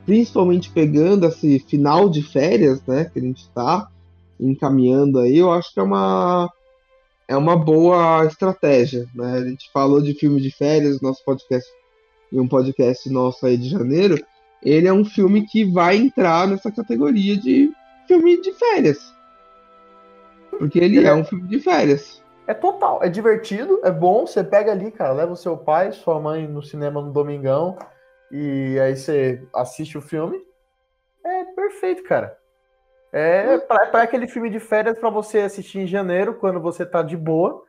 principalmente 0.06 0.70
pegando 0.70 1.26
esse 1.26 1.58
final 1.58 2.08
de 2.08 2.22
férias, 2.22 2.86
né, 2.86 3.06
que 3.06 3.18
a 3.18 3.22
gente 3.22 3.42
está 3.42 3.90
encaminhando 4.40 5.18
aí, 5.18 5.40
eu 5.40 5.52
acho 5.52 5.74
que 5.74 5.80
é 5.80 5.84
uma 5.84 6.52
é 7.28 7.36
uma 7.36 7.58
boa 7.58 8.24
estratégia, 8.28 9.08
né? 9.16 9.34
A 9.34 9.44
gente 9.44 9.72
falou 9.72 10.04
de 10.04 10.14
filme 10.14 10.40
de 10.40 10.52
férias, 10.52 11.02
nosso 11.02 11.26
podcast 11.26 11.68
e 12.32 12.40
um 12.40 12.48
podcast 12.48 13.10
nosso 13.10 13.44
aí 13.44 13.58
de 13.58 13.70
janeiro, 13.70 14.24
ele 14.62 14.88
é 14.88 14.94
um 14.94 15.04
filme 15.04 15.48
que 15.48 15.66
vai 15.66 15.98
entrar 15.98 16.48
nessa 16.48 16.72
categoria 16.72 17.36
de 17.36 17.72
filme 18.08 18.40
de 18.40 18.54
férias. 18.54 19.12
Porque 20.60 20.78
ele 20.78 21.04
é 21.04 21.14
um 21.16 21.26
filme 21.26 21.48
de 21.48 21.60
férias. 21.60 22.21
É 22.48 22.54
total, 22.54 23.00
é 23.04 23.10
divertido, 23.10 23.80
é 23.84 23.92
bom. 23.92 24.26
Você 24.26 24.44
pega 24.44 24.72
ali, 24.72 24.92
cara, 24.92 25.14
leva 25.14 25.32
o 25.34 25.38
seu 25.38 25.56
pai, 25.58 25.92
sua 25.92 26.20
mãe 26.20 26.48
no 26.48 26.62
cinema 26.62 27.02
no 27.02 27.12
domingão 27.12 27.78
e 28.32 28.78
aí 28.80 28.96
você 28.96 29.42
assiste 29.56 29.98
o 29.98 30.02
filme. 30.02 30.40
É 31.26 31.44
perfeito, 31.46 32.04
cara. 32.04 32.38
É 33.14 33.58
pra, 33.58 33.88
pra 33.88 34.02
aquele 34.04 34.28
filme 34.28 34.50
de 34.50 34.60
férias 34.60 34.98
pra 34.98 35.10
você 35.10 35.40
assistir 35.40 35.80
em 35.80 35.88
janeiro, 35.88 36.36
quando 36.36 36.60
você 36.62 36.86
tá 36.86 37.02
de 37.02 37.16
boa. 37.18 37.64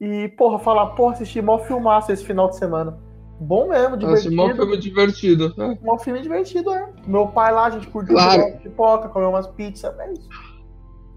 E, 0.00 0.28
porra, 0.36 0.58
falar, 0.58 0.88
porra, 0.94 1.14
assisti 1.14 1.40
mó 1.40 1.58
filmaço 1.58 2.12
esse 2.12 2.24
final 2.24 2.48
de 2.50 2.56
semana. 2.56 2.98
Bom 3.40 3.68
mesmo, 3.68 3.96
divertido. 3.96 4.42
um 4.42 4.54
filme 4.54 4.76
divertido. 4.78 5.54
né? 5.56 5.78
Mó 5.82 5.98
filme 5.98 6.20
divertido, 6.20 6.72
é. 6.72 6.88
Meu 7.06 7.28
pai 7.28 7.52
lá, 7.52 7.66
a 7.66 7.70
gente 7.70 7.86
curtiu 7.88 8.14
Claro. 8.14 8.58
pipoca, 8.62 9.08
comeu 9.08 9.30
umas 9.30 9.46
pizzas, 9.48 9.98
é 9.98 10.12
isso. 10.12 10.28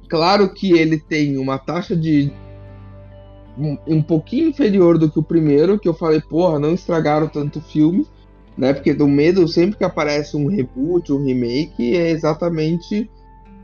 Claro 0.10 0.52
que 0.54 0.72
ele 0.78 1.00
tem 1.00 1.38
uma 1.38 1.60
taxa 1.60 1.96
de 1.96 2.32
um, 3.58 3.78
um 3.88 4.02
pouquinho 4.02 4.50
inferior 4.50 4.98
do 4.98 5.10
que 5.10 5.20
o 5.20 5.24
primeiro, 5.24 5.80
que 5.80 5.88
eu 5.88 5.94
falei, 5.94 6.22
porra, 6.22 6.60
não 6.60 6.74
estragaram 6.74 7.28
tanto 7.28 7.60
o 7.60 7.62
filme, 7.62 8.06
né? 8.58 8.74
Porque 8.74 8.94
do 8.94 9.08
medo, 9.08 9.48
sempre 9.48 9.78
que 9.78 9.84
aparece 9.84 10.38
um 10.38 10.48
reboot, 10.48 11.12
um 11.12 11.24
remake, 11.24 11.96
é 11.96 12.12
exatamente 12.12 13.10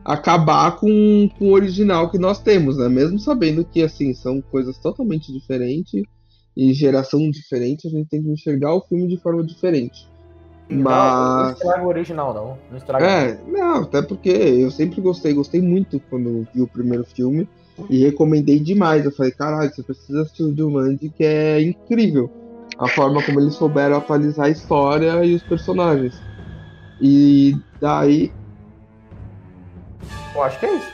acabar 0.03 0.77
com, 0.77 1.29
com 1.37 1.45
o 1.45 1.53
original 1.53 2.09
que 2.09 2.17
nós 2.17 2.39
temos, 2.39 2.77
né? 2.77 2.89
Mesmo 2.89 3.19
sabendo 3.19 3.63
que, 3.63 3.81
assim, 3.81 4.13
são 4.13 4.41
coisas 4.41 4.77
totalmente 4.77 5.31
diferentes 5.31 6.03
e 6.55 6.73
geração 6.73 7.31
diferente, 7.31 7.87
a 7.87 7.89
gente 7.89 8.09
tem 8.09 8.21
que 8.21 8.29
enxergar 8.29 8.75
o 8.75 8.81
filme 8.81 9.07
de 9.07 9.17
forma 9.17 9.43
diferente. 9.43 10.07
Não, 10.69 10.77
não 10.77 10.83
Mas. 10.83 11.57
estraga 11.57 11.83
o 11.83 11.87
original, 11.87 12.33
não. 12.33 12.57
Não 12.69 12.77
estraga. 12.77 13.05
É, 13.05 13.39
não, 13.47 13.83
até 13.83 14.01
porque 14.01 14.29
eu 14.29 14.69
sempre 14.69 15.01
gostei, 15.01 15.33
gostei 15.33 15.61
muito 15.61 15.99
quando 16.09 16.47
vi 16.53 16.61
o 16.61 16.67
primeiro 16.67 17.03
filme 17.03 17.47
e 17.89 18.03
recomendei 18.03 18.59
demais. 18.59 19.05
Eu 19.05 19.11
falei, 19.11 19.31
caralho, 19.31 19.73
você 19.73 19.83
precisa 19.83 20.21
assistir 20.21 20.43
o 20.43 20.55
Jumanji, 20.55 21.09
que 21.15 21.23
é 21.23 21.61
incrível. 21.61 22.29
A 22.77 22.87
forma 22.87 23.21
como 23.23 23.39
eles 23.39 23.53
souberam 23.53 23.97
atualizar 23.97 24.47
a 24.47 24.49
história 24.49 25.23
e 25.23 25.35
os 25.35 25.43
personagens. 25.43 26.19
E 26.99 27.55
daí, 27.79 28.31
Eu 30.33 30.41
acho 30.41 30.59
que 30.59 30.65
é 30.65 30.75
isso. 30.75 30.91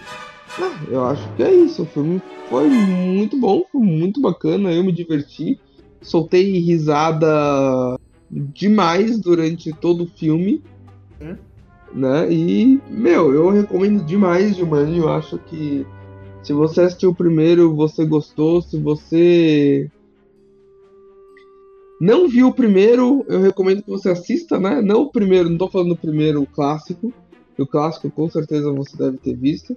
ah, 0.59 0.79
eu 0.89 1.05
acho 1.05 1.35
que 1.35 1.43
é 1.43 1.53
isso. 1.53 1.83
O 1.83 1.85
filme 1.85 2.21
foi 2.49 2.67
muito 2.67 3.37
bom, 3.37 3.63
foi 3.71 3.81
muito 3.81 4.19
bacana, 4.19 4.71
eu 4.71 4.83
me 4.83 4.91
diverti. 4.91 5.59
Soltei 6.01 6.59
risada 6.59 7.97
demais 8.29 9.19
durante 9.19 9.71
todo 9.73 10.03
o 10.03 10.07
filme. 10.07 10.61
Hum. 11.21 11.35
Né? 11.93 12.31
E, 12.31 12.81
meu, 12.89 13.33
eu 13.33 13.49
recomendo 13.49 14.03
demais 14.03 14.55
Jumanji. 14.55 14.97
Eu 14.97 15.09
acho 15.09 15.37
que 15.39 15.85
se 16.41 16.53
você 16.53 16.81
assistiu 16.81 17.11
o 17.11 17.15
primeiro, 17.15 17.75
você 17.75 18.05
gostou. 18.05 18.61
Se 18.61 18.77
você 18.79 19.89
não 21.99 22.29
viu 22.29 22.47
o 22.47 22.53
primeiro, 22.53 23.25
eu 23.27 23.41
recomendo 23.41 23.83
que 23.83 23.89
você 23.89 24.09
assista, 24.09 24.59
né? 24.59 24.81
Não 24.81 25.01
o 25.01 25.11
primeiro, 25.11 25.49
não 25.49 25.57
tô 25.57 25.69
falando 25.69 25.89
do 25.89 25.97
primeiro 25.97 26.41
o 26.41 26.47
clássico. 26.47 27.13
O 27.57 27.67
clássico 27.67 28.09
com 28.09 28.29
certeza 28.29 28.71
você 28.71 28.95
deve 28.97 29.17
ter 29.17 29.35
visto. 29.35 29.75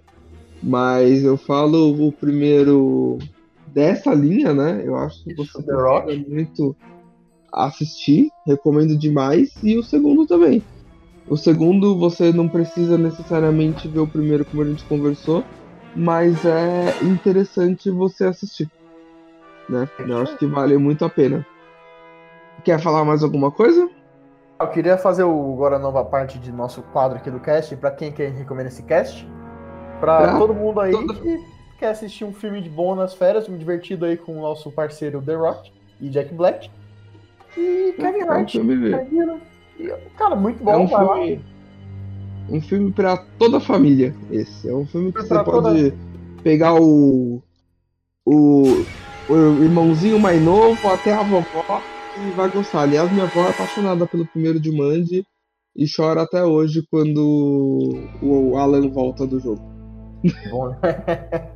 Mas 0.63 1.25
eu 1.25 1.37
falo 1.37 2.07
o 2.07 2.13
primeiro 2.13 3.19
dessa 3.67 4.15
linha, 4.15 4.55
né? 4.55 4.83
Eu 4.85 4.95
acho 4.97 5.25
que 5.25 5.35
você 5.35 5.61
pega 5.61 6.17
muito. 6.29 6.77
assistir, 7.53 8.31
recomendo 8.47 8.97
demais, 8.97 9.53
e 9.63 9.77
o 9.77 9.83
segundo 9.83 10.27
também. 10.27 10.63
O 11.29 11.37
segundo 11.37 11.97
você 11.99 12.33
não 12.33 12.49
precisa 12.49 12.97
necessariamente 12.97 13.87
ver 13.89 14.01
o 14.01 14.07
primeiro 14.07 14.45
como 14.45 14.63
a 14.63 14.67
gente 14.67 14.85
conversou, 14.85 15.45
mas 15.95 16.45
é 16.45 17.03
interessante 17.05 17.91
você 17.91 18.25
assistir. 18.25 18.71
Né? 19.69 19.89
Eu 19.99 20.19
acho 20.19 20.37
que 20.37 20.47
vale 20.47 20.77
muito 20.77 21.05
a 21.05 21.09
pena. 21.09 21.47
Quer 22.65 22.81
falar 22.81 23.05
mais 23.05 23.23
alguma 23.23 23.51
coisa? 23.51 23.89
Eu 24.61 24.69
queria 24.69 24.97
fazer 24.97 25.25
o, 25.25 25.53
agora 25.55 25.77
a 25.77 25.79
nova 25.79 26.05
parte 26.05 26.39
de 26.39 26.53
nosso 26.53 26.83
quadro 26.93 27.19
aqui 27.19 27.31
do 27.31 27.41
cast, 27.41 27.75
pra 27.77 27.91
quem 27.91 28.13
quer 28.13 28.31
recomenda 28.31 28.69
esse 28.69 28.83
cast. 28.85 29.27
Pra 30.01 30.19
Pra 30.23 30.39
todo 30.39 30.55
mundo 30.55 30.81
aí 30.81 30.93
todo- 30.93 31.15
que 31.15 31.39
quer 31.79 31.91
assistir 31.91 32.25
um 32.25 32.33
filme 32.33 32.61
de 32.61 32.69
bom 32.69 32.95
nas 32.95 33.15
férias, 33.15 33.49
um 33.49 33.57
divertido 33.57 34.05
aí 34.05 34.17
com 34.17 34.37
o 34.39 34.41
nosso 34.41 34.71
parceiro 34.71 35.21
The 35.23 35.35
Rock 35.35 35.73
e 36.01 36.09
Jack 36.09 36.33
Black. 36.35 36.71
E 37.57 37.95
Kevin 37.99 38.21
É 38.21 38.25
um 38.25 38.31
Hart. 38.31 38.53
filme, 38.53 38.75
Imagina. 38.89 39.39
E, 39.79 39.89
Cara, 40.17 40.37
muito 40.37 40.61
é 40.61 40.65
bom, 40.65 40.83
um 40.83 40.87
vai 40.87 41.05
lá. 41.05 41.15
filme, 41.17 41.45
um 42.53 42.61
filme 42.61 42.93
pra 42.93 43.17
toda 43.39 43.57
a 43.57 43.61
família. 43.61 44.15
Esse 44.31 44.69
é 44.69 44.75
um 44.75 44.87
filme 44.87 45.13
que 45.13 45.23
você 45.23 45.43
pode 45.43 45.95
pegar 46.43 46.75
o, 46.75 47.43
o 48.25 48.85
o 49.29 49.63
irmãozinho 49.63 50.19
mais 50.19 50.43
novo 50.43 50.89
até 50.89 51.13
a 51.13 51.23
vovó 51.23 51.83
e 52.17 52.31
vai 52.33 52.51
gostar. 52.51 52.83
Aliás, 52.83 53.11
minha 53.11 53.25
avó 53.25 53.47
é 53.47 53.51
apaixonada 53.51 54.07
pelo 54.07 54.27
primeiro 54.27 54.61
de 54.61 54.71
Mandy 54.71 55.25
e 55.77 55.87
chora 55.89 56.23
até 56.23 56.45
hoje 56.45 56.87
quando 56.91 58.09
o 58.21 58.57
Alan 58.57 58.91
volta 58.91 59.27
do 59.27 59.41
jogo. 59.41 59.63
Bom, 60.51 60.69
né? 60.69 60.79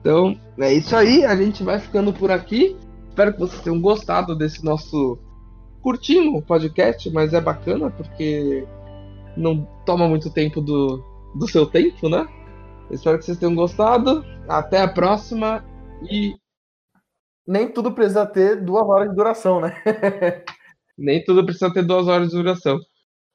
Então, 0.00 0.38
é 0.58 0.70
isso 0.70 0.94
aí. 0.94 1.24
A 1.24 1.34
gente 1.34 1.64
vai 1.64 1.78
ficando 1.78 2.12
por 2.12 2.30
aqui. 2.30 2.76
Espero 3.08 3.32
que 3.32 3.38
vocês 3.38 3.62
tenham 3.62 3.80
gostado 3.80 4.36
desse 4.36 4.62
nosso 4.62 5.18
curtinho 5.80 6.42
podcast, 6.42 7.10
mas 7.10 7.32
é 7.32 7.40
bacana 7.40 7.90
porque 7.90 8.66
não 9.36 9.64
toma 9.84 10.08
muito 10.08 10.32
tempo 10.32 10.60
do, 10.60 11.02
do 11.34 11.48
seu 11.48 11.66
tempo, 11.66 12.08
né? 12.08 12.26
Espero 12.90 13.18
que 13.18 13.24
vocês 13.24 13.38
tenham 13.38 13.54
gostado. 13.54 14.24
Até 14.48 14.82
a 14.82 14.88
próxima 14.88 15.64
e 16.02 16.34
Nem 17.46 17.68
tudo 17.68 17.92
precisa 17.92 18.26
ter 18.26 18.60
duas 18.62 18.86
horas 18.86 19.08
de 19.10 19.16
duração, 19.16 19.60
né? 19.60 19.74
nem 20.96 21.22
tudo 21.24 21.44
precisa 21.44 21.72
ter 21.72 21.82
duas 21.82 22.08
horas 22.08 22.28
de 22.28 22.36
duração. 22.36 22.78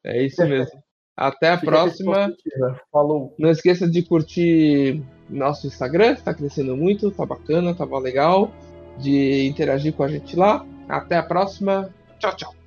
É 0.04 0.24
isso 0.24 0.42
mesmo. 0.46 0.80
Até 1.16 1.50
a 1.50 1.58
Fica 1.58 1.70
próxima. 1.70 2.34
Falou. 2.90 3.34
Não 3.38 3.50
esqueça 3.50 3.88
de 3.88 4.02
curtir 4.02 5.02
nosso 5.28 5.66
Instagram, 5.66 6.12
está 6.12 6.32
crescendo 6.32 6.76
muito, 6.76 7.10
tá 7.10 7.26
bacana, 7.26 7.74
tava 7.74 7.98
legal. 7.98 8.50
De 8.98 9.46
interagir 9.46 9.92
com 9.92 10.02
a 10.02 10.08
gente 10.08 10.36
lá. 10.36 10.66
Até 10.88 11.16
a 11.16 11.22
próxima. 11.22 11.94
Tchau, 12.18 12.36
tchau. 12.36 12.59